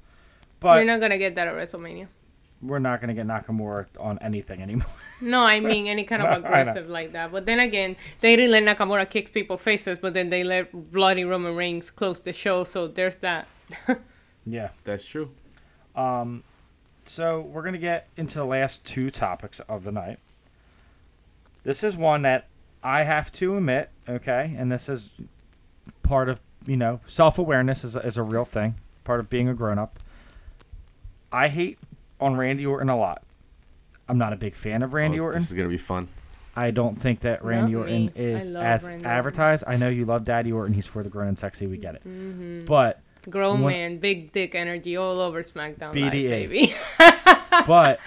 [0.61, 2.09] but You're not gonna get that at WrestleMania.
[2.61, 4.87] we're not gonna get Nakamura on anything anymore.
[5.21, 7.33] No, I mean any kind of aggressive like that.
[7.33, 11.25] But then again, they didn't let Nakamura kick people's faces, but then they let bloody
[11.25, 12.63] Roman Reigns close the show.
[12.63, 13.49] So there's that.
[14.47, 15.31] yeah, that's true.
[15.97, 16.45] Um,
[17.07, 20.21] so we're gonna get into the last two topics of the night.
[21.65, 22.47] This is one that
[22.83, 25.11] I have to admit, okay, and this is
[26.05, 29.49] part of you know self awareness is a, is a real thing, part of being
[29.49, 29.99] a grown up.
[31.33, 31.79] I hate
[32.21, 33.23] on Randy Orton a lot.
[34.09, 35.41] I'm not a big fan of Randy Oh, Orton.
[35.41, 36.09] This is gonna be fun.
[36.57, 38.13] I don't think that Randy Not Orton me.
[38.17, 39.07] Is as Randy Orton.
[39.07, 39.65] advertised.
[39.67, 40.75] I know you love Daddy Orton.
[40.75, 41.67] He's for the grown and sexy.
[41.67, 42.03] We get it.
[42.09, 42.67] Mhm.
[42.67, 46.73] But Grown when- man, big dick energy all over SmackDown Live, baby.
[47.67, 48.01] but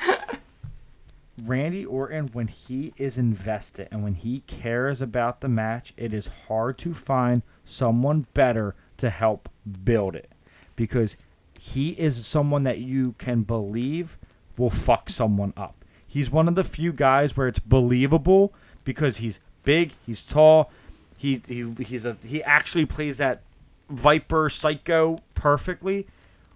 [1.43, 6.27] Randy Orton, when he is invested and when he cares about the match, it is
[6.47, 9.49] hard to find someone better to help
[9.83, 10.29] build it
[10.75, 11.15] because
[11.63, 14.17] he is someone that you can believe
[14.57, 15.75] will fuck someone up.
[16.07, 18.51] He's one of the few guys where it's believable
[18.83, 20.71] because he's big, he's tall,
[21.17, 23.43] he, he he's a he actually plays that
[23.91, 26.07] Viper psycho perfectly.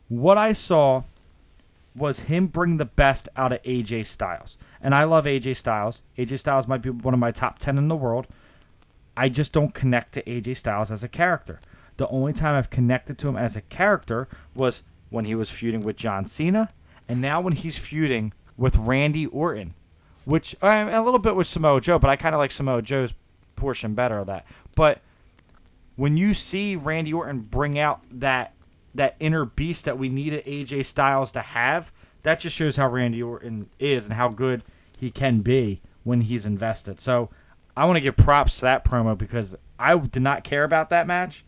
[0.09, 1.03] What I saw
[1.95, 4.57] was him bring the best out of AJ Styles.
[4.81, 6.01] And I love AJ Styles.
[6.17, 8.25] AJ Styles might be one of my top 10 in the world.
[9.15, 11.59] I just don't connect to AJ Styles as a character.
[11.97, 14.81] The only time I've connected to him as a character was
[15.15, 16.69] when he was feuding with John Cena,
[17.07, 19.73] and now when he's feuding with Randy Orton,
[20.25, 23.13] which um, a little bit with Samoa Joe, but I kind of like Samoa Joe's
[23.55, 24.45] portion better of that.
[24.75, 25.01] But
[25.95, 28.53] when you see Randy Orton bring out that
[28.93, 31.91] that inner beast that we needed AJ Styles to have,
[32.23, 34.63] that just shows how Randy Orton is and how good
[34.97, 36.99] he can be when he's invested.
[36.99, 37.29] So
[37.75, 41.07] I want to give props to that promo because I did not care about that
[41.07, 41.45] match,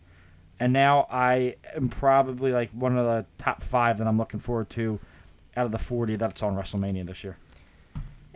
[0.60, 4.70] and now I am probably like one of the top five that I'm looking forward
[4.70, 4.98] to
[5.56, 7.36] out of the 40 that's on WrestleMania this year.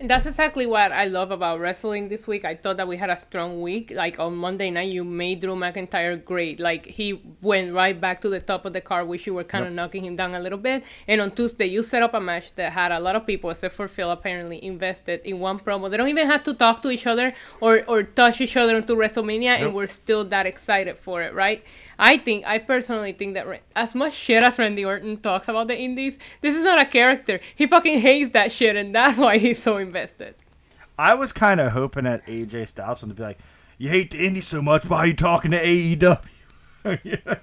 [0.02, 2.44] And that's exactly what I love about wrestling this week.
[2.44, 3.92] I thought that we had a strong week.
[3.94, 6.58] Like on Monday night, you made Drew McIntyre great.
[6.58, 9.64] Like he went right back to the top of the card, which you were kind
[9.64, 10.82] of knocking him down a little bit.
[11.06, 13.76] And on Tuesday, you set up a match that had a lot of people, except
[13.76, 15.88] for Phil, apparently invested in one promo.
[15.88, 18.94] They don't even have to talk to each other or, or touch each other into
[18.96, 19.60] WrestleMania, yep.
[19.60, 21.62] and we're still that excited for it, right?
[22.02, 23.46] I think, I personally think that
[23.76, 27.38] as much shit as Randy Orton talks about the Indies, this is not a character.
[27.54, 30.34] He fucking hates that shit, and that's why he's so invested.
[30.98, 33.38] I was kind of hoping that AJ Styles would be like,
[33.78, 36.18] "You hate the Indies so much, why are you talking to AEW?"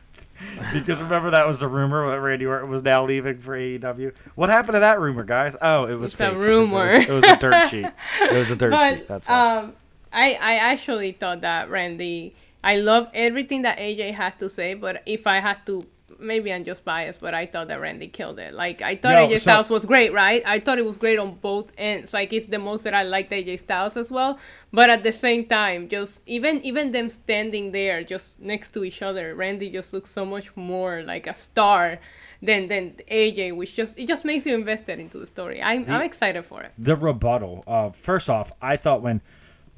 [0.74, 4.14] because remember that was the rumor that Randy Orton was now leaving for AEW.
[4.36, 5.56] What happened to that rumor, guys?
[5.62, 6.86] Oh, it was it's a rumor.
[6.86, 7.86] It was, it was, a dirt sheet.
[8.24, 9.08] It was a dirt but, sheet.
[9.08, 9.74] That's um,
[10.12, 15.02] I I actually thought that Randy I love everything that AJ had to say, but
[15.06, 15.86] if I had to,
[16.20, 18.54] maybe I'm just biased, but I thought that Randy killed it.
[18.54, 20.44] Like I thought no, AJ so, Styles was great, right?
[20.46, 22.14] I thought it was great on both ends.
[22.14, 24.38] Like it's the most that I liked AJ Styles as well,
[24.74, 29.02] but at the same time, just even even them standing there, just next to each
[29.02, 32.00] other, Randy just looks so much more like a star
[32.42, 35.62] than than AJ, which just it just makes you invested into the story.
[35.62, 36.74] I'm the, I'm excited for it.
[36.78, 37.64] The rebuttal.
[37.66, 39.22] Uh, first off, I thought when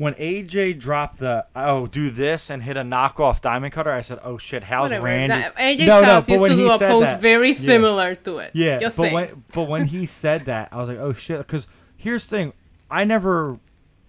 [0.01, 4.17] when AJ dropped the oh do this and hit a knockoff diamond cutter, I said
[4.23, 5.05] oh shit, how's Whatever.
[5.05, 5.27] Randy?
[5.27, 8.15] That, AJ no, Styles no, used to do a pose that, very similar yeah.
[8.15, 8.51] to it.
[8.55, 9.13] Yeah, Just but saying.
[9.13, 12.53] when but when he said that, I was like oh shit, because here's the thing,
[12.89, 13.59] I never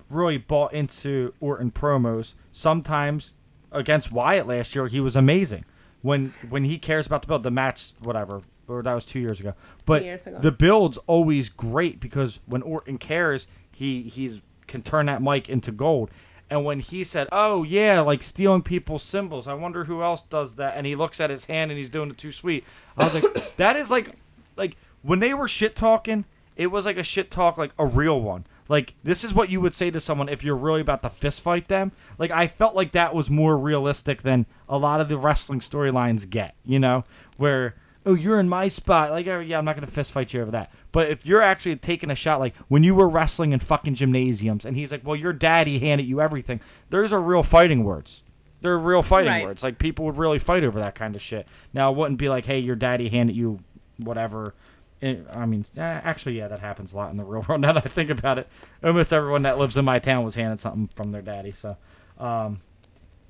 [0.08, 2.32] really bought into Orton promos.
[2.52, 3.34] Sometimes
[3.70, 5.66] against Wyatt last year, he was amazing.
[6.00, 9.40] When when he cares about the build, the match, whatever, or that was two years
[9.40, 9.52] ago.
[9.84, 10.38] But ago.
[10.40, 14.40] the build's always great because when Orton cares, he he's
[14.72, 16.10] can turn that mic into gold.
[16.50, 20.56] And when he said, "Oh yeah, like stealing people's symbols," I wonder who else does
[20.56, 20.74] that.
[20.76, 22.64] And he looks at his hand and he's doing it too sweet.
[22.96, 24.10] I was like, "That is like,
[24.56, 26.24] like when they were shit talking,
[26.56, 28.44] it was like a shit talk, like a real one.
[28.68, 31.40] Like this is what you would say to someone if you're really about to fist
[31.40, 31.92] fight them.
[32.18, 36.28] Like I felt like that was more realistic than a lot of the wrestling storylines
[36.28, 36.54] get.
[36.64, 37.04] You know,
[37.36, 37.76] where
[38.06, 39.10] oh, you're in my spot.
[39.10, 40.72] Like, oh, yeah, I'm not going to fist fight you over that.
[40.90, 44.64] But if you're actually taking a shot, like when you were wrestling in fucking gymnasiums,
[44.64, 48.22] and he's like, well, your daddy handed you everything, those are real fighting words.
[48.60, 49.44] They're real fighting right.
[49.44, 49.62] words.
[49.62, 51.48] Like, people would really fight over that kind of shit.
[51.72, 53.58] Now, it wouldn't be like, hey, your daddy handed you
[53.98, 54.54] whatever.
[55.02, 57.60] I mean, actually, yeah, that happens a lot in the real world.
[57.60, 58.48] Now that I think about it,
[58.84, 61.52] almost everyone that lives in my town was handed something from their daddy.
[61.52, 61.76] So,
[62.18, 62.60] um,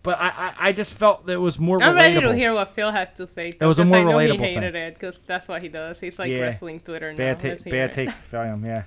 [0.03, 1.81] but I, I, I just felt that it was more.
[1.83, 1.97] I'm relatable.
[1.97, 3.49] ready to hear what Phil has to say.
[3.49, 4.83] It was a more I know relatable He hated thing.
[4.83, 6.01] it because that's what he does.
[6.01, 6.41] He's like yeah.
[6.41, 7.19] wrestling Twitter now.
[7.19, 7.55] bad now.
[7.55, 8.85] Ta- bad take film, yeah.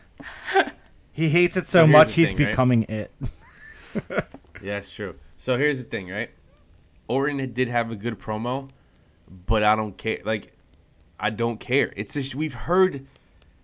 [1.14, 2.90] he hates it so, so much he's thing, becoming right?
[2.90, 3.12] it.
[4.62, 5.16] yeah, it's true.
[5.38, 6.32] So here's the thing, right?
[7.08, 8.70] Orton did have a good promo,
[9.46, 10.20] but I don't care.
[10.26, 10.52] Like,
[11.20, 11.94] I don't care.
[11.96, 13.06] It's just we've heard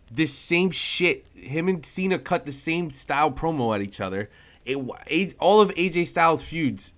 [0.10, 1.26] this same shit.
[1.34, 4.30] Him and Cena cut the same style promo at each other.
[4.64, 6.94] It, all of AJ Styles feuds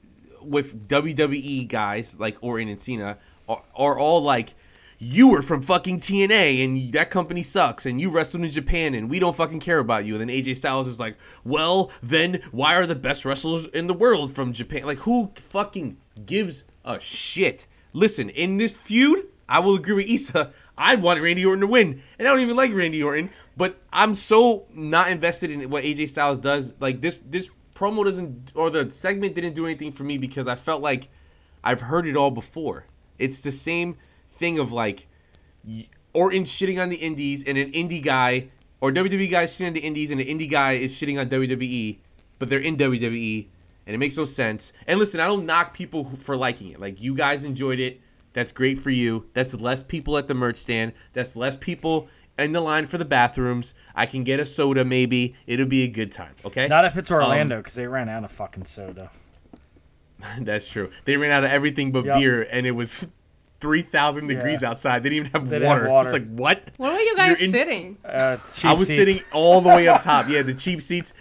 [0.45, 3.17] with WWE guys like Orton and Cena
[3.47, 4.55] are, are all like,
[4.99, 9.09] you were from fucking TNA and that company sucks and you wrestled in Japan and
[9.09, 10.13] we don't fucking care about you.
[10.13, 13.93] And then AJ Styles is like, well, then why are the best wrestlers in the
[13.93, 14.85] world from Japan?
[14.85, 17.67] Like, who fucking gives a shit?
[17.91, 20.51] Listen, in this feud, I will agree with Issa.
[20.77, 24.15] I want Randy Orton to win, and I don't even like Randy Orton, but I'm
[24.15, 26.73] so not invested in what AJ Styles does.
[26.79, 30.55] Like this, this promo doesn't or the segment didn't do anything for me because I
[30.55, 31.09] felt like
[31.63, 32.85] I've heard it all before.
[33.19, 33.97] It's the same
[34.31, 35.07] thing of like
[36.13, 38.49] Orton shitting on the indies and an indie guy
[38.81, 41.97] or WWE guy shitting on the indies and an indie guy is shitting on WWE,
[42.39, 43.47] but they're in WWE
[43.85, 44.73] and it makes no sense.
[44.87, 46.79] And listen, I don't knock people for liking it.
[46.79, 48.01] Like you guys enjoyed it.
[48.33, 49.27] That's great for you.
[49.33, 50.93] That's less people at the merch stand.
[51.13, 52.07] That's less people
[52.37, 53.73] in the line for the bathrooms.
[53.95, 55.35] I can get a soda, maybe.
[55.47, 56.35] It'll be a good time.
[56.45, 56.67] Okay.
[56.67, 59.09] Not if it's Orlando, because um, they ran out of fucking soda.
[60.41, 60.89] that's true.
[61.05, 62.17] They ran out of everything but yep.
[62.17, 63.05] beer, and it was
[63.59, 64.35] three thousand Yeah.
[64.35, 65.03] degrees outside.
[65.03, 65.81] They didn't even have They didn't water.
[65.83, 66.09] have water.
[66.09, 66.71] It's like what?
[66.77, 67.97] Where were you guys in- sitting?
[68.03, 68.99] Uh, cheap I was seats.
[68.99, 70.27] sitting all the way up top.
[70.29, 71.13] Yeah, the cheap seats.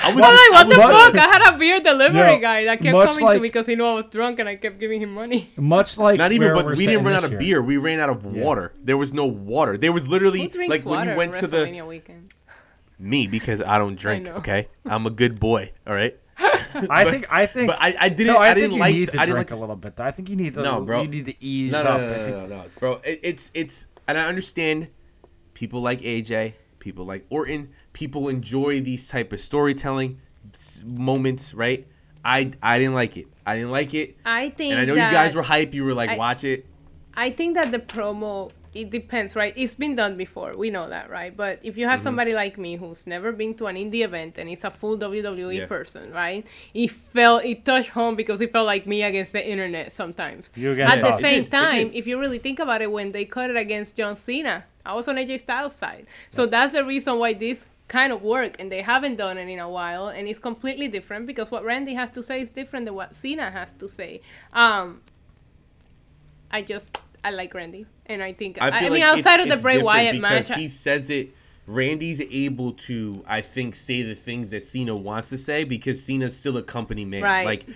[0.00, 1.28] I was Well, just- like, what I the was- fuck?
[1.28, 3.74] I had a beer delivery Yo, guy that kept coming like- to me because he
[3.74, 5.50] knew I was drunk and I kept giving him money.
[5.56, 7.40] Much like Not even, but we're didn't run out of year.
[7.40, 7.62] beer.
[7.62, 8.72] We ran out of water.
[8.82, 9.76] There was no water.
[9.76, 12.30] There was literally like when you went to the weekend?
[12.98, 14.26] me because I don't drink.
[14.26, 14.34] know.
[14.36, 15.72] okay, I'm a good boy.
[15.86, 16.16] All right.
[16.38, 17.66] I But- think I think.
[17.68, 18.28] but I, I didn't.
[18.34, 18.94] No, I, I, didn't think you like.
[18.94, 19.98] need to I didn't drink like a little bit.
[19.98, 20.62] I think you need to.
[20.62, 21.02] No, bro.
[21.02, 21.94] You need to ease no, no, up.
[21.96, 22.92] no, I no, think- no, no, bro.
[23.04, 24.88] It, it's it's, and I understand
[25.54, 30.20] people like AJ, people like Orton, people enjoy these type of storytelling
[30.84, 31.86] moments, right?
[32.24, 33.26] I I didn't like it.
[33.46, 34.16] I didn't like it.
[34.24, 35.72] I think And I know that you guys were hype.
[35.74, 36.66] You were like, I- watch it.
[37.14, 39.54] I think that the promo it depends, right?
[39.56, 40.54] It's been done before.
[40.56, 41.34] We know that, right?
[41.34, 42.02] But if you have Mhm.
[42.02, 45.56] somebody like me who's never been to an indie event and is a full WWE
[45.60, 45.66] Yeah.
[45.66, 46.46] person, right?
[46.74, 50.52] It felt it touched home because it felt like me against the internet sometimes.
[50.54, 51.20] You against At the us.
[51.20, 53.56] same It did, it time, if you really think about it, when they cut it
[53.56, 56.06] against John Cena, I was on AJ Styles' side.
[56.30, 59.58] So that's the reason why this kind of work and they haven't done it in
[59.58, 62.94] a while and it's completely different because what Randy has to say is different than
[62.94, 64.20] what Cena has to say.
[64.52, 65.00] Um
[66.50, 69.56] I just I like Randy and I think I, feel mean like outside of the
[69.56, 71.30] Bray Wyatt match he says it.
[71.66, 76.34] Randy's able to, I think, say the things that Cena wants to say because Cena's
[76.34, 77.22] still a company man.
[77.22, 77.44] Right.
[77.44, 77.66] Like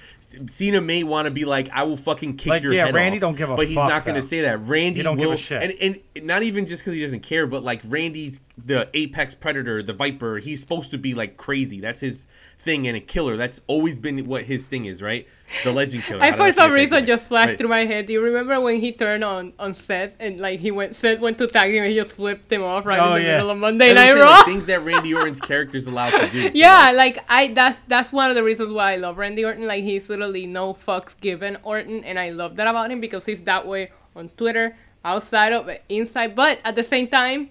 [0.46, 3.18] Cena may want to be like, "I will fucking kick Like, your yeah, head Randy
[3.18, 4.60] off," don't give a but he's fuck, not going to say that.
[4.60, 5.62] Randy don't give will, a shit.
[5.62, 9.82] and and not even just because he doesn't care, but like Randy's the apex predator,
[9.82, 10.38] the viper.
[10.38, 11.80] He's supposed to be like crazy.
[11.80, 12.26] That's his
[12.62, 13.36] thing, and a killer.
[13.36, 15.26] That's always been what his thing is, right?
[15.64, 16.22] The legend killer.
[16.22, 17.06] I How did for some reason guy?
[17.06, 17.58] just flashed Right.
[17.58, 18.06] through my head.
[18.06, 21.36] Do you remember when he turned on on Seth and like he went Seth went
[21.38, 23.34] to tag him and he just flipped him off right Oh, in the yeah.
[23.36, 24.30] middle of Monday That's Night I'm Raw?
[24.36, 26.42] like, things that Randy Orton's character's allowed to do.
[26.44, 29.66] So, yeah, like I that's that's one of the reasons why I love Randy Orton.
[29.66, 33.42] Like he's literally no fucks given Orton, and I love that about him because he's
[33.42, 36.34] that way on Twitter, outside of it, inside.
[36.34, 37.50] But at the same time,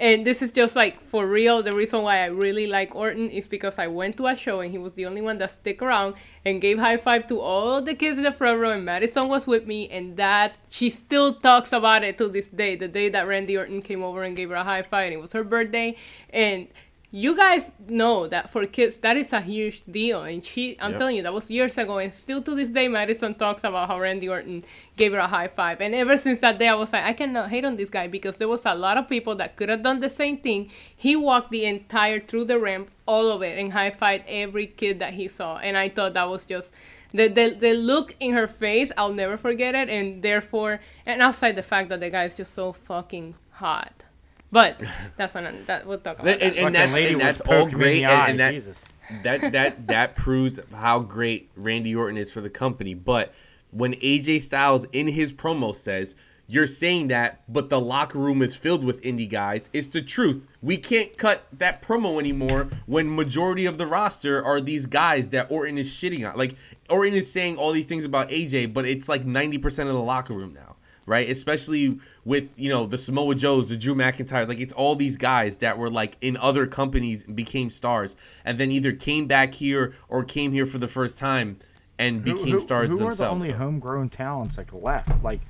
[0.00, 1.62] and this is just like for real.
[1.62, 4.70] The reason why I really like Orton is because I went to a show and
[4.70, 7.94] he was the only one that stick around and gave high five to all the
[7.94, 8.70] kids in the front row.
[8.70, 12.76] And Madison was with me, and that she still talks about it to this day.
[12.76, 15.20] The day that Randy Orton came over and gave her a high five, and it
[15.20, 15.96] was her birthday,
[16.30, 16.68] and
[17.10, 20.22] you guys know that for kids that is a huge deal.
[20.24, 20.98] And she i'm Yep.
[20.98, 21.96] telling you that was years ago.
[21.98, 24.62] And still to this day madison talks about how randy orton
[24.96, 25.80] gave her a high five.
[25.80, 28.36] And ever since that day i was like i cannot hate on this guy because
[28.36, 30.70] there was a lot of people that could have done the same thing.
[30.94, 34.98] He walked the entire through the ramp all of it and high fived every kid
[34.98, 35.56] that he saw.
[35.56, 36.72] And i thought that was just
[37.12, 39.88] the, the the look in her face i'll never forget it.
[39.88, 44.04] And therefore and outside the fact that the guy is just so fucking hot
[44.50, 44.80] but
[45.16, 46.66] that's an that we'll talk about and, and, that.
[46.66, 48.86] and that's, lady and that's all poking me in great, and, and that, Jesus.
[49.22, 52.94] that that that proves how great Randy Orton is for the company.
[52.94, 53.34] But
[53.70, 56.14] when AJ Styles in his promo says,
[56.46, 60.46] "You're saying that, but the locker room is filled with indie guys," it's the truth.
[60.62, 65.50] We can't cut that promo anymore when majority of the roster are these guys that
[65.50, 66.38] Orton is shitting on.
[66.38, 66.56] Like
[66.88, 70.02] Orton is saying all these things about AJ, but it's like ninety percent of the
[70.02, 70.76] locker room now
[71.08, 71.28] right?
[71.28, 75.56] Especially with you know the Samoa Joes, the Drew McIntyre, like it's all these guys
[75.58, 79.94] that were like in other companies and became stars, and then either came back here
[80.08, 81.58] or came here for the first time
[81.98, 83.20] and Who- became who, stars who themselves.
[83.20, 85.24] are the only homegrown talents like left?
[85.24, 85.40] Like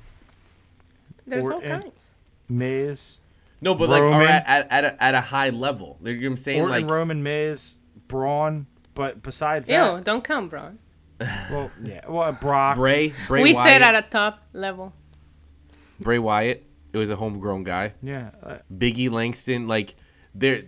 [1.27, 2.11] there's all kinds
[2.47, 3.17] Miz,
[3.61, 5.99] no, but like are at, at, at, a, at a high level.
[6.01, 6.61] You know what I'm saying?
[6.61, 7.75] Orton, like Roman, Miz,
[8.07, 8.65] Braun.
[8.95, 10.79] But besides Ew, that, don't count braun
[11.19, 12.75] well, yeah, well, Brock.
[12.75, 14.93] Bray, Bray we Wyatt, said at a top level
[15.99, 16.65] Bray Wyatt.
[16.91, 17.93] It was a homegrown guy.
[18.01, 19.95] Yeah, uh, Biggie Langston, like
[20.33, 20.63] they're,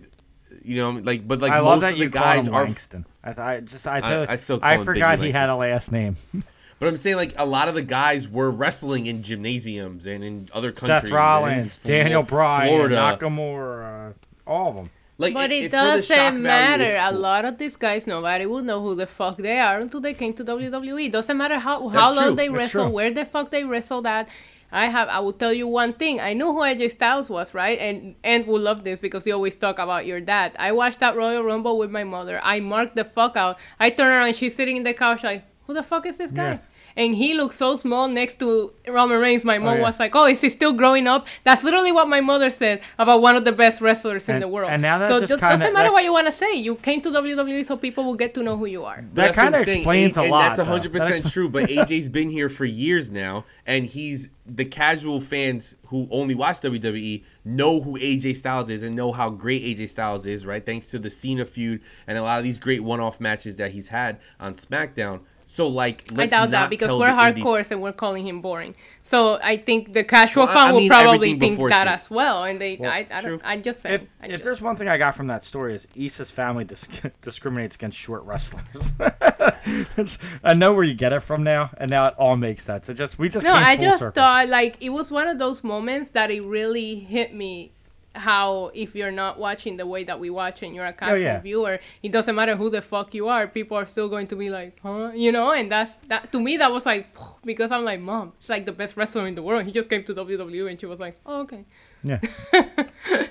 [0.62, 3.06] you know, like but like I most love that of the you guys are Langston.
[3.24, 5.32] I, th- I just I, I- tell- I still call I him forgot Biggie he
[5.32, 6.16] had a last name.
[6.78, 10.48] But I'm saying like a lot of the guys were wrestling in gymnasiums and in
[10.52, 10.88] other countries.
[10.88, 12.96] Seth and in Rollins, Flo- Daniel Bryan, Florida.
[13.20, 14.14] Nakamura,
[14.48, 14.90] all of them.
[15.18, 16.96] Like, but it, for the shock doesn't value, matter.
[16.98, 20.12] A lot of these guys, nobody will know who the fuck they are until they
[20.14, 21.12] came to WWE.
[21.12, 22.92] Doesn't matter how how long they That's wrestle, true.
[22.94, 24.28] where the fuck they wrestled at.
[24.72, 25.08] I have.
[25.08, 26.18] I will tell you one thing.
[26.18, 27.78] I knew who AJ Styles was, right?
[27.78, 30.56] And and will love this because you always talk about your dad.
[30.58, 32.40] I watched that Royal Rumble with my mother.
[32.42, 33.58] I marked the fuck out.
[33.78, 36.52] I turn around, she's sitting in the couch like, who the fuck is this guy?
[36.52, 36.58] Yeah.
[36.96, 39.44] And he looks so small next to Roman Reigns.
[39.44, 39.82] My mom oh, yeah.
[39.82, 43.22] was like, "Oh, is he still growing up?" That's literally what my mother said about
[43.22, 44.70] one of the best wrestlers in the world.
[44.70, 46.52] and now that so just it kinda- doesn't matter that- what you want to say.
[46.54, 49.04] You came to WWE so people will get to know who you are.
[49.14, 51.48] That kinda I'm explains A- a lot, That's 100 percent true.
[51.48, 56.60] But AJ's been here for years now, and he's the casual fans who only watch
[56.60, 60.64] WWE know who AJ Styles is and know how great AJ Styles is, right?
[60.64, 63.88] Thanks to the Cena feud and a lot of these great one-off matches that he's
[63.88, 65.20] had on SmackDown.
[65.52, 68.40] So like, I let's doubt that because we're the indies- hardcore and we're calling him
[68.40, 68.74] boring.
[69.02, 72.44] So I think the casual Well, fan I will probably think that she- as well.
[72.44, 73.94] And they, Well, I, I, don't, I just saying.
[73.96, 76.88] If, I if there's one thing I got from that story is Issa's family dis-
[77.20, 78.94] discriminates against short wrestlers.
[80.42, 82.88] I know where you get it from now, and now it all makes sense.
[82.88, 84.22] It just we just no, came I full just circle.
[84.22, 87.72] thought like it was one of those moments that it really hit me.
[88.14, 91.20] How if you're not watching the way that we watch and you're a casual Oh,
[91.20, 91.40] yeah.
[91.40, 94.50] viewer, it doesn't matter who the fuck you are, people are still going to be
[94.50, 97.08] like, huh, you know, and that's that to me that was like
[97.44, 99.64] because I'm like, mom, it's like the best wrestler in the world.
[99.64, 101.64] He just came to WWE and she was like, oh okay.
[102.04, 102.20] Yeah.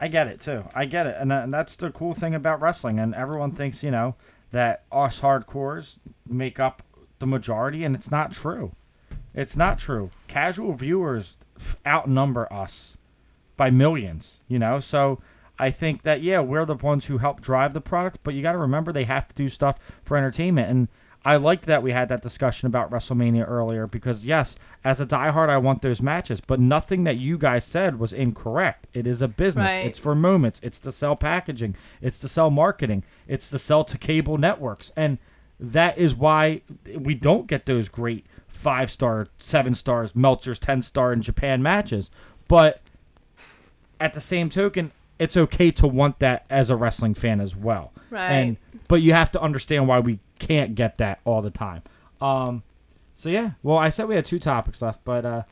[0.00, 0.64] I get it too.
[0.74, 3.00] I get it, and, that, and that's the cool thing about wrestling.
[3.00, 4.14] And everyone thinks you know
[4.52, 5.96] that us hardcores
[6.28, 6.82] make up
[7.18, 8.72] the majority, and it's not true.
[9.34, 10.10] It's not true.
[10.28, 12.96] Casual viewers f- outnumber us
[13.58, 14.40] by millions.
[14.48, 15.20] You know, so
[15.58, 18.52] I think that yeah, we're the ones who help drive the product, but you got
[18.52, 20.70] to remember they have to do stuff for entertainment.
[20.70, 20.88] And
[21.24, 25.48] I liked that we had that discussion about WrestleMania earlier because yes, as a diehard,
[25.48, 28.86] I want those matches, but nothing that you guys said was incorrect.
[28.94, 29.66] It is a business.
[29.66, 29.86] Right.
[29.86, 30.60] It's for moments.
[30.62, 31.76] It's to sell packaging.
[32.00, 33.04] It's to sell marketing.
[33.26, 35.18] It's to sell to cable networks, and
[35.60, 36.62] that is why
[36.96, 42.10] we don't get those great five star, seven stars, Meltzer's ten star in Japan matches.
[42.46, 42.80] But
[44.00, 47.92] at the same token, it's okay to want that as a wrestling fan as well.
[48.10, 48.30] Right.
[48.30, 51.82] And but you have to understand why we can't get that all the time.
[52.20, 52.62] Um
[53.16, 55.42] so yeah, well I said we had two topics left, but uh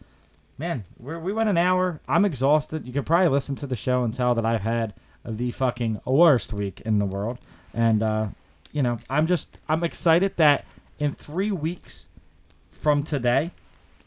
[0.59, 2.01] man, we we went an hour.
[2.09, 2.86] I'm exhausted.
[2.86, 4.94] You can probably listen to the show and tell that I've had
[5.24, 7.38] the fucking worst week in the world.
[7.74, 8.28] And uh
[8.72, 10.64] you know, I'm just I'm excited that
[10.99, 12.07] in 3 weeks
[12.70, 13.51] from today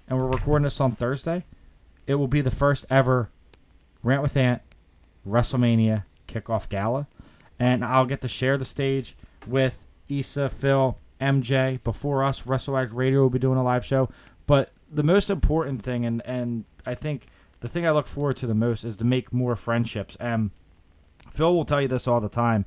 [0.08, 1.44] and we're recording this on Thursday,
[2.08, 3.30] it will be the first ever
[4.04, 4.62] Rant with Ant
[5.28, 7.08] WrestleMania kickoff gala,
[7.60, 9.16] and I'll get to share the stage
[9.48, 11.84] with Issa, Phil, MJ.
[11.84, 14.10] Before us, Wrestle Addict Radio will be doing a live show.
[14.48, 17.28] But the most important thing, and and I think
[17.60, 20.16] the thing I look forward to the most is to make more friendships.
[20.20, 20.52] And
[21.32, 22.66] Phil will tell you this all the time.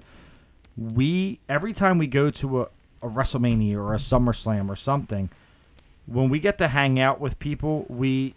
[0.77, 2.69] We every time we go to a,
[3.03, 5.31] a WrestleMania or a SummerSlam or something,
[6.07, 8.35] when we get to hang out with people, we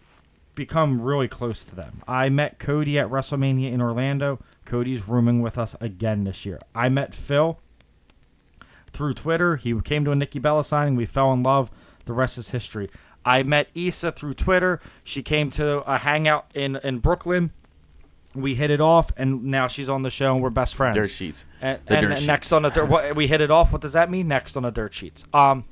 [0.55, 2.01] become really close to them.
[2.07, 4.39] I met Cody at WrestleMania in Orlando.
[4.65, 6.59] Cody's rooming with us again this year.
[6.73, 7.59] I met Phil
[8.91, 9.57] through Twitter.
[9.57, 10.95] He came to a Nikki Bella signing.
[10.95, 11.71] We fell in love.
[12.05, 12.89] The rest is history.
[13.25, 14.79] I met Issa through Twitter.
[15.03, 17.51] She came to a hangout in, in Brooklyn.
[18.35, 20.95] We hit it off, and now she's on the show, and we're best friends.
[20.95, 21.45] Dirt sheets.
[21.61, 22.51] And, The and dirt next sheets.
[22.51, 23.71] on the dirt, what, we hit it off.
[23.71, 24.27] What does that mean?
[24.27, 25.23] Next on the dirt sheets.
[25.33, 25.63] Um,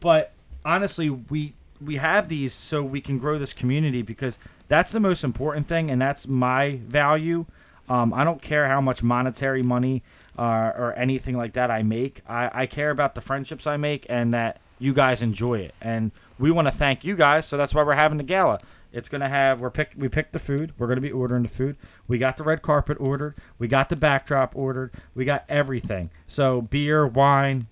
[0.00, 0.32] but
[0.64, 5.24] honestly, we we have these so we can grow this community because that's the most
[5.24, 7.46] important thing, and that's my value.
[7.88, 10.02] Um, I don't care how much monetary money
[10.38, 12.22] uh, or anything like that I make.
[12.28, 15.74] I, I care about the friendships I make and that you guys enjoy it.
[15.80, 18.60] And we want to thank you guys, so that's why we're having the gala.
[18.92, 20.72] It's gonna have we're pick we picked the food.
[20.78, 21.76] We're gonna be ordering the food.
[22.06, 23.34] We got the red carpet ordered.
[23.58, 24.92] We got the backdrop ordered.
[25.14, 26.10] We got everything.
[26.26, 27.66] So beer, wine,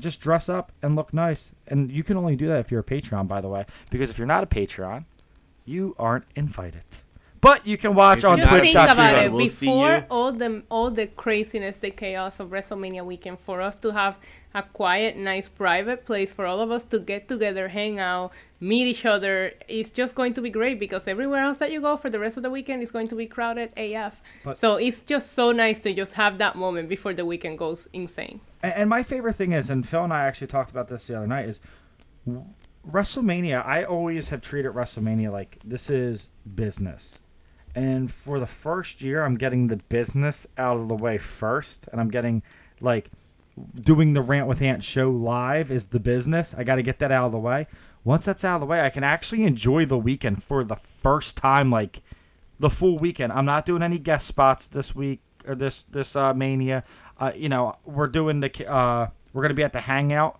[0.00, 1.52] just dress up and look nice.
[1.66, 3.66] And you can only do that if you're a Patreon, by the way.
[3.90, 5.04] Because if you're not a Patreon,
[5.64, 6.82] you aren't invited.
[7.40, 9.64] But you can watch on Just think about Twitch.tv.
[9.64, 9.66] it.
[9.66, 14.18] Before all the all the craziness, the chaos of WrestleMania weekend, for us to have
[14.54, 18.86] a quiet, nice, private place for all of us to get together, hang out, meet
[18.86, 22.10] each other, it's just going to be great because everywhere else that you go for
[22.10, 24.20] the rest of the weekend is going to be crowded AF.
[24.44, 27.88] But- so it's just so nice to just have that moment before the weekend goes
[27.92, 28.40] insane.
[28.62, 31.16] And, and my favorite thing is, and Phil and I actually talked about this the
[31.16, 31.60] other night, is
[32.88, 33.64] WrestleMania.
[33.64, 37.18] I always have treated WrestleMania like this is business.
[37.74, 42.00] And for the first year, I'm getting the business out of the way first, and
[42.00, 42.42] I'm getting
[42.80, 43.10] like
[43.80, 46.54] doing the rant with Ant show live is the business.
[46.56, 47.66] I got to get that out of the way.
[48.04, 51.36] Once that's out of the way, I can actually enjoy the weekend for the first
[51.36, 52.00] time, like
[52.58, 53.32] the full weekend.
[53.32, 56.84] I'm not doing any guest spots this week or this this uh, mania.
[57.18, 60.39] Uh, you know, we're doing the uh, we're gonna be at the hangout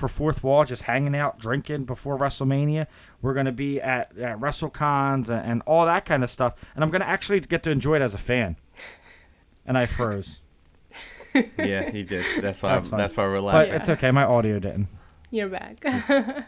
[0.00, 2.86] for fourth wall, just hanging out, drinking before WrestleMania.
[3.22, 6.90] We're gonna be at, at WrestleCons and, and all that kind of stuff, and I'm
[6.90, 8.56] gonna actually get to enjoy it as a fan.
[9.66, 10.40] And I froze.
[11.34, 12.24] yeah, he did.
[12.42, 12.80] That's why.
[12.80, 12.98] fine.
[12.98, 14.10] that's why we're But it's okay.
[14.10, 14.88] My audio didn't.
[15.30, 15.84] You're back.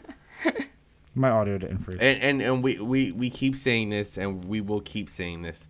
[1.15, 1.99] My audio didn't freeze.
[2.01, 5.67] And and, and we, we, we keep saying this and we will keep saying this.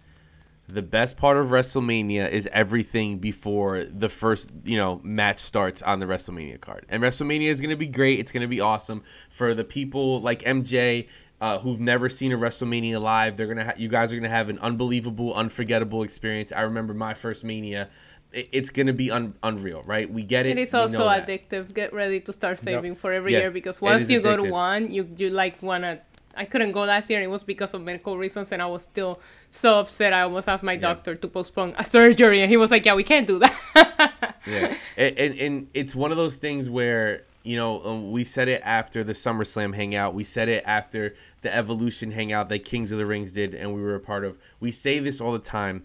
[0.69, 5.99] The best part of WrestleMania is everything before the first, you know, match starts on
[5.99, 6.85] the WrestleMania card.
[6.89, 8.19] And WrestleMania is going to be great.
[8.19, 11.07] It's going to be awesome for the people like MJ
[11.41, 13.35] uh, who've never seen a WrestleMania live.
[13.35, 16.53] They're to ha- you guys are going to have an unbelievable, unforgettable experience.
[16.53, 17.89] I remember my first Mania
[18.33, 20.11] it- it's gonna be un- unreal, right?
[20.11, 20.51] We get it.
[20.51, 21.27] And It is also that.
[21.27, 21.73] addictive.
[21.73, 24.91] Get ready to start saving for every Yeah, year because once you go to one,
[24.91, 25.99] you you like wanna.
[26.35, 27.19] I couldn't go last year.
[27.19, 29.19] and It was because of medical reasons, and I was still
[29.51, 30.13] so upset.
[30.13, 33.03] I almost asked my doctor to postpone a surgery, and he was like, "Yeah, we
[33.03, 37.83] can't do that." yeah, and, and and it's one of those things where you know
[37.83, 40.13] um, we said it after the SummerSlam hangout.
[40.15, 43.81] We said it after the Evolution hangout that Kings of the Rings did, and we
[43.81, 44.37] were a part of.
[44.59, 45.83] We say this all the time.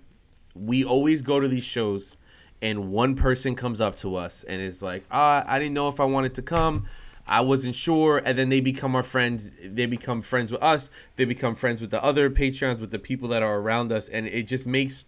[0.54, 2.16] We always go to these shows,
[2.62, 6.00] and one person comes up to us and is like, "Ah, I didn't know if
[6.00, 6.86] I wanted to come."
[7.28, 9.52] I wasn't sure, and then they become our friends.
[9.62, 10.90] They become friends with us.
[11.16, 14.26] They become friends with the other Patreons, with the people that are around us, and
[14.26, 15.04] it just makes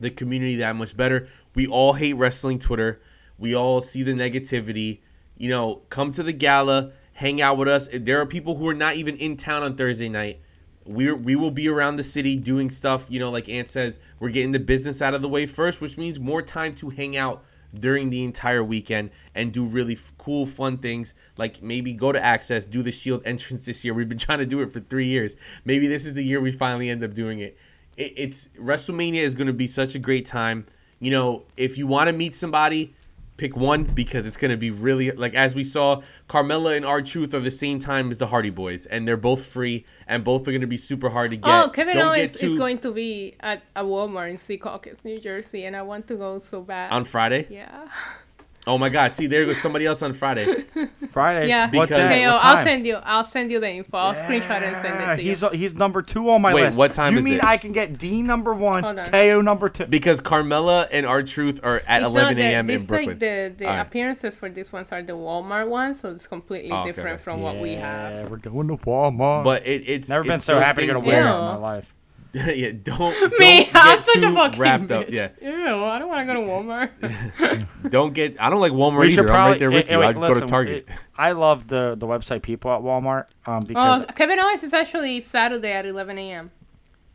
[0.00, 1.28] the community that much better.
[1.54, 3.00] We all hate wrestling Twitter.
[3.38, 5.00] We all see the negativity.
[5.36, 7.88] You know, come to the gala, hang out with us.
[7.92, 10.40] There are people who are not even in town on Thursday night.
[10.84, 13.06] We we will be around the city doing stuff.
[13.08, 15.98] You know, like Ant says, we're getting the business out of the way first, which
[15.98, 17.44] means more time to hang out
[17.74, 21.14] during the entire weekend and do really f- cool, fun things.
[21.36, 23.94] Like maybe go to Axxess, do the Shield entrance this year.
[23.94, 25.36] We've been trying to do it for three years.
[25.64, 27.56] Maybe this is the year we finally end up doing it.
[27.96, 30.66] it it's WrestleMania is going to be such a great time.
[31.00, 32.94] You know, if you want to meet somebody,
[33.42, 37.02] pick one because it's going to be really like as we saw Carmella and R
[37.02, 40.42] Truth are the same time as the Hardy Boys and they're both free and both
[40.42, 41.50] are going to be super hard to get.
[41.50, 45.04] oh, Kevin Don't Owens get is going to be at a Walmart in sea Secaucus,
[45.04, 46.92] New Jersey, and I want to go so bad.
[46.92, 47.48] on Friday.
[47.50, 47.88] Yeah.
[48.64, 49.12] Oh my God!
[49.12, 50.64] See, there goes somebody else on Friday.
[51.10, 51.48] Friday.
[51.48, 51.66] Yeah.
[51.66, 52.04] Because day?
[52.04, 52.94] Okay, What I'll send you.
[53.02, 53.96] I'll send you the info.
[53.98, 55.48] I'll screenshot and send it to he's you.
[55.50, 56.78] he's number two on my Wait, list.
[56.78, 57.44] what time you is mean it?
[57.44, 58.96] I can get D number one, on.
[59.10, 59.86] KO number two?
[59.86, 62.60] Because Carmella and R Truth are at It's 11 a.m.
[62.60, 63.08] in this, Brooklyn.
[63.08, 63.80] Like the the All right.
[63.80, 67.22] appearances for these ones are the Walmart ones, so it's completely Oh, okay, different okay.
[67.24, 68.30] from what we Yeah, have.
[68.30, 69.42] we're going to Walmart.
[69.42, 71.94] But it, it's never been so happy to go to Walmart in my life.
[72.54, 75.02] yeah, don't Me, don't I'm get such a fucking wrapped bitch.
[75.02, 75.10] up.
[75.10, 76.48] Yeah, Ew, I don't want to go to
[77.50, 77.90] Walmart.
[77.90, 78.36] don't get.
[78.40, 79.14] I don't like Walmart We either.
[79.14, 80.02] should I'm right there with eh, you.
[80.02, 80.88] I'd go to Target.
[80.88, 84.72] it- I love the the website people at Walmart um, because oh, Kevin Owens is
[84.72, 86.50] actually Saturday at 11 a.m.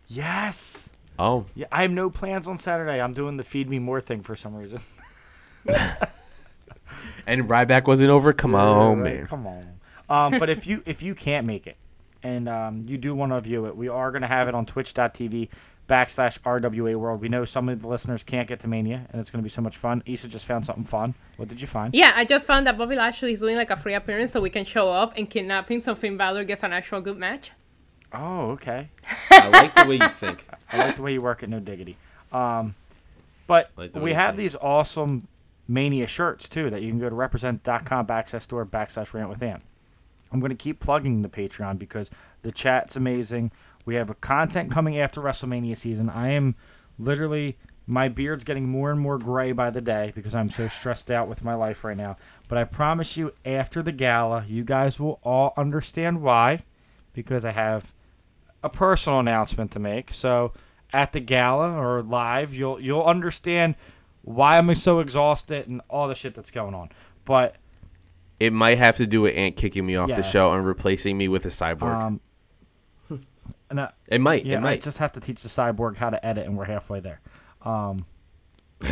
[0.08, 3.02] yes, oh, yeah, I have no plans on Saturday.
[3.02, 4.80] I'm doing the feed me more thing for some reason.
[7.26, 8.34] and Ryback wasn't over.
[8.34, 9.26] Come on, man.
[9.28, 9.68] Come on.
[10.10, 11.76] Um, but if you if you can't make it
[12.28, 14.66] and um, you do want to view it, we are going to have it on
[14.66, 15.48] Twitch.tv
[15.88, 17.22] backslash RWA World.
[17.22, 19.50] We know some of the listeners can't get to Mania, and it's going to be
[19.50, 20.04] so much fun.
[20.06, 21.14] Issa just found something fun.
[21.38, 21.94] What did you find?
[21.94, 24.50] Yeah, I just found that Bobby Lashley is doing like a free appearance, so we
[24.50, 27.52] can show up and kidnap him, so Finn Balor gets an actual good match.
[28.12, 28.90] Oh, okay.
[29.32, 30.46] I like the way you think.
[30.72, 31.96] I like the way you work at No Diggity.
[32.34, 32.76] Um,
[33.48, 34.40] but Like we have think.
[34.40, 35.28] these awesome
[35.70, 39.62] Mania shirts too that you can go to represent.com backslash store backslash rant with Ant.
[40.32, 42.10] I'm going to keep plugging the Patreon because
[42.42, 43.52] the chat's amazing.
[43.86, 46.10] We have a content coming after WrestleMania season.
[46.10, 46.56] I am
[47.00, 47.58] literally
[47.88, 51.30] my beard's getting more and more gray by the day because I'm so stressed out
[51.30, 52.18] with my life right now.
[52.50, 56.64] But I promise you, after the gala, you guys will all understand why
[57.14, 57.94] because I have
[58.62, 60.14] a personal announcement to make.
[60.14, 60.52] So
[60.92, 63.76] at the gala or live, you'll you'll understand
[64.24, 66.90] why I'm so exhausted and all the shit that's going on.
[67.24, 67.56] But
[68.40, 70.18] It might have to do with Ant kicking me off Yeah.
[70.18, 72.02] the show and replacing me with a cyborg.
[72.02, 72.20] um,
[73.70, 74.46] and I- it might.
[74.46, 74.82] yeah, it I might.
[74.84, 77.20] just have to teach the cyborg how to edit, and we're halfway there.
[77.64, 78.06] Um,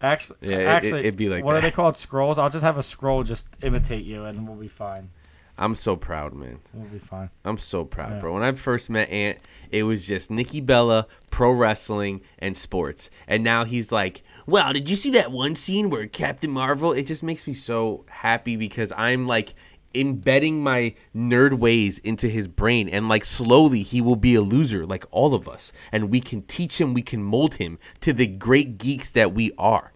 [0.00, 1.96] actually, Yeah, it- actually, it'd be like what are they called?
[1.96, 2.38] Scrolls.
[2.38, 5.10] I'll just have a scroll just imitate you, and we'll be fine.
[5.58, 6.58] I'm so proud, man.
[6.72, 7.28] We'll be fine.
[7.44, 8.20] I'm so proud, Yeah.
[8.20, 8.32] bro.
[8.32, 9.38] When I first met Ant,
[9.70, 13.10] it was just Nikki Bella, pro wrestling, and sports.
[13.28, 16.92] And now he's like, wow, did you see that one scene where Captain Marvel?
[16.92, 19.54] It just makes me so happy because I'm like
[19.94, 22.88] embedding my nerd ways into his brain.
[22.88, 25.72] And like slowly, he will be a loser like all of us.
[25.90, 29.52] And we can teach him, we can mold him to the great geeks that we
[29.58, 29.92] are.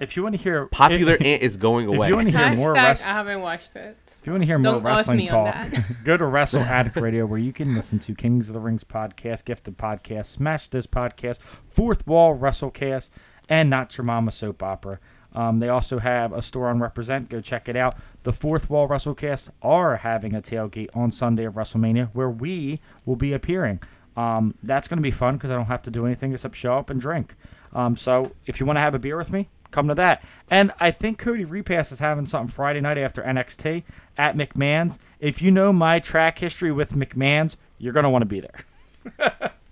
[0.00, 2.38] If you want to hear Popular if, Ant is going away if you want to
[2.38, 3.10] hear more Hashtag, wrestling.
[3.10, 3.96] I haven't watched it.
[4.06, 5.66] If you want to hear more Don't ask wrestling talk,
[6.04, 9.44] go to Wrestle Addict Radio where you can listen to Kings of the Rings podcast,
[9.44, 13.10] Gifted podcast, Smash This podcast, Fourth Wall WrestleCast,
[13.48, 14.98] and Not Your Mama Soap Opera.
[15.34, 17.28] Um, they also have a store on Represent.
[17.28, 17.96] Go check it out.
[18.22, 23.16] The Fourth Wall WrestleCast are having a tailgate on Sunday of WrestleMania where we will
[23.16, 23.80] be appearing.
[24.16, 26.76] Um, that's going to be fun because I don't have to do anything except show
[26.76, 27.36] up and drink.
[27.72, 30.24] Um, so if you want to have a beer with me, come to that.
[30.50, 33.84] And I think Cody Repass is having something Friday night after NXT
[34.16, 34.98] at McMahon's.
[35.20, 39.52] If you know my track history with McMahon's, you're going to want to be there.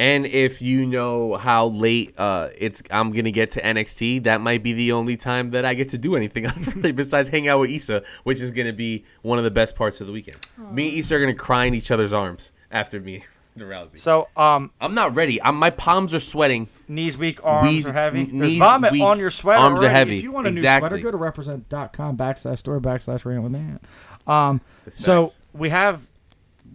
[0.00, 4.24] And if you know how late uh, it's, I'm gonna get to NXT.
[4.24, 7.28] That might be the only time that I get to do anything on Friday besides
[7.28, 10.12] hang out with Issa, which is gonna be one of the best parts of the
[10.14, 10.38] weekend.
[10.72, 13.24] Me and Issa are gonna cry in each other's arms after me
[13.56, 13.98] the Rousey.
[13.98, 15.42] So, um, I'm not ready.
[15.42, 16.68] I'm, my palms are sweating.
[16.88, 18.24] Knees weak, arms are heavy.
[18.24, 19.60] knees There's vomit weak, on your sweater.
[19.60, 20.16] arms are heavy.
[20.18, 20.88] If you want a Exactly.
[20.88, 23.80] new sweater, go to represent.com backslash store backslash rant with man.
[24.26, 26.08] Um, so we have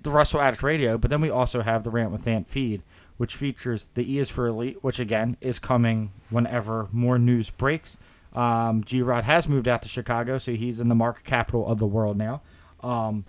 [0.03, 2.83] the Wrestle Addict Radio, but then we also have the Rant with Ant feed,
[3.17, 7.97] which features the E is for Elite, which again is coming whenever more news breaks.
[8.33, 11.79] Um, G Rod has moved out to Chicago, so he's in the market capital of
[11.79, 12.41] the world now.
[12.81, 13.23] Um,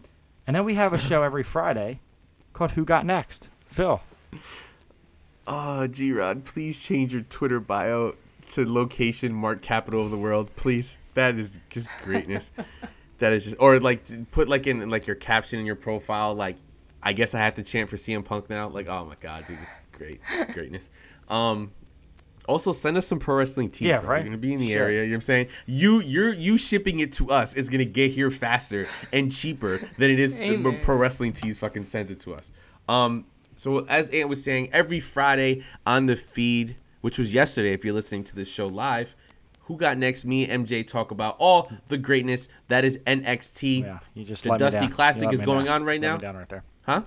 [0.47, 2.01] and then we have a show every Friday
[2.53, 3.49] called Who Got Next?
[3.69, 4.01] Phil.
[5.47, 8.17] Oh, G Rod, please change your Twitter bio
[8.51, 10.99] to location mark capital of the world, please.
[11.15, 12.51] That is just greatness.
[13.19, 14.03] that is just, or like
[14.33, 16.57] put like in like your caption in your profile, like
[17.07, 18.69] I guess I have to chant for CM Punk now.
[18.69, 20.91] Like, oh my god, dude, it's great, it's greatness.
[21.29, 21.71] Um,
[22.49, 23.89] also send us some pro wrestling tees.
[23.89, 24.11] Yeah, bro.
[24.11, 24.17] right.
[24.19, 24.83] You're gonna be in the Sure.
[24.83, 25.03] area.
[25.03, 25.49] You know what I'm saying?
[25.67, 30.11] You, you're you shipping it to us is gonna get here faster and cheaper than
[30.11, 30.81] it is Amen.
[30.83, 32.51] pro wrestling tees fucking sends it to us.
[32.89, 33.25] Um,
[33.57, 37.95] so as Ant was saying, every Friday on the feed, which was yesterday, if you're
[37.95, 39.15] listening to this show live,
[39.63, 40.25] who got next?
[40.25, 43.83] Me MJ talk about all the greatness that is NXT.
[43.83, 44.91] Yeah, you just the let me Dusty down.
[44.91, 45.83] Classic You is going down.
[45.83, 46.15] on right Let now.
[46.17, 46.63] me down right there.
[46.87, 47.03] Huh?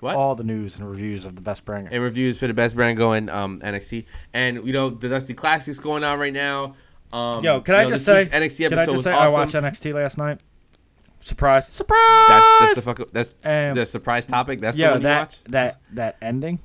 [0.00, 0.16] What?
[0.16, 1.88] All the news and reviews of the best brand.
[1.92, 4.04] and reviews for the best brand going um NXT.
[4.32, 6.74] And you know the Dusty Classics going on right now.
[7.12, 8.24] Um, Yo, can I know, just say?
[8.24, 9.34] NXT can I just was say awesome.
[9.34, 10.40] I watched NXT last night.
[11.20, 11.68] Surprise!
[11.68, 12.28] Surprise!
[12.28, 13.12] That's that's the fuck.
[13.12, 14.60] That's Um, the surprise topic.
[14.60, 15.50] That's the yeah, one you that watched.
[15.52, 16.58] that that ending.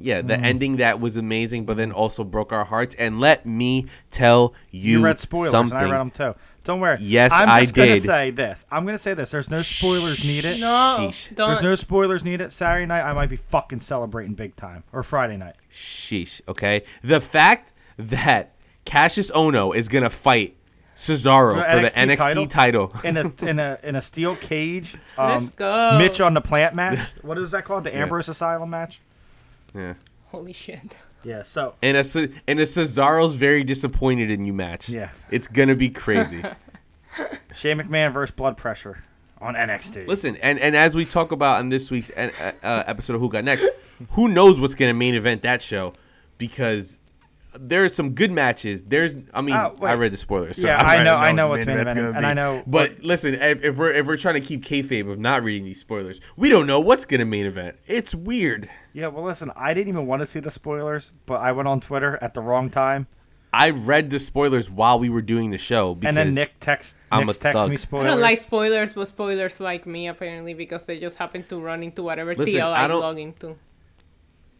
[0.00, 0.44] Yeah, the Mm.
[0.44, 2.94] ending that was amazing, but then also broke our hearts.
[3.00, 5.76] And let me tell you, You read spoilers, something.
[5.76, 6.34] and I read them too.
[6.68, 6.98] Don't worry.
[7.00, 8.66] Yes, I'm I just gonna say this.
[8.70, 9.30] I'm gonna say this.
[9.30, 10.60] There's no spoilers needed.
[10.60, 11.34] No, Sheesh.
[11.34, 11.48] don't.
[11.48, 12.52] There's no spoilers needed.
[12.52, 15.54] Saturday night, I might be fucking celebrating big time, or Friday night.
[15.72, 16.42] Sheesh.
[16.46, 18.54] Okay, the fact that
[18.84, 20.58] Kassius Ohno is gonna fight
[20.94, 24.94] Cesaro For for, the NXT NXT title, in a in a in a steel cage.
[25.16, 25.96] Um, Let's go.
[25.96, 26.98] Mitch on the plant match.
[27.22, 27.84] What is that called?
[27.84, 29.00] The Ambrose Asylum match.
[29.74, 29.94] yeah.
[30.26, 30.94] Holy shit.
[31.24, 31.42] Yeah.
[31.42, 34.88] So And a Ce- and a Cesaro's very disappointed in you match.
[34.88, 35.10] Yeah.
[35.30, 36.42] it's gonna be crazy.
[37.54, 39.02] Shane McMahon versus Blood Pressure
[39.40, 40.06] on NXT.
[40.06, 42.30] Listen, and, and as we talk about in this week's uh,
[42.62, 43.66] uh, episode of Who Got Next,
[44.10, 45.94] who knows what's going to main event that show?
[46.38, 46.97] Because
[47.60, 48.84] there are some good matches.
[48.84, 49.90] There's, I mean, oh, wait.
[49.90, 50.56] I read the spoilers.
[50.56, 52.24] So Yeah, I'm I right, know- I know what's main event, gonna and be.
[52.24, 55.18] I know But what- listen, if, if we're if we're trying to keep kayfabe of
[55.18, 57.76] not reading these spoilers, we don't know what's going to main event.
[57.86, 58.68] It's weird.
[58.92, 61.80] Yeah, well, listen, I didn't even want to see the spoilers, but I went on
[61.80, 63.06] Twitter at the wrong time,
[63.52, 66.96] I read the spoilers while we were doing the show because and then Nick text
[67.10, 67.70] I'm Nick a text thug.
[67.70, 71.58] me I don't like spoilers, but spoilers like me apparently because they just happen to
[71.58, 73.56] run into whatever Listen, TL I I don't- log into.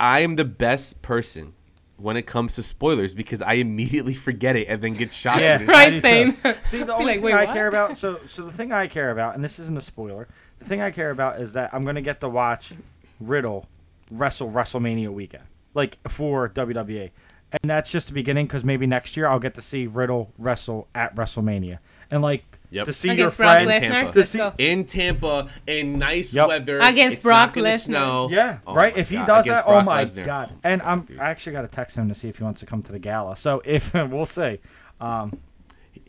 [0.01, 1.55] I am the best person
[1.99, 5.41] when it comes to spoilers because I immediately forget it and then get shocked.
[5.41, 6.37] Yeah, when it- Right, same.
[6.37, 6.55] too.
[6.65, 8.87] See, the only like, thing "Wait, I what?" care about, so so the thing I
[8.87, 10.29] care about, and this isn't a spoiler,
[10.61, 12.73] the thing I care about is that I'm gonna get to watch
[13.20, 13.66] Riddle
[14.11, 15.45] wrestle WrestleMania weekend,
[15.75, 17.11] like for WWE,
[17.53, 20.87] and that's just the beginning because maybe next year I'll get to see Riddle wrestle
[20.95, 21.79] at WrestleMania,
[22.11, 22.85] and like Yep.
[22.86, 23.70] to see Against your Brock friend.
[23.70, 23.89] Lesnar.
[23.90, 24.19] Tampa.
[24.19, 24.53] Let's see- go.
[24.59, 26.49] in Tampa in nice Yep.
[26.49, 27.81] weather Against It's Brock not gonna Lesnar.
[27.81, 28.28] Snow.
[28.31, 28.95] Yeah, Oh right.
[28.95, 30.24] my If he God, does against that, oh Brock my Lesnar.
[30.24, 30.53] god!
[30.65, 32.82] And I'm I actually got to text him to see if he wants to come
[32.82, 33.36] to the gala.
[33.36, 34.59] So if we'll see.
[35.01, 35.39] Um,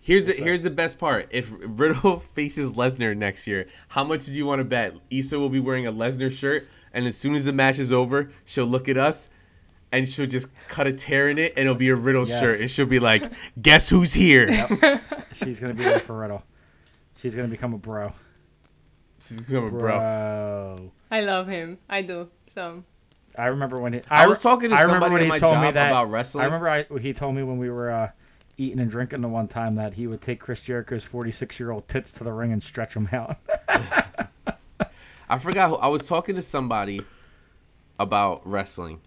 [0.02, 1.28] Here's the, here's the best part.
[1.30, 4.96] If Riddle faces Lesnar next year, how much do you want to bet?
[5.12, 8.32] Issa will be wearing a Lesnar shirt, and as soon as the match is over,
[8.46, 9.30] she'll look at us,
[9.92, 12.40] and she'll just cut a tear in it, and it'll be a Riddle Yes.
[12.40, 13.24] shirt, and she'll be like,
[13.62, 14.48] "Guess who's here?"
[15.34, 16.44] she's gonna be there for Riddle.
[17.20, 18.14] She's gonna become a bro.
[19.22, 19.80] She's coming, bro.
[19.80, 20.92] Bro.
[21.12, 21.78] I love him.
[21.90, 22.30] I do.
[22.54, 22.84] So
[23.38, 24.02] I remember when he.
[24.10, 26.44] I was talking to I somebody when at he my told me that- about wrestling.
[26.44, 28.12] I remember I, he told me when we were uh,
[28.58, 31.88] eating and drinking the one time that he would take Chris Jericho's 46 year old
[31.90, 33.38] tits to the ring and stretch them out.
[35.30, 35.70] I forgot.
[35.70, 37.02] Who, I was talking to somebody
[38.00, 39.02] about wrestling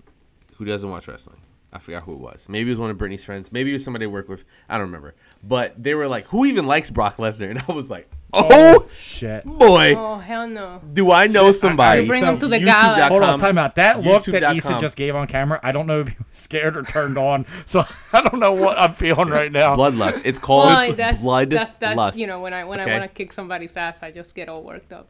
[0.56, 1.40] who doesn't watch wrestling.
[1.74, 2.46] I forgot who it was.
[2.50, 3.50] Maybe it was one of Brittany's friends.
[3.50, 4.44] Maybe it was somebody I work with.
[4.68, 5.14] I don't remember.
[5.42, 8.88] But they were like, "Who even likes Brock Lesnar?" And I was like, oh, "Oh,
[8.94, 9.44] shit.
[9.44, 10.82] boy, Oh hell no.
[10.92, 12.96] do I know somebody?" You bring him to the YouTube.com.
[12.98, 13.08] gala.
[13.08, 13.76] Hold on, time out.
[13.76, 16.76] That look that Issa just gave on camera, I don't know if he was scared
[16.76, 17.46] or turned on.
[17.66, 19.74] So I don't know what I'm feeling right now.
[19.74, 20.20] Bloodlust.
[20.24, 21.50] It's called Well, that's, bloodlust.
[21.50, 22.90] that's, that's you know when I when okay?
[22.94, 25.08] I want to kick somebody's ass, I just get all worked up.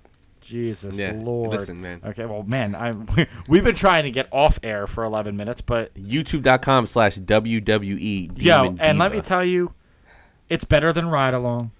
[0.52, 1.50] Jesus Yeah, Lord.
[1.50, 2.02] listen, man.
[2.04, 3.08] Okay, well, man, I'm,
[3.48, 8.30] we've been trying to get off air for 11 minutes, but YouTube.com slash WWE.
[8.42, 9.72] Yo, and let me tell you,
[10.50, 11.70] it's better than Ride Along.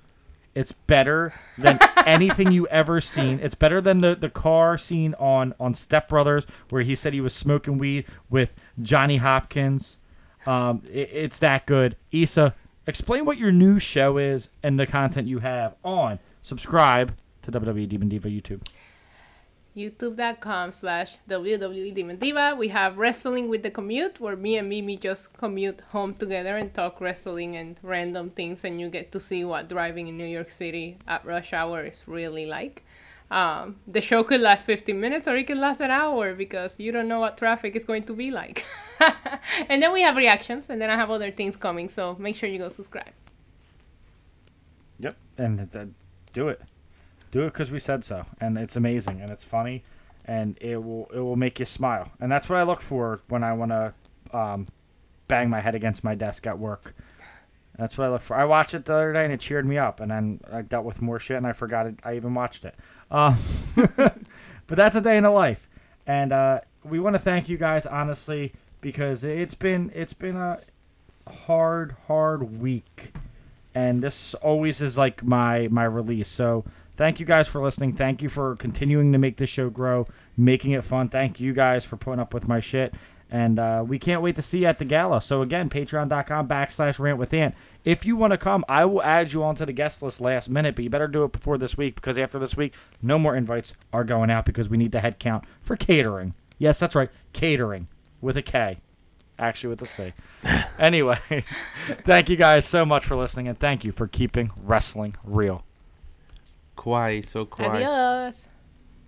[0.55, 3.41] It's better than anything you ever seen.
[3.41, 7.21] It's better than the, the car scene on on Step Brothers where he said he
[7.21, 9.99] was smoking weed with Johnny Hopkins.
[10.47, 11.97] Um, it, it's that good.
[12.11, 12.55] Issa,
[12.87, 16.19] explain what your new show is and the content you have on.
[16.43, 18.63] Subscribe to WWE Demon Diva YouTube.
[19.77, 22.55] youtube.com slash WWE Demon Diva.
[22.57, 26.73] We have Wrestling with the Commute, where me and Mimi just commute home together and
[26.73, 30.51] talk wrestling and random things, and you get to see what driving in New York
[30.51, 32.85] City at rush hour is really like.
[33.31, 36.93] Um, the show could last 15 minutes or it could last an hour because you
[36.93, 38.67] don't know what traffic is going to be like.
[39.71, 42.49] and then we have reactions, and then I have other things coming, so make sure
[42.49, 43.15] you go subscribe.
[44.99, 45.87] Yep, and uh,
[46.35, 46.61] do it,
[47.33, 49.83] do it because we said so, and it's amazing and it's funny,
[50.27, 53.43] and it will it will make you smile, and that's what I look for when
[53.43, 53.93] I want to
[54.33, 54.69] um,
[55.27, 56.95] bang my head against my desk at work.
[57.79, 58.37] That's what I look for.
[58.37, 60.85] I watched it the other day and it cheered me up, and then I dealt
[60.85, 62.77] with more shit and I forgot it, I even watched it.
[63.11, 63.37] Um,
[63.97, 64.15] but
[64.69, 65.69] that's a day in the life,
[66.07, 68.53] and uh, we want to thank you guys honestly
[68.83, 70.61] because it's been it's been a
[71.29, 73.13] hard hard week
[73.75, 76.29] and this always is like my my release.
[76.29, 76.65] So
[77.03, 77.95] thank you guys for listening.
[77.95, 80.07] Thank you for continuing to make this show grow,
[80.37, 81.09] making it fun.
[81.09, 82.95] Thank you guys for putting up with my shit.
[83.29, 85.21] And uh, we can't wait to see you at the gala.
[85.21, 87.57] So again, patreon.com backslash rant with Ant.
[87.85, 90.77] If you want to come, I will add you onto the guest list last minute,
[90.77, 92.73] but you better do it before this week because after this week,
[93.03, 96.35] no more invites are going out because we need the head count for catering.
[96.59, 97.89] Yes, that's right, catering
[98.21, 98.79] with a K
[99.41, 100.13] actually with a C.
[100.79, 101.19] anyway,
[102.05, 105.65] thank you guys so much for listening, and thank you for keeping wrestling real.
[106.77, 107.87] Quiet, so quiet.
[107.87, 108.49] Adios.